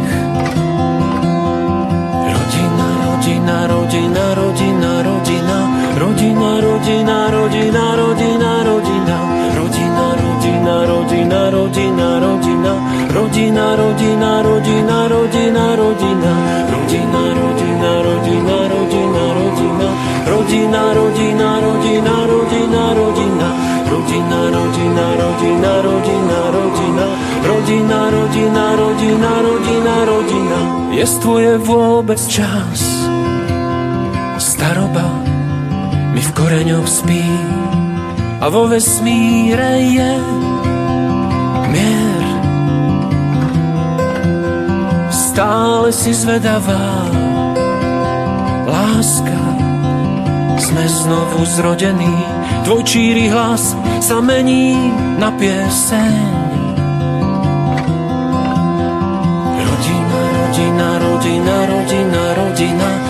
Rodina, 2.33 2.89
rodina, 3.05 3.57
rodina, 3.69 4.25
rodina, 4.41 4.93
rodina, 5.05 5.80
Rodina, 6.21 6.61
rodina, 6.61 7.31
rodina, 7.31 7.97
rodina, 7.97 8.63
rodina. 8.63 9.17
Rodina, 9.57 10.05
rodina, 10.21 10.85
rodina, 10.85 11.49
rodina, 11.49 12.19
rodina. 12.21 12.73
Rodina, 13.09 13.75
rodina, 13.75 14.43
rodina, 14.43 15.09
rodina, 15.09 15.77
rodina. 15.81 16.33
Rodina, 16.69 17.23
rodina, 17.33 17.93
rodina, 18.05 18.69
rodina, 18.69 19.25
rodina. 19.33 19.89
Rodina, 20.29 20.83
rodina, 20.93 21.49
rodina, 21.65 22.15
rodina, 22.29 22.83
rodina. 22.93 23.49
Rodina, 23.89 24.41
rodina, 24.53 25.07
rodina, 25.17 25.73
rodina, 25.81 26.39
rodina. 26.53 27.07
Rodina, 27.49 28.01
rodina, 28.11 28.77
rodina, 28.77 29.33
rodina, 29.41 29.95
rodina. 30.05 30.59
Jest 30.93 31.17
tvoje 31.25 31.57
vôbec 31.57 32.21
čas. 32.29 33.09
Staroba 34.37 35.10
koreňoch 36.41 36.89
spí 36.89 37.29
a 38.41 38.49
vo 38.49 38.65
vesmíre 38.65 39.77
je 39.93 40.13
mier. 41.69 42.25
Stále 45.13 45.93
si 45.93 46.17
zvedavá 46.17 47.05
láska, 48.65 49.43
sme 50.57 50.85
znovu 50.89 51.45
zrodení, 51.61 52.17
tvoj 52.65 52.89
číry 52.89 53.29
hlas 53.29 53.77
sa 54.01 54.25
mení 54.25 54.97
na 55.21 55.29
pieseň. 55.37 56.17
Rodina, 59.61 60.21
rodina, 60.25 60.89
rodina, 61.05 61.57
rodina, 61.69 62.23
rodina, 62.33 63.10